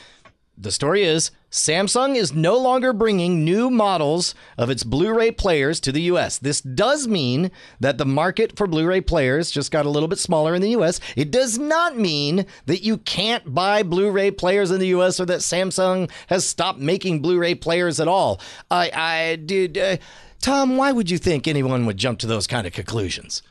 The 0.56 0.72
story 0.72 1.04
is 1.04 1.30
Samsung 1.50 2.14
is 2.14 2.34
no 2.34 2.58
longer 2.58 2.92
bringing 2.92 3.42
new 3.44 3.70
models 3.70 4.34
of 4.58 4.68
its 4.68 4.84
Blu 4.84 5.14
ray 5.14 5.30
players 5.30 5.80
to 5.80 5.92
the 5.92 6.02
US. 6.02 6.38
This 6.38 6.60
does 6.60 7.08
mean 7.08 7.50
that 7.80 7.96
the 7.96 8.04
market 8.04 8.56
for 8.56 8.66
Blu 8.66 8.86
ray 8.86 9.00
players 9.00 9.50
just 9.50 9.70
got 9.70 9.86
a 9.86 9.90
little 9.90 10.08
bit 10.08 10.18
smaller 10.18 10.54
in 10.54 10.60
the 10.60 10.76
US. 10.76 11.00
It 11.16 11.30
does 11.30 11.58
not 11.58 11.96
mean 11.96 12.44
that 12.66 12.82
you 12.82 12.98
can't 12.98 13.54
buy 13.54 13.82
Blu 13.82 14.10
ray 14.10 14.30
players 14.30 14.70
in 14.70 14.78
the 14.78 14.88
US 14.88 15.18
or 15.20 15.24
that 15.26 15.40
Samsung 15.40 16.10
has 16.26 16.46
stopped 16.46 16.80
making 16.80 17.20
Blu 17.20 17.38
ray 17.38 17.54
players 17.54 17.98
at 17.98 18.08
all. 18.08 18.40
I, 18.70 18.90
I 18.94 19.36
did. 19.36 19.78
Uh, 19.78 19.96
Tom, 20.40 20.76
why 20.76 20.92
would 20.92 21.10
you 21.10 21.18
think 21.18 21.48
anyone 21.48 21.86
would 21.86 21.96
jump 21.96 22.18
to 22.20 22.26
those 22.26 22.46
kind 22.46 22.66
of 22.66 22.74
conclusions? 22.74 23.42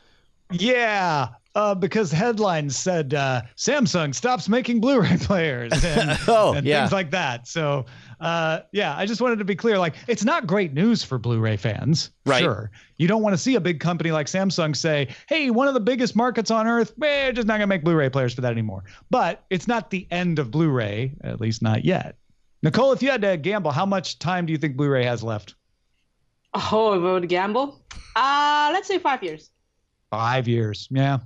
Yeah, 0.52 1.30
uh, 1.58 1.74
because 1.74 2.12
headlines 2.12 2.78
said 2.78 3.16
uh, 3.16 3.42
Samsung 3.56 4.14
stops 4.14 4.48
making 4.48 4.80
Blu-ray 4.80 5.18
players 5.22 5.84
and, 5.84 6.16
Oh, 6.28 6.54
and 6.54 6.64
yeah. 6.68 6.82
things 6.82 6.92
like 6.92 7.10
that. 7.10 7.48
So, 7.48 7.88
uh, 8.20 8.60
yeah, 8.74 8.96
I 8.96 9.08
just 9.08 9.22
wanted 9.22 9.40
to 9.40 9.46
be 9.46 9.56
clear. 9.56 9.80
Like, 9.80 9.96
it's 10.08 10.24
not 10.24 10.46
great 10.46 10.74
news 10.74 11.04
for 11.04 11.18
Blu-ray 11.18 11.58
fans. 11.58 12.12
Right. 12.28 12.44
Sure, 12.44 12.70
you 12.98 13.08
don't 13.08 13.24
want 13.24 13.34
to 13.34 13.40
see 13.40 13.56
a 13.56 13.60
big 13.60 13.80
company 13.80 14.12
like 14.12 14.28
Samsung 14.28 14.76
say, 14.76 15.08
"Hey, 15.28 15.50
one 15.50 15.68
of 15.68 15.74
the 15.74 15.80
biggest 15.80 16.16
markets 16.16 16.52
on 16.52 16.68
earth, 16.68 16.94
we're 16.96 17.32
just 17.32 17.48
not 17.48 17.56
gonna 17.56 17.66
make 17.66 17.84
Blu-ray 17.84 18.10
players 18.10 18.36
for 18.36 18.42
that 18.42 18.52
anymore." 18.52 18.84
But 19.10 19.44
it's 19.50 19.68
not 19.68 19.90
the 19.90 20.08
end 20.12 20.38
of 20.38 20.52
Blu-ray, 20.52 21.16
at 21.24 21.42
least 21.42 21.64
not 21.64 21.84
yet. 21.84 22.18
Nicole, 22.62 22.92
if 22.92 23.02
you 23.02 23.10
had 23.10 23.24
to 23.24 23.36
gamble, 23.36 23.72
how 23.72 23.86
much 23.88 24.20
time 24.20 24.46
do 24.46 24.52
you 24.52 24.60
think 24.60 24.78
Blu-ray 24.78 25.06
has 25.06 25.24
left? 25.24 25.56
Oh, 26.54 26.94
if 26.94 27.00
I 27.00 27.14
were 27.14 27.22
to 27.22 27.26
gamble, 27.26 27.82
uh, 28.16 28.70
let's 28.74 28.88
say 28.88 29.00
five 29.00 29.24
years. 29.24 29.50
Five 30.12 30.48
years. 30.48 30.88
Yeah. 30.92 31.18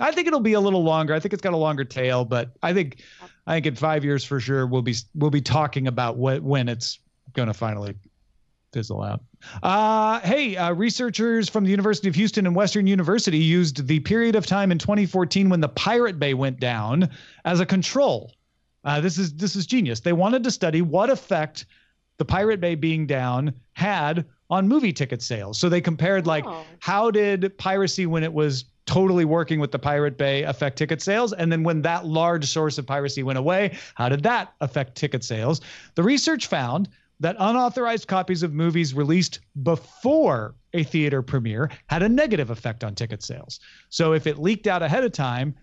I 0.00 0.10
think 0.12 0.26
it'll 0.26 0.40
be 0.40 0.54
a 0.54 0.60
little 0.60 0.82
longer. 0.82 1.14
I 1.14 1.20
think 1.20 1.32
it's 1.32 1.42
got 1.42 1.52
a 1.52 1.56
longer 1.58 1.84
tail, 1.84 2.24
but 2.24 2.50
I 2.62 2.72
think 2.72 3.02
I 3.46 3.54
think 3.54 3.66
in 3.66 3.76
five 3.76 4.04
years 4.04 4.24
for 4.24 4.40
sure 4.40 4.66
we'll 4.66 4.82
be 4.82 4.94
we'll 5.14 5.30
be 5.30 5.40
talking 5.40 5.86
about 5.86 6.16
what 6.16 6.42
when 6.42 6.68
it's 6.68 6.98
gonna 7.32 7.54
finally 7.54 7.94
fizzle 8.72 9.02
out. 9.02 9.22
Uh, 9.62 10.18
hey, 10.20 10.56
uh, 10.56 10.72
researchers 10.72 11.48
from 11.48 11.62
the 11.64 11.70
University 11.70 12.08
of 12.08 12.14
Houston 12.16 12.44
and 12.46 12.56
Western 12.56 12.86
University 12.88 13.38
used 13.38 13.86
the 13.86 14.00
period 14.00 14.34
of 14.34 14.46
time 14.46 14.72
in 14.72 14.78
2014 14.78 15.48
when 15.48 15.60
the 15.60 15.68
Pirate 15.68 16.18
Bay 16.18 16.34
went 16.34 16.58
down 16.58 17.08
as 17.44 17.60
a 17.60 17.66
control. 17.66 18.32
Uh, 18.82 19.00
this 19.00 19.16
is 19.16 19.32
this 19.34 19.54
is 19.54 19.64
genius. 19.66 20.00
They 20.00 20.12
wanted 20.12 20.42
to 20.44 20.50
study 20.50 20.82
what 20.82 21.08
effect 21.08 21.66
the 22.18 22.24
Pirate 22.24 22.60
Bay 22.60 22.74
being 22.74 23.06
down 23.06 23.52
had 23.74 24.24
on 24.50 24.66
movie 24.68 24.92
ticket 24.92 25.22
sales. 25.22 25.58
So 25.58 25.68
they 25.68 25.80
compared 25.80 26.26
like 26.26 26.44
Oh. 26.46 26.64
how 26.80 27.10
did 27.10 27.56
piracy 27.58 28.06
when 28.06 28.22
it 28.24 28.32
was 28.32 28.64
totally 28.86 29.24
working 29.24 29.60
with 29.60 29.72
the 29.72 29.78
Pirate 29.78 30.18
Bay 30.18 30.42
affect 30.42 30.76
ticket 30.76 31.00
sales 31.00 31.32
and 31.32 31.50
then 31.50 31.62
when 31.62 31.82
that 31.82 32.06
large 32.06 32.46
source 32.46 32.78
of 32.78 32.86
piracy 32.86 33.22
went 33.22 33.38
away, 33.38 33.76
how 33.94 34.08
did 34.08 34.22
that 34.22 34.52
affect 34.60 34.94
ticket 34.96 35.24
sales? 35.24 35.60
The 35.94 36.02
research 36.02 36.46
found 36.46 36.88
that 37.20 37.36
unauthorized 37.38 38.08
copies 38.08 38.42
of 38.42 38.52
movies 38.52 38.92
released 38.92 39.40
before 39.62 40.54
a 40.74 40.82
theater 40.82 41.22
premiere 41.22 41.70
had 41.86 42.02
a 42.02 42.08
negative 42.08 42.50
effect 42.50 42.84
on 42.84 42.94
ticket 42.94 43.22
sales. 43.22 43.60
So 43.88 44.12
if 44.12 44.26
it 44.26 44.38
leaked 44.38 44.66
out 44.66 44.82
ahead 44.82 45.04
of 45.04 45.12
time, 45.12 45.54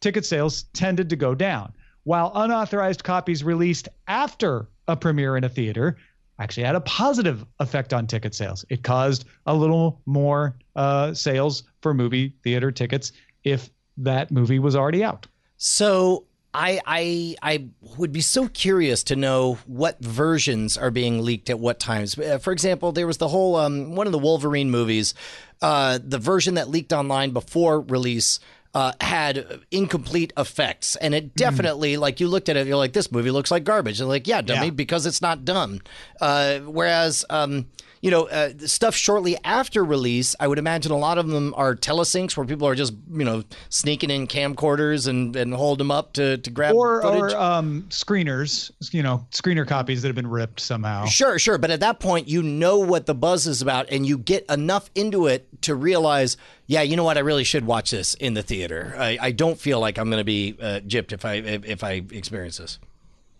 ticket 0.00 0.26
sales 0.26 0.64
tended 0.74 1.08
to 1.10 1.16
go 1.16 1.34
down, 1.34 1.72
while 2.04 2.32
unauthorized 2.34 3.04
copies 3.04 3.44
released 3.44 3.88
after 4.08 4.68
a 4.88 4.96
premiere 4.96 5.36
in 5.36 5.44
a 5.44 5.48
theater 5.48 5.96
actually 6.38 6.64
had 6.64 6.74
a 6.74 6.80
positive 6.80 7.44
effect 7.60 7.92
on 7.92 8.06
ticket 8.06 8.34
sales. 8.34 8.64
It 8.68 8.82
caused 8.82 9.24
a 9.46 9.54
little 9.54 10.00
more 10.06 10.56
uh, 10.74 11.14
sales 11.14 11.64
for 11.80 11.94
movie 11.94 12.34
theater 12.42 12.70
tickets 12.70 13.12
if 13.44 13.70
that 13.98 14.30
movie 14.30 14.58
was 14.58 14.76
already 14.76 15.02
out. 15.02 15.26
So 15.56 16.26
I 16.52 16.80
I 16.86 17.36
I 17.42 17.68
would 17.98 18.12
be 18.12 18.20
so 18.20 18.48
curious 18.48 19.02
to 19.04 19.16
know 19.16 19.58
what 19.66 19.98
versions 20.00 20.76
are 20.78 20.90
being 20.90 21.22
leaked 21.22 21.50
at 21.50 21.58
what 21.58 21.78
times. 21.78 22.18
Uh, 22.18 22.38
For 22.38 22.52
example, 22.52 22.92
there 22.92 23.06
was 23.06 23.18
the 23.18 23.28
whole 23.28 23.56
um, 23.56 23.94
one 23.94 24.06
of 24.06 24.12
the 24.12 24.18
Wolverine 24.18 24.70
movies, 24.70 25.14
uh, 25.60 25.98
the 26.02 26.18
version 26.18 26.54
that 26.54 26.68
leaked 26.68 26.92
online 26.92 27.30
before 27.30 27.80
release. 27.80 28.40
Uh, 28.76 28.92
had 29.00 29.60
incomplete 29.70 30.34
effects, 30.36 30.96
and 30.96 31.14
it 31.14 31.34
definitely, 31.34 31.96
like 31.96 32.20
you 32.20 32.28
looked 32.28 32.50
at 32.50 32.58
it, 32.58 32.66
you're 32.66 32.76
like, 32.76 32.92
this 32.92 33.10
movie 33.10 33.30
looks 33.30 33.50
like 33.50 33.64
garbage. 33.64 34.00
And 34.00 34.08
like, 34.10 34.26
yeah, 34.26 34.42
dummy, 34.42 34.66
Yeah. 34.66 34.70
because 34.70 35.06
it's 35.06 35.22
not 35.22 35.46
done. 35.46 35.80
Uh, 36.20 36.58
whereas, 36.58 37.24
um, 37.30 37.68
you 38.06 38.12
know, 38.12 38.28
uh, 38.28 38.50
stuff 38.66 38.94
shortly 38.94 39.36
after 39.42 39.84
release, 39.84 40.36
I 40.38 40.46
would 40.46 40.60
imagine 40.60 40.92
a 40.92 40.96
lot 40.96 41.18
of 41.18 41.26
them 41.26 41.52
are 41.56 41.74
telesyncs 41.74 42.36
where 42.36 42.46
people 42.46 42.68
are 42.68 42.76
just, 42.76 42.94
you 43.10 43.24
know, 43.24 43.42
sneaking 43.68 44.10
in 44.10 44.28
camcorders 44.28 45.08
and, 45.08 45.34
and 45.34 45.52
hold 45.52 45.78
them 45.78 45.90
up 45.90 46.12
to, 46.12 46.38
to 46.38 46.50
grab 46.50 46.76
Or, 46.76 47.02
footage. 47.02 47.32
or 47.32 47.36
um, 47.36 47.82
screeners, 47.88 48.70
you 48.94 49.02
know, 49.02 49.26
screener 49.32 49.66
copies 49.66 50.02
that 50.02 50.08
have 50.08 50.14
been 50.14 50.28
ripped 50.28 50.60
somehow. 50.60 51.06
Sure, 51.06 51.36
sure. 51.40 51.58
But 51.58 51.72
at 51.72 51.80
that 51.80 51.98
point, 51.98 52.28
you 52.28 52.44
know 52.44 52.78
what 52.78 53.06
the 53.06 53.14
buzz 53.14 53.48
is 53.48 53.60
about, 53.60 53.90
and 53.90 54.06
you 54.06 54.18
get 54.18 54.46
enough 54.48 54.88
into 54.94 55.26
it 55.26 55.48
to 55.62 55.74
realize, 55.74 56.36
yeah, 56.68 56.82
you 56.82 56.94
know 56.94 57.02
what, 57.02 57.16
I 57.16 57.22
really 57.22 57.42
should 57.42 57.66
watch 57.66 57.90
this 57.90 58.14
in 58.14 58.34
the 58.34 58.42
theater. 58.44 58.94
I, 58.96 59.18
I 59.20 59.32
don't 59.32 59.58
feel 59.58 59.80
like 59.80 59.98
I'm 59.98 60.10
going 60.10 60.20
to 60.20 60.24
be 60.24 60.56
uh, 60.62 60.78
gypped 60.86 61.10
if 61.12 61.24
I 61.24 61.34
if 61.34 61.82
I 61.82 62.04
experience 62.12 62.58
this. 62.58 62.78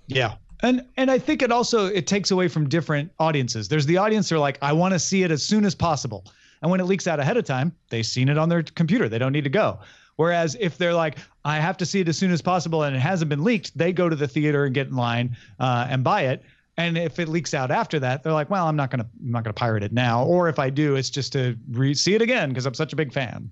Yeah. 0.08 0.34
And 0.61 0.84
and 0.96 1.11
I 1.11 1.18
think 1.18 1.42
it 1.42 1.52
also 1.52 1.86
it 1.86 2.07
takes 2.07 2.30
away 2.30 2.48
from 2.48 2.68
different 2.68 3.11
audiences. 3.18 3.68
There's 3.68 3.86
the 3.86 3.98
audience 3.98 4.30
who 4.30 4.36
are 4.36 4.40
like, 4.40 4.59
I 4.62 4.72
want 4.72 4.92
to 4.92 4.98
see 4.98 5.22
it 5.22 5.30
as 5.30 5.42
soon 5.42 5.64
as 5.64 5.74
possible. 5.74 6.24
And 6.62 6.70
when 6.70 6.80
it 6.80 6.84
leaks 6.84 7.07
out 7.07 7.20
ahead 7.20 7.36
of 7.36 7.44
time, 7.44 7.74
they've 7.90 8.07
seen 8.07 8.28
it 8.28 8.38
on 8.38 8.48
their 8.48 8.62
computer. 8.62 9.09
They 9.09 9.18
don't 9.18 9.32
need 9.32 9.44
to 9.44 9.50
go. 9.50 9.78
Whereas 10.16 10.57
if 10.59 10.78
they're 10.78 10.94
like, 10.94 11.18
I 11.44 11.61
have 11.61 11.76
to 11.76 11.86
see 11.86 12.00
it 12.00 12.09
as 12.09 12.16
soon 12.16 12.30
as 12.30 12.40
possible 12.40 12.84
and 12.84 12.96
it 12.96 13.00
hasn't 13.00 13.28
been 13.28 13.44
leaked, 13.44 13.76
they 13.76 13.92
go 13.92 14.09
to 14.09 14.16
the 14.16 14.26
theater 14.26 14.64
and 14.64 14.74
get 14.74 14.86
in 14.88 14.96
line 14.96 15.36
uh, 15.61 15.86
and 15.90 16.02
buy 16.02 16.22
it. 16.22 16.42
And 16.78 16.98
if 16.98 17.18
it 17.18 17.28
leaks 17.28 17.54
out 17.54 17.70
after 17.70 17.98
that, 18.00 18.22
they're 18.22 18.32
like, 18.32 18.50
well, 18.50 18.66
I'm 18.66 18.76
not 18.76 18.90
gonna 18.90 19.07
I'm 19.20 19.30
not 19.30 19.44
gonna 19.44 19.54
pirate 19.54 19.82
it 19.82 19.92
now. 19.92 20.24
Or 20.24 20.48
if 20.48 20.59
I 20.59 20.70
do, 20.70 20.96
it's 20.96 21.11
just 21.11 21.32
to 21.32 21.57
re- 21.70 21.94
see 21.94 22.14
it 22.14 22.22
again 22.22 22.50
because 22.50 22.66
I'm 22.66 22.74
such 22.74 22.92
a 22.92 22.96
big 22.96 23.12
fan. 23.12 23.50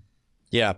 Yeah. 0.51 0.75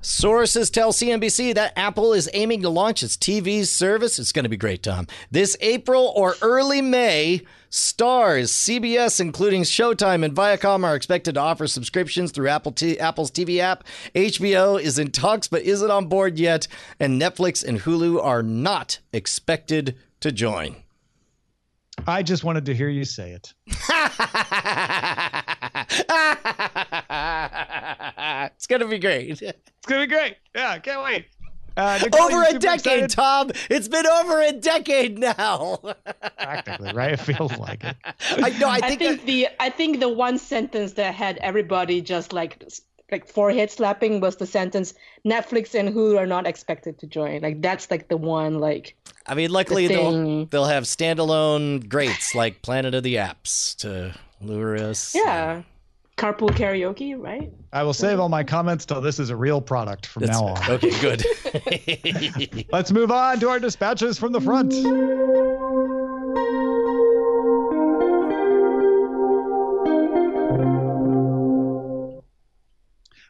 Sources 0.00 0.70
tell 0.70 0.92
CNBC 0.92 1.54
that 1.54 1.72
Apple 1.76 2.12
is 2.12 2.30
aiming 2.32 2.62
to 2.62 2.68
launch 2.68 3.02
its 3.02 3.16
TV 3.16 3.66
service. 3.66 4.20
It's 4.20 4.30
going 4.30 4.44
to 4.44 4.48
be 4.48 4.56
great, 4.56 4.84
Tom. 4.84 5.08
This 5.32 5.56
April 5.60 6.12
or 6.14 6.36
early 6.40 6.80
May, 6.80 7.42
Starz, 7.68 8.50
CBS, 8.50 9.20
including 9.20 9.64
Showtime 9.64 10.24
and 10.24 10.36
Viacom, 10.36 10.84
are 10.84 10.94
expected 10.94 11.34
to 11.34 11.40
offer 11.40 11.66
subscriptions 11.66 12.30
through 12.30 12.48
Apple 12.48 12.70
T- 12.72 12.98
Apple's 13.00 13.32
TV 13.32 13.58
app. 13.58 13.82
HBO 14.14 14.80
is 14.80 15.00
in 15.00 15.10
talks 15.10 15.48
but 15.48 15.62
isn't 15.62 15.90
on 15.90 16.06
board 16.06 16.38
yet, 16.38 16.68
and 17.00 17.20
Netflix 17.20 17.64
and 17.64 17.80
Hulu 17.80 18.22
are 18.22 18.44
not 18.44 19.00
expected 19.12 19.96
to 20.20 20.30
join. 20.30 20.76
I 22.06 22.22
just 22.22 22.44
wanted 22.44 22.64
to 22.66 22.74
hear 22.74 22.88
you 22.88 23.04
say 23.04 23.32
it. 23.32 23.52
it's 28.58 28.66
going 28.66 28.80
to 28.82 28.88
be 28.88 28.98
great. 28.98 29.40
It's 29.78 29.86
gonna 29.86 30.06
be 30.06 30.12
great. 30.12 30.36
Yeah, 30.54 30.76
can't 30.80 31.02
wait. 31.02 31.26
Uh, 31.76 31.98
Nicole, 32.02 32.22
Over 32.26 32.42
a 32.42 32.58
decade, 32.58 33.04
excited? 33.04 33.10
Tom. 33.10 33.50
It's 33.70 33.86
been 33.88 34.06
over 34.06 34.42
a 34.42 34.52
decade 34.52 35.18
now. 35.18 35.76
Practically, 36.36 36.92
right? 36.92 37.12
It 37.12 37.20
feels 37.20 37.56
like 37.56 37.84
it. 37.84 37.96
I 38.32 38.50
know. 38.58 38.68
I 38.68 38.74
I 38.74 38.80
think, 38.80 39.00
think 39.00 39.24
the 39.24 39.48
I 39.60 39.70
think 39.70 40.00
the 40.00 40.08
one 40.10 40.36
sentence 40.36 40.94
that 40.94 41.14
had 41.14 41.38
everybody 41.38 42.02
just 42.02 42.32
like 42.34 42.62
like 43.12 43.26
forehead 43.28 43.70
slapping 43.70 44.20
was 44.20 44.36
the 44.36 44.44
sentence 44.46 44.92
Netflix 45.24 45.74
and 45.78 45.88
Hulu 45.94 46.18
are 46.18 46.26
not 46.26 46.46
expected 46.46 46.98
to 46.98 47.06
join. 47.06 47.40
Like 47.40 47.62
that's 47.62 47.88
like 47.90 48.08
the 48.08 48.16
one 48.18 48.58
like 48.58 48.94
I 49.26 49.34
mean, 49.36 49.50
luckily 49.50 49.86
the 49.86 49.94
they'll 49.94 50.44
they'll 50.46 50.64
have 50.64 50.84
standalone 50.84 51.88
greats 51.88 52.34
like 52.34 52.60
Planet 52.62 52.94
of 52.94 53.04
the 53.04 53.14
Apps 53.14 53.74
to 53.76 54.14
lure 54.42 54.76
us. 54.76 55.14
yeah. 55.14 55.62
Carpool 56.18 56.50
karaoke, 56.50 57.16
right? 57.16 57.50
I 57.72 57.84
will 57.84 57.94
save 57.94 58.18
all 58.18 58.28
my 58.28 58.42
comments 58.42 58.84
till 58.84 59.00
this 59.00 59.20
is 59.20 59.30
a 59.30 59.36
real 59.36 59.60
product 59.60 60.06
from 60.06 60.24
That's 60.24 60.40
now 60.40 60.46
on. 60.48 60.70
okay. 60.72 60.90
Good. 61.00 62.66
Let's 62.72 62.90
move 62.90 63.12
on 63.12 63.38
to 63.40 63.48
our 63.48 63.60
dispatches 63.60 64.18
from 64.18 64.32
the 64.32 64.40
front. 64.40 64.72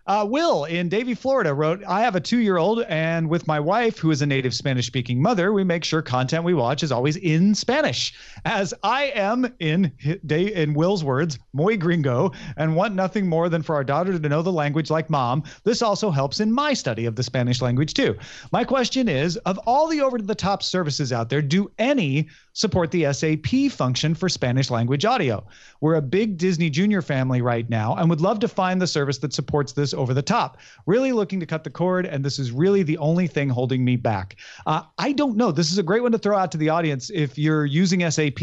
Uh, 0.09 0.25
Will 0.27 0.65
in 0.65 0.89
Davie, 0.89 1.13
Florida 1.13 1.53
wrote, 1.53 1.85
I 1.87 2.01
have 2.01 2.17
a 2.17 2.21
two 2.21 2.39
year 2.39 2.57
old, 2.57 2.83
and 2.85 3.29
with 3.29 3.47
my 3.47 3.61
wife, 3.61 3.99
who 3.99 4.11
is 4.11 4.23
a 4.23 4.27
native 4.27 4.55
Spanish 4.55 4.87
speaking 4.87 5.21
mother, 5.21 5.53
we 5.53 5.65
make 5.65 5.85
sure 5.85 6.01
content 6.01 6.45
we 6.45 6.55
watch 6.55 6.83
is 6.83 6.91
always 6.91 7.17
in 7.17 7.55
Spanish. 7.55 8.15
As 8.47 8.73
I 8.83 9.13
am, 9.15 9.53
in, 9.59 9.93
in 10.31 10.73
Will's 10.73 11.05
words, 11.05 11.39
muy 11.53 11.77
gringo, 11.77 12.33
and 12.57 12.75
want 12.75 12.95
nothing 12.95 13.27
more 13.27 13.51
than 13.51 13.63
for 13.63 13.75
our 13.75 13.85
daughter 13.85 14.19
to 14.19 14.29
know 14.31 14.41
the 14.41 14.51
language 14.51 14.89
like 14.89 15.11
mom, 15.11 15.43
this 15.65 15.83
also 15.83 16.11
helps 16.11 16.41
in 16.41 16.51
my 16.51 16.73
study 16.73 17.05
of 17.05 17.15
the 17.15 17.23
Spanish 17.23 17.61
language 17.61 17.93
too. 17.93 18.17
My 18.51 18.65
question 18.65 19.11
is 19.11 19.37
of 19.39 19.59
all 19.67 19.89
the 19.89 20.01
over 20.01 20.17
the 20.17 20.35
top 20.35 20.63
services 20.63 21.13
out 21.13 21.29
there, 21.29 21.43
do 21.43 21.71
any 21.79 22.29
support 22.59 22.91
the 22.91 23.13
SAP 23.13 23.71
function 23.71 24.17
for 24.17 24.29
Spanish 24.29 24.69
language 24.69 25.05
audio? 25.05 25.47
We're 25.81 25.95
a 25.95 26.03
big 26.03 26.37
Disney 26.37 26.71
Junior 26.71 27.03
family 27.03 27.41
right 27.41 27.71
now 27.71 27.95
and 27.95 28.11
would 28.11 28.21
love 28.21 28.41
to 28.41 28.49
find 28.49 28.83
the 28.83 28.87
service 28.87 29.19
that 29.19 29.33
supports 29.33 29.73
this 29.73 29.95
over 29.95 30.13
the 30.13 30.23
top. 30.23 30.59
Really 30.85 31.13
looking 31.13 31.39
to 31.39 31.47
cut 31.47 31.63
the 31.63 31.71
cord, 31.71 32.05
and 32.05 32.25
this 32.25 32.41
is 32.41 32.51
really 32.51 32.83
the 32.83 32.99
only 32.99 33.29
thing 33.29 33.49
holding 33.49 33.85
me 33.85 33.95
back. 33.95 34.37
Uh, 34.67 34.83
I 34.99 35.13
don't 35.13 35.37
know. 35.37 35.53
This 35.53 35.71
is 35.71 35.79
a 35.79 35.85
great 35.85 36.03
one 36.03 36.11
to 36.11 36.19
throw 36.19 36.37
out 36.37 36.51
to 36.51 36.59
the 36.59 36.69
audience 36.69 37.11
if 37.15 37.39
you're 37.39 37.65
using 37.65 38.09
SAP 38.11 38.43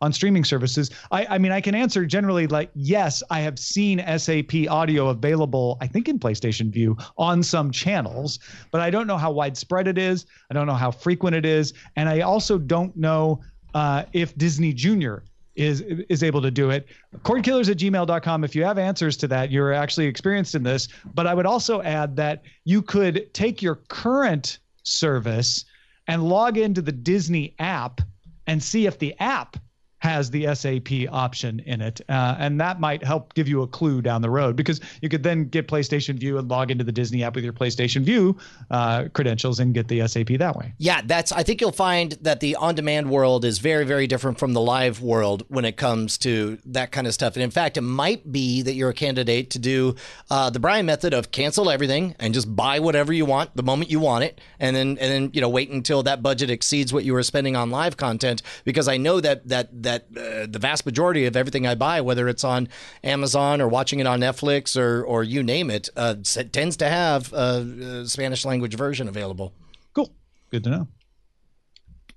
on 0.00 0.12
streaming 0.12 0.44
services. 0.44 0.92
I, 1.10 1.26
I 1.26 1.38
mean, 1.38 1.50
I 1.50 1.60
can 1.60 1.74
answer 1.74 2.06
generally 2.06 2.46
like, 2.46 2.70
yes, 2.74 3.20
I 3.30 3.40
have 3.40 3.58
seen 3.58 3.98
SAP 4.16 4.68
audio 4.70 5.08
available, 5.08 5.76
I 5.80 5.88
think 5.88 6.08
in 6.08 6.20
PlayStation 6.20 6.70
Vue 6.70 6.96
on 7.18 7.42
some 7.42 7.72
channels, 7.72 8.38
but 8.70 8.80
I 8.80 8.90
don't 8.90 9.08
know 9.08 9.18
how 9.18 9.32
widespread 9.32 9.88
it 9.88 9.98
is. 9.98 10.26
I 10.52 10.54
don't 10.54 10.68
know 10.68 10.74
how 10.74 10.92
frequent 10.92 11.34
it 11.34 11.44
is. 11.44 11.72
And 11.96 12.08
I 12.08 12.20
also 12.20 12.58
don't 12.58 12.96
know 12.96 13.40
uh, 13.76 14.06
if 14.14 14.34
Disney 14.38 14.72
Junior 14.72 15.22
is 15.54 15.82
is 15.82 16.22
able 16.22 16.40
to 16.40 16.50
do 16.50 16.70
it. 16.70 16.86
Cordkillers 17.18 17.70
at 17.70 17.76
gmail.com. 17.76 18.42
If 18.42 18.56
you 18.56 18.64
have 18.64 18.78
answers 18.78 19.18
to 19.18 19.28
that, 19.28 19.50
you're 19.50 19.74
actually 19.74 20.06
experienced 20.06 20.54
in 20.54 20.62
this. 20.62 20.88
But 21.14 21.26
I 21.26 21.34
would 21.34 21.44
also 21.44 21.82
add 21.82 22.16
that 22.16 22.42
you 22.64 22.80
could 22.80 23.32
take 23.34 23.60
your 23.60 23.76
current 23.88 24.60
service 24.82 25.66
and 26.08 26.26
log 26.26 26.56
into 26.56 26.80
the 26.80 26.92
Disney 26.92 27.54
app 27.58 28.00
and 28.46 28.62
see 28.62 28.86
if 28.86 28.98
the 28.98 29.14
app 29.20 29.58
has 29.98 30.30
the 30.30 30.54
SAP 30.54 31.10
option 31.10 31.60
in 31.60 31.80
it. 31.80 32.00
Uh, 32.08 32.36
and 32.38 32.60
that 32.60 32.80
might 32.80 33.02
help 33.02 33.34
give 33.34 33.48
you 33.48 33.62
a 33.62 33.66
clue 33.66 34.02
down 34.02 34.22
the 34.22 34.30
road 34.30 34.54
because 34.54 34.80
you 35.00 35.08
could 35.08 35.22
then 35.22 35.44
get 35.48 35.68
PlayStation 35.68 36.18
Vue 36.18 36.38
and 36.38 36.48
log 36.48 36.70
into 36.70 36.84
the 36.84 36.92
Disney 36.92 37.22
app 37.22 37.34
with 37.34 37.44
your 37.44 37.52
PlayStation 37.52 38.02
Vue 38.02 38.36
uh, 38.70 39.08
credentials 39.14 39.58
and 39.58 39.72
get 39.72 39.88
the 39.88 40.06
SAP 40.06 40.28
that 40.38 40.54
way. 40.56 40.74
Yeah, 40.78 41.00
that's. 41.04 41.32
I 41.32 41.42
think 41.42 41.60
you'll 41.60 41.72
find 41.72 42.12
that 42.22 42.40
the 42.40 42.56
on-demand 42.56 43.10
world 43.10 43.44
is 43.44 43.58
very, 43.58 43.84
very 43.84 44.06
different 44.06 44.38
from 44.38 44.52
the 44.52 44.60
live 44.60 45.00
world 45.00 45.44
when 45.48 45.64
it 45.64 45.76
comes 45.76 46.18
to 46.18 46.58
that 46.66 46.92
kind 46.92 47.06
of 47.06 47.14
stuff. 47.14 47.34
And 47.34 47.42
in 47.42 47.50
fact, 47.50 47.76
it 47.76 47.82
might 47.82 48.30
be 48.30 48.62
that 48.62 48.74
you're 48.74 48.90
a 48.90 48.94
candidate 48.94 49.50
to 49.50 49.58
do 49.58 49.96
uh, 50.30 50.50
the 50.50 50.60
Brian 50.60 50.86
method 50.86 51.14
of 51.14 51.30
cancel 51.30 51.70
everything 51.70 52.14
and 52.18 52.34
just 52.34 52.54
buy 52.54 52.80
whatever 52.80 53.12
you 53.12 53.24
want 53.24 53.56
the 53.56 53.62
moment 53.62 53.90
you 53.90 54.00
want 54.00 54.24
it, 54.24 54.40
and 54.60 54.76
then 54.76 54.98
and 54.98 54.98
then 54.98 55.30
you 55.32 55.40
know 55.40 55.48
wait 55.48 55.70
until 55.70 56.02
that 56.02 56.22
budget 56.22 56.50
exceeds 56.50 56.92
what 56.92 57.04
you 57.04 57.14
were 57.14 57.22
spending 57.22 57.56
on 57.56 57.70
live 57.70 57.96
content. 57.96 58.42
Because 58.64 58.88
I 58.88 58.98
know 58.98 59.20
that 59.20 59.48
that 59.48 59.82
that 59.86 60.06
uh, 60.16 60.46
the 60.46 60.58
vast 60.58 60.84
majority 60.84 61.26
of 61.26 61.36
everything 61.36 61.66
I 61.66 61.74
buy, 61.74 62.00
whether 62.00 62.28
it's 62.28 62.44
on 62.44 62.68
Amazon 63.02 63.60
or 63.60 63.68
watching 63.68 64.00
it 64.00 64.06
on 64.06 64.20
Netflix 64.20 64.76
or 64.76 65.02
or 65.02 65.24
you 65.24 65.42
name 65.42 65.70
it, 65.70 65.88
uh, 65.96 66.16
tends 66.52 66.76
to 66.78 66.88
have 66.88 67.32
a, 67.32 68.02
a 68.02 68.06
Spanish 68.06 68.44
language 68.44 68.74
version 68.76 69.08
available. 69.08 69.52
Cool. 69.94 70.10
Good 70.50 70.64
to 70.64 70.70
know. 70.70 70.88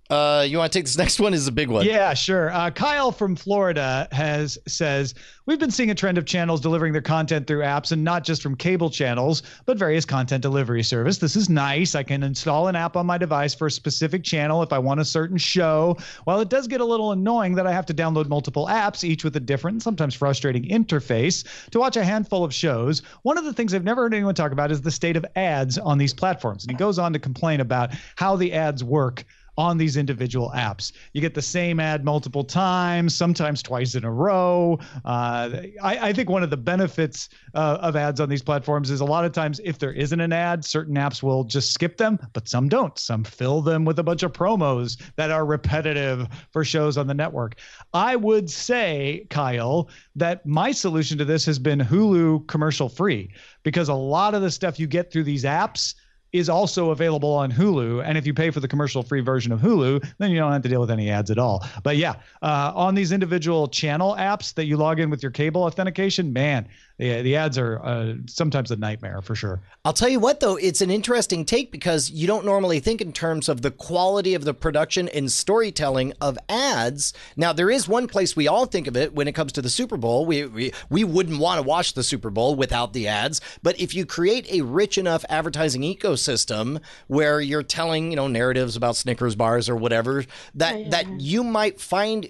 Uh, 0.10 0.44
you 0.48 0.58
want 0.58 0.72
to 0.72 0.80
take 0.80 0.86
this 0.86 0.98
next 0.98 1.20
one? 1.20 1.34
Is 1.34 1.48
a 1.48 1.52
big 1.52 1.70
one. 1.70 1.86
Yeah, 1.86 2.14
sure. 2.16 2.52
Uh, 2.52 2.72
Kyle 2.72 3.12
from 3.12 3.36
Florida 3.36 4.08
has 4.12 4.58
says 4.68 5.14
we've 5.46 5.60
been 5.60 5.70
seeing 5.70 5.92
a 5.92 5.96
trend 5.96 6.18
of 6.18 6.26
channels 6.26 6.62
delivering 6.62 6.94
their 6.94 7.02
content 7.02 7.46
through 7.46 7.62
apps, 7.62 7.92
and 7.92 8.04
not 8.04 8.24
just 8.24 8.42
from 8.42 8.56
cable 8.56 8.90
channels, 8.90 9.44
but 9.66 9.78
various 9.78 10.06
content 10.06 10.42
delivery 10.42 10.82
service. 10.82 11.20
This 11.20 11.36
is 11.36 11.48
nice. 11.48 11.94
I 11.94 12.02
can 12.02 12.24
install 12.24 12.68
an 12.68 12.76
app 12.76 12.96
on 12.96 13.06
my 13.06 13.20
device 13.20 13.54
for 13.54 13.68
a 13.68 13.72
specific 13.72 14.24
channel 14.24 14.64
if 14.64 14.74
I 14.74 14.80
want 14.80 15.00
a 15.00 15.06
certain 15.06 15.38
show. 15.38 15.96
While 16.24 16.40
it 16.40 16.50
does 16.50 16.68
get 16.68 16.82
a 16.82 16.86
little 16.86 17.12
annoying 17.12 17.54
that 17.56 17.68
I 17.68 17.72
have 17.72 17.86
to 17.88 17.94
download 17.94 18.30
multiple 18.30 18.66
apps, 18.66 19.04
each 19.04 19.24
with 19.24 19.36
a 19.36 19.40
different, 19.40 19.84
sometimes 19.84 20.16
frustrating 20.16 20.64
interface, 20.64 21.46
to 21.70 21.80
watch 21.80 21.98
a 21.98 22.04
handful 22.04 22.44
of 22.44 22.54
shows. 22.54 23.04
One 23.22 23.38
of 23.38 23.44
the 23.46 23.54
things 23.54 23.76
I've 23.76 23.84
never 23.84 24.04
heard 24.04 24.16
anyone 24.16 24.34
talk 24.34 24.54
about 24.54 24.72
is 24.72 24.82
the 24.82 24.92
state 24.92 25.18
of 25.18 25.26
ads 25.36 25.78
on 25.78 26.00
these 26.00 26.16
platforms, 26.16 26.64
and 26.64 26.72
he 26.72 26.78
goes 26.78 26.98
on 26.98 27.14
to 27.14 27.20
complain 27.20 27.60
about 27.60 27.92
how 28.16 28.36
the 28.36 28.54
ads 28.54 28.84
work 28.84 29.24
on 29.60 29.78
these 29.78 29.98
individual 29.98 30.54
apps. 30.56 30.94
You 31.12 31.20
get 31.20 31.34
the 31.34 31.42
same 31.42 31.82
ad 31.82 32.06
multiple 32.06 32.46
times, 32.46 33.14
sometimes 33.14 33.62
twice 33.62 33.94
in 33.94 34.06
a 34.06 34.12
row. 34.12 34.80
Uh, 35.04 35.50
I, 35.84 36.00
I, 36.10 36.14
think 36.14 36.30
one 36.30 36.44
of 36.44 36.50
the 36.50 36.56
benefits 36.56 37.28
uh, 37.56 37.78
of 37.82 37.98
ads 37.98 38.22
on 38.22 38.30
these 38.30 38.42
platforms 38.42 38.90
is 38.90 39.02
a 39.02 39.06
lot 39.06 39.26
of 39.26 39.34
times 39.34 39.60
if 39.66 39.78
there 39.78 39.92
isn't 39.92 40.22
an 40.22 40.32
ad, 40.32 40.64
certain 40.64 40.96
apps 40.96 41.22
will 41.22 41.44
just 41.44 41.74
skip 41.74 41.98
them, 41.98 42.18
but 42.32 42.48
some 42.48 42.70
don't. 42.70 42.98
Some 42.98 43.26
fill 43.26 43.62
them 43.62 43.84
with 43.84 44.00
a 44.00 44.04
bunch 44.04 44.24
of 44.24 44.32
promos 44.32 44.98
that 45.18 45.30
are 45.30 45.46
repetitive 45.46 46.30
for 46.52 46.64
shows 46.64 46.98
on 46.98 47.08
the 47.08 47.14
network. 47.14 47.56
I 47.94 48.16
would 48.16 48.50
say, 48.50 49.28
Kyle, 49.30 49.90
that 50.16 50.46
my 50.46 50.72
solution 50.72 51.18
to 51.18 51.26
this 51.26 51.46
has 51.46 51.60
been 51.60 51.80
Hulu 51.80 52.48
commercial 52.48 52.88
free 52.88 53.30
because 53.64 53.90
a 53.90 53.94
lot 53.94 54.36
of 54.36 54.42
the 54.42 54.52
stuff 54.52 54.80
you 54.80 54.88
get 54.88 55.12
through 55.12 55.26
these 55.26 55.44
apps 55.44 55.96
is 56.32 56.50
also 56.50 56.92
available 56.92 57.32
on 57.32 57.52
Hulu. 57.52 58.04
And 58.04 58.18
if 58.18 58.26
you 58.28 58.34
pay 58.34 58.50
for 58.50 58.60
the 58.60 58.68
commercial 58.68 59.04
free 59.04 59.22
version 59.22 59.52
of 59.52 59.60
Hulu, 59.60 60.06
then 60.18 60.32
you 60.32 60.38
don't 60.38 60.52
have 60.52 60.62
to 60.62 60.70
deal 60.70 60.82
with 60.82 60.92
any 60.92 61.10
ads 61.10 61.32
at 61.32 61.38
all. 61.38 61.66
But 61.84 61.98
yeah, 61.98 62.16
uh, 62.42 62.72
on 62.76 62.96
these 62.96 63.12
individual 63.12 63.68
channel 63.68 64.16
apps 64.18 64.54
that 64.54 64.66
you 64.66 64.78
log 64.78 65.00
in 65.00 65.10
with 65.10 65.24
your 65.24 65.32
cable 65.32 65.64
authentication, 65.64 66.32
man, 66.32 66.68
the, 67.00 67.22
the 67.22 67.38
ads 67.38 67.58
are 67.58 67.80
uh, 67.84 68.14
sometimes 68.28 68.70
a 68.72 68.76
nightmare 68.76 69.22
for 69.22 69.34
sure. 69.34 69.62
I'll 69.86 69.94
tell 69.94 70.10
you 70.10 70.20
what, 70.20 70.42
though, 70.42 70.58
it's 70.58 70.82
an 70.82 70.92
interesting 70.92 71.46
take 71.46 71.72
because 71.72 72.12
you 72.12 72.28
don't 72.28 72.44
normally 72.44 72.82
think 72.82 73.00
in 73.00 73.14
terms 73.14 73.48
of 73.48 73.62
the 73.62 73.72
quality 73.72 74.36
of 74.36 74.44
the 74.44 74.54
production 74.54 75.08
and 75.08 75.32
storytelling 75.32 76.14
of 76.20 76.38
ads. 76.50 77.14
Now, 77.38 77.54
there 77.54 77.72
is 77.72 77.88
one 77.88 78.08
place 78.08 78.36
we 78.36 78.50
all 78.50 78.66
think 78.66 78.86
of 78.88 78.98
it 78.98 79.16
when 79.16 79.30
it 79.30 79.32
comes 79.32 79.54
to 79.54 79.62
the 79.62 79.70
Super 79.70 79.96
Bowl. 79.96 80.26
We, 80.26 80.46
we, 80.46 80.74
we 80.90 81.06
wouldn't 81.06 81.40
want 81.40 81.62
to 81.62 81.68
watch 81.68 81.94
the 81.94 82.04
Super 82.04 82.30
Bowl 82.30 82.56
without 82.56 82.92
the 82.92 83.08
ads. 83.08 83.40
But 83.64 83.80
if 83.80 83.96
you 83.96 84.06
create 84.06 84.52
a 84.52 84.62
rich 84.62 84.98
enough 84.98 85.24
advertising 85.30 85.84
ecosystem 85.84 86.82
where 87.08 87.40
you're 87.40 87.64
telling, 87.64 88.10
you 88.10 88.18
know, 88.18 88.28
narratives 88.28 88.76
about 88.76 88.98
Snickers 88.98 89.36
bars 89.36 89.70
or 89.70 89.78
whatever, 89.78 90.26
that, 90.56 90.78
yeah, 90.78 90.84
yeah. 90.84 90.90
that 90.90 91.22
you 91.22 91.46
might 91.46 91.80
find 91.80 92.30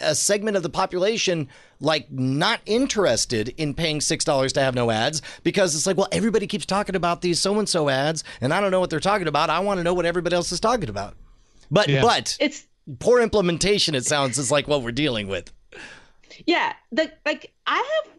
a 0.00 0.14
segment 0.14 0.56
of 0.56 0.62
the 0.62 0.70
population 0.70 1.48
like 1.80 2.10
not 2.10 2.60
interested 2.66 3.48
in 3.56 3.74
paying 3.74 4.00
six 4.00 4.24
dollars 4.24 4.52
to 4.54 4.60
have 4.60 4.74
no 4.74 4.90
ads 4.90 5.22
because 5.42 5.74
it's 5.74 5.86
like, 5.86 5.96
well, 5.96 6.08
everybody 6.12 6.46
keeps 6.46 6.66
talking 6.66 6.96
about 6.96 7.20
these 7.20 7.40
so 7.40 7.58
and 7.58 7.68
so 7.68 7.88
ads, 7.88 8.24
and 8.40 8.52
I 8.52 8.60
don't 8.60 8.70
know 8.70 8.80
what 8.80 8.90
they're 8.90 9.00
talking 9.00 9.28
about. 9.28 9.50
I 9.50 9.60
want 9.60 9.78
to 9.78 9.84
know 9.84 9.94
what 9.94 10.06
everybody 10.06 10.34
else 10.34 10.52
is 10.52 10.60
talking 10.60 10.88
about. 10.88 11.14
But 11.70 11.88
yeah. 11.88 12.02
but 12.02 12.36
it's 12.40 12.66
poor 12.98 13.20
implementation. 13.20 13.94
It 13.94 14.04
sounds 14.04 14.38
is 14.38 14.50
like 14.50 14.68
what 14.68 14.82
we're 14.82 14.92
dealing 14.92 15.28
with. 15.28 15.52
Yeah, 16.46 16.72
the 16.92 17.10
like 17.24 17.52
I 17.66 17.76
have 17.76 18.15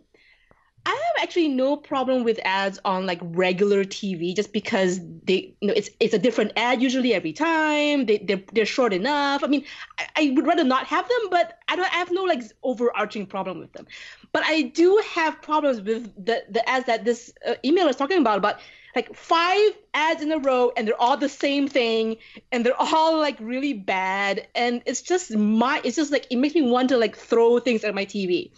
I 0.88 0.92
have 0.92 1.24
actually 1.24 1.50
no 1.50 1.76
problem 1.76 2.24
with 2.24 2.40
ads 2.46 2.80
on 2.86 3.06
like 3.06 3.20
regular 3.22 3.84
TV 3.84 4.34
just 4.34 4.54
because 4.54 5.02
they 5.26 5.54
you 5.60 5.68
know 5.68 5.74
it's 5.76 5.90
it's 6.00 6.14
a 6.14 6.18
different 6.18 6.54
ad 6.56 6.82
usually 6.82 7.14
every 7.14 7.34
time. 7.34 8.06
They 8.06 8.20
they're, 8.20 8.42
they're 8.54 8.66
short 8.66 8.94
enough. 8.94 9.44
I 9.44 9.48
mean, 9.48 9.66
I, 10.00 10.08
I 10.16 10.34
would 10.34 10.48
rather 10.48 10.64
not 10.64 10.88
have 10.88 11.06
them, 11.06 11.30
but 11.30 11.60
I 11.68 11.76
don't 11.76 11.94
I 11.94 11.98
have 11.98 12.12
no 12.12 12.24
like 12.24 12.42
overarching 12.64 13.26
problem 13.26 13.60
with 13.60 13.74
them. 13.74 13.86
But 14.32 14.44
I 14.46 14.62
do 14.62 15.04
have 15.14 15.42
problems 15.42 15.82
with 15.82 16.04
the 16.26 16.46
the 16.50 16.68
ads 16.70 16.86
that 16.86 17.04
this 17.04 17.34
uh, 17.46 17.56
email 17.66 17.90
is 17.90 17.98
talking 17.98 18.20
about 18.20 18.38
about 18.38 18.62
like 18.98 19.16
five 19.16 19.78
ads 19.94 20.24
in 20.24 20.32
a 20.32 20.40
row 20.40 20.72
and 20.76 20.88
they're 20.88 21.00
all 21.00 21.16
the 21.16 21.30
same 21.30 21.68
thing 21.68 22.18
and 22.52 22.66
they're 22.66 22.82
all 22.82 23.20
like 23.20 23.38
really 23.40 23.74
bad 23.74 24.48
and 24.56 24.82
it's 24.88 25.04
just 25.04 25.36
my 25.36 25.80
it's 25.84 25.96
just 25.96 26.12
like 26.12 26.26
it 26.32 26.38
makes 26.38 26.56
me 26.56 26.64
want 26.64 26.90
to 26.90 26.98
like 26.98 27.16
throw 27.16 27.60
things 27.60 27.84
at 27.84 27.94
my 27.94 28.04
tv 28.04 28.50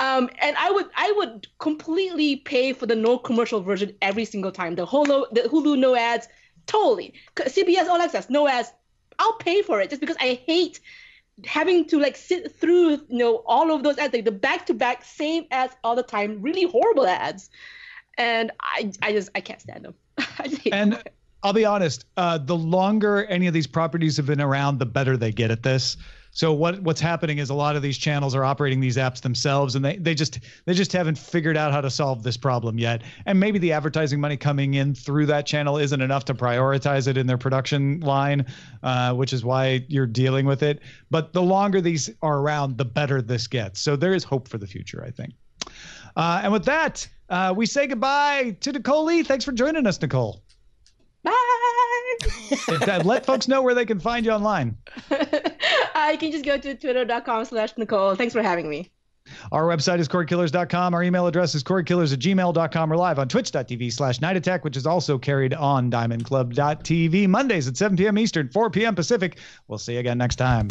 um 0.00 0.30
and 0.38 0.56
i 0.56 0.70
would 0.70 0.86
i 0.96 1.12
would 1.18 1.46
completely 1.58 2.36
pay 2.36 2.72
for 2.72 2.86
the 2.86 2.96
no 2.96 3.18
commercial 3.18 3.60
version 3.60 3.94
every 4.00 4.24
single 4.24 4.50
time. 4.50 4.74
The 4.74 4.86
hulu 4.86 5.30
the 5.32 5.42
hulu 5.42 5.78
no 5.78 5.94
ads 5.94 6.28
totally. 6.66 7.12
Cbs 7.36 7.86
all 7.86 8.00
access 8.00 8.30
no 8.30 8.48
ads 8.48 8.72
i'll 9.18 9.36
pay 9.48 9.60
for 9.62 9.80
it 9.82 9.90
just 9.90 10.00
because 10.00 10.16
i 10.18 10.40
hate 10.46 10.80
having 11.44 11.84
to 11.84 11.98
like 11.98 12.16
sit 12.16 12.52
through 12.58 12.90
you 12.90 13.18
know 13.22 13.42
all 13.44 13.70
of 13.70 13.82
those 13.82 13.98
ads. 13.98 14.14
Like 14.14 14.24
the 14.24 14.32
back 14.32 14.64
to 14.66 14.74
back 14.74 15.04
same 15.04 15.44
ads 15.50 15.76
all 15.84 15.94
the 15.94 16.02
time 16.02 16.40
really 16.40 16.64
horrible 16.64 17.06
ads 17.06 17.50
and 18.18 18.52
I 18.60 18.92
I 19.02 19.12
just 19.12 19.30
I 19.34 19.40
can't 19.40 19.60
stand 19.60 19.84
them. 19.84 19.94
and 20.72 21.02
I'll 21.42 21.52
be 21.52 21.66
honest, 21.66 22.06
uh, 22.16 22.38
the 22.38 22.56
longer 22.56 23.26
any 23.26 23.46
of 23.46 23.54
these 23.54 23.66
properties 23.66 24.16
have 24.16 24.26
been 24.26 24.40
around, 24.40 24.78
the 24.78 24.86
better 24.86 25.16
they 25.16 25.30
get 25.30 25.50
at 25.50 25.62
this. 25.62 25.98
So 26.34 26.52
what 26.52 26.80
what's 26.80 27.00
happening 27.00 27.38
is 27.38 27.50
a 27.50 27.54
lot 27.54 27.76
of 27.76 27.82
these 27.82 27.96
channels 27.96 28.34
are 28.34 28.44
operating 28.44 28.80
these 28.80 28.96
apps 28.96 29.20
themselves, 29.20 29.76
and 29.76 29.84
they 29.84 29.96
they 29.98 30.14
just 30.14 30.40
they 30.64 30.74
just 30.74 30.90
haven't 30.92 31.16
figured 31.16 31.56
out 31.56 31.70
how 31.70 31.80
to 31.80 31.90
solve 31.90 32.24
this 32.24 32.36
problem 32.36 32.76
yet. 32.76 33.02
And 33.26 33.38
maybe 33.38 33.60
the 33.60 33.72
advertising 33.72 34.20
money 34.20 34.36
coming 34.36 34.74
in 34.74 34.96
through 34.96 35.26
that 35.26 35.46
channel 35.46 35.78
isn't 35.78 36.00
enough 36.00 36.24
to 36.24 36.34
prioritize 36.34 37.06
it 37.06 37.16
in 37.16 37.28
their 37.28 37.38
production 37.38 38.00
line, 38.00 38.46
uh, 38.82 39.14
which 39.14 39.32
is 39.32 39.44
why 39.44 39.84
you're 39.88 40.08
dealing 40.08 40.44
with 40.44 40.64
it. 40.64 40.80
But 41.08 41.34
the 41.34 41.42
longer 41.42 41.80
these 41.80 42.10
are 42.20 42.40
around, 42.40 42.78
the 42.78 42.84
better 42.84 43.22
this 43.22 43.46
gets. 43.46 43.80
So 43.80 43.94
there 43.94 44.12
is 44.12 44.24
hope 44.24 44.48
for 44.48 44.58
the 44.58 44.66
future, 44.66 45.04
I 45.06 45.12
think. 45.12 45.34
Uh, 46.16 46.40
and 46.42 46.52
with 46.52 46.64
that, 46.64 47.06
uh, 47.28 47.54
we 47.56 47.66
say 47.66 47.86
goodbye 47.86 48.56
to 48.60 48.72
Nicole 48.72 49.04
Lee. 49.04 49.22
Thanks 49.22 49.44
for 49.44 49.52
joining 49.52 49.86
us, 49.86 50.00
Nicole. 50.00 50.42
Bye. 51.22 51.32
Let 53.04 53.24
folks 53.24 53.48
know 53.48 53.62
where 53.62 53.74
they 53.74 53.86
can 53.86 53.98
find 53.98 54.24
you 54.26 54.32
online. 54.32 54.76
uh, 55.10 56.08
you 56.12 56.18
can 56.18 56.30
just 56.30 56.44
go 56.44 56.58
to 56.58 56.74
twitter.com 56.74 57.44
slash 57.46 57.76
Nicole. 57.76 58.14
Thanks 58.14 58.32
for 58.32 58.42
having 58.42 58.68
me. 58.68 58.90
Our 59.52 59.64
website 59.64 60.00
is 60.00 60.08
cordkillers.com. 60.08 60.92
Our 60.92 61.02
email 61.02 61.26
address 61.26 61.54
is 61.54 61.64
cordkillers 61.64 62.12
at 62.12 62.18
gmail.com. 62.18 62.90
We're 62.90 62.96
live 62.96 63.18
on 63.18 63.28
twitch.tv 63.28 63.92
slash 63.92 64.20
night 64.20 64.36
attack, 64.36 64.64
which 64.64 64.76
is 64.76 64.86
also 64.86 65.16
carried 65.18 65.54
on 65.54 65.90
diamondclub.tv 65.90 67.28
Mondays 67.28 67.66
at 67.66 67.76
7 67.76 67.96
p.m. 67.96 68.18
Eastern, 68.18 68.50
4 68.50 68.70
p.m. 68.70 68.94
Pacific. 68.94 69.38
We'll 69.66 69.78
see 69.78 69.94
you 69.94 70.00
again 70.00 70.18
next 70.18 70.36
time. 70.36 70.68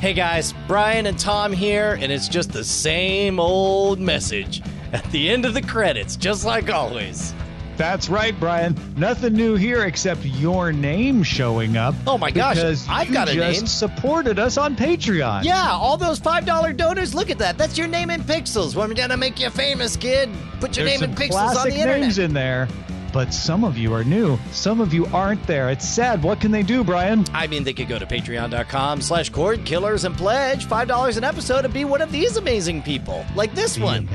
Hey 0.00 0.12
guys, 0.12 0.52
Brian 0.66 1.06
and 1.06 1.18
Tom 1.18 1.52
here, 1.52 1.96
and 2.00 2.10
it's 2.10 2.26
just 2.26 2.52
the 2.52 2.64
same 2.64 3.38
old 3.38 4.00
message. 4.00 4.60
At 4.92 5.04
the 5.10 5.30
end 5.30 5.44
of 5.44 5.54
the 5.54 5.62
credits, 5.62 6.16
just 6.16 6.44
like 6.44 6.70
always. 6.70 7.34
That's 7.78 8.10
right, 8.10 8.38
Brian. 8.38 8.76
Nothing 8.96 9.32
new 9.32 9.54
here 9.54 9.84
except 9.84 10.22
your 10.26 10.72
name 10.72 11.22
showing 11.22 11.78
up. 11.78 11.94
Oh 12.06 12.18
my 12.18 12.30
gosh, 12.30 12.56
because 12.56 12.86
I've 12.88 13.08
you 13.08 13.14
got 13.14 13.30
a 13.30 13.34
just 13.34 13.60
name. 13.62 13.66
supported 13.66 14.38
us 14.38 14.58
on 14.58 14.76
Patreon. 14.76 15.44
Yeah, 15.44 15.70
all 15.70 15.96
those 15.96 16.20
$5 16.20 16.76
donors, 16.76 17.14
look 17.14 17.30
at 17.30 17.38
that. 17.38 17.56
That's 17.56 17.78
your 17.78 17.88
name 17.88 18.10
in 18.10 18.20
pixels. 18.22 18.76
We're 18.76 18.92
going 18.94 19.08
to 19.08 19.16
make 19.16 19.40
you 19.40 19.48
famous, 19.48 19.96
kid. 19.96 20.28
Put 20.60 20.76
your 20.76 20.84
There's 20.84 21.00
name 21.00 21.10
in 21.10 21.16
pixels 21.16 21.56
on 21.56 21.68
the 21.70 21.74
internet. 21.76 22.00
names 22.02 22.18
in 22.18 22.34
there, 22.34 22.68
but 23.14 23.32
some 23.32 23.64
of 23.64 23.78
you 23.78 23.94
are 23.94 24.04
new. 24.04 24.38
Some 24.52 24.82
of 24.82 24.92
you 24.92 25.06
aren't 25.06 25.44
there. 25.46 25.70
It's 25.70 25.88
sad. 25.88 26.22
What 26.22 26.40
can 26.42 26.50
they 26.50 26.62
do, 26.62 26.84
Brian? 26.84 27.24
I 27.32 27.46
mean, 27.46 27.64
they 27.64 27.72
could 27.72 27.88
go 27.88 27.98
to 27.98 28.04
patreon.com 28.06 29.00
slash 29.00 29.32
cordkillers 29.32 30.04
and 30.04 30.14
pledge 30.14 30.66
$5 30.66 31.16
an 31.16 31.24
episode 31.24 31.64
and 31.64 31.72
be 31.72 31.86
one 31.86 32.02
of 32.02 32.12
these 32.12 32.36
amazing 32.36 32.82
people, 32.82 33.24
like 33.34 33.54
this 33.54 33.78
one. 33.78 34.06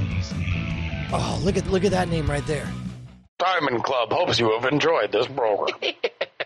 Oh, 1.11 1.39
look 1.43 1.57
at 1.57 1.67
look 1.67 1.85
at 1.85 1.91
that 1.91 2.09
name 2.09 2.29
right 2.29 2.45
there. 2.45 2.67
Diamond 3.39 3.83
Club 3.83 4.11
hopes 4.11 4.39
you 4.39 4.51
have 4.51 4.65
enjoyed 4.71 5.11
this 5.11 5.27
program. 5.27 5.77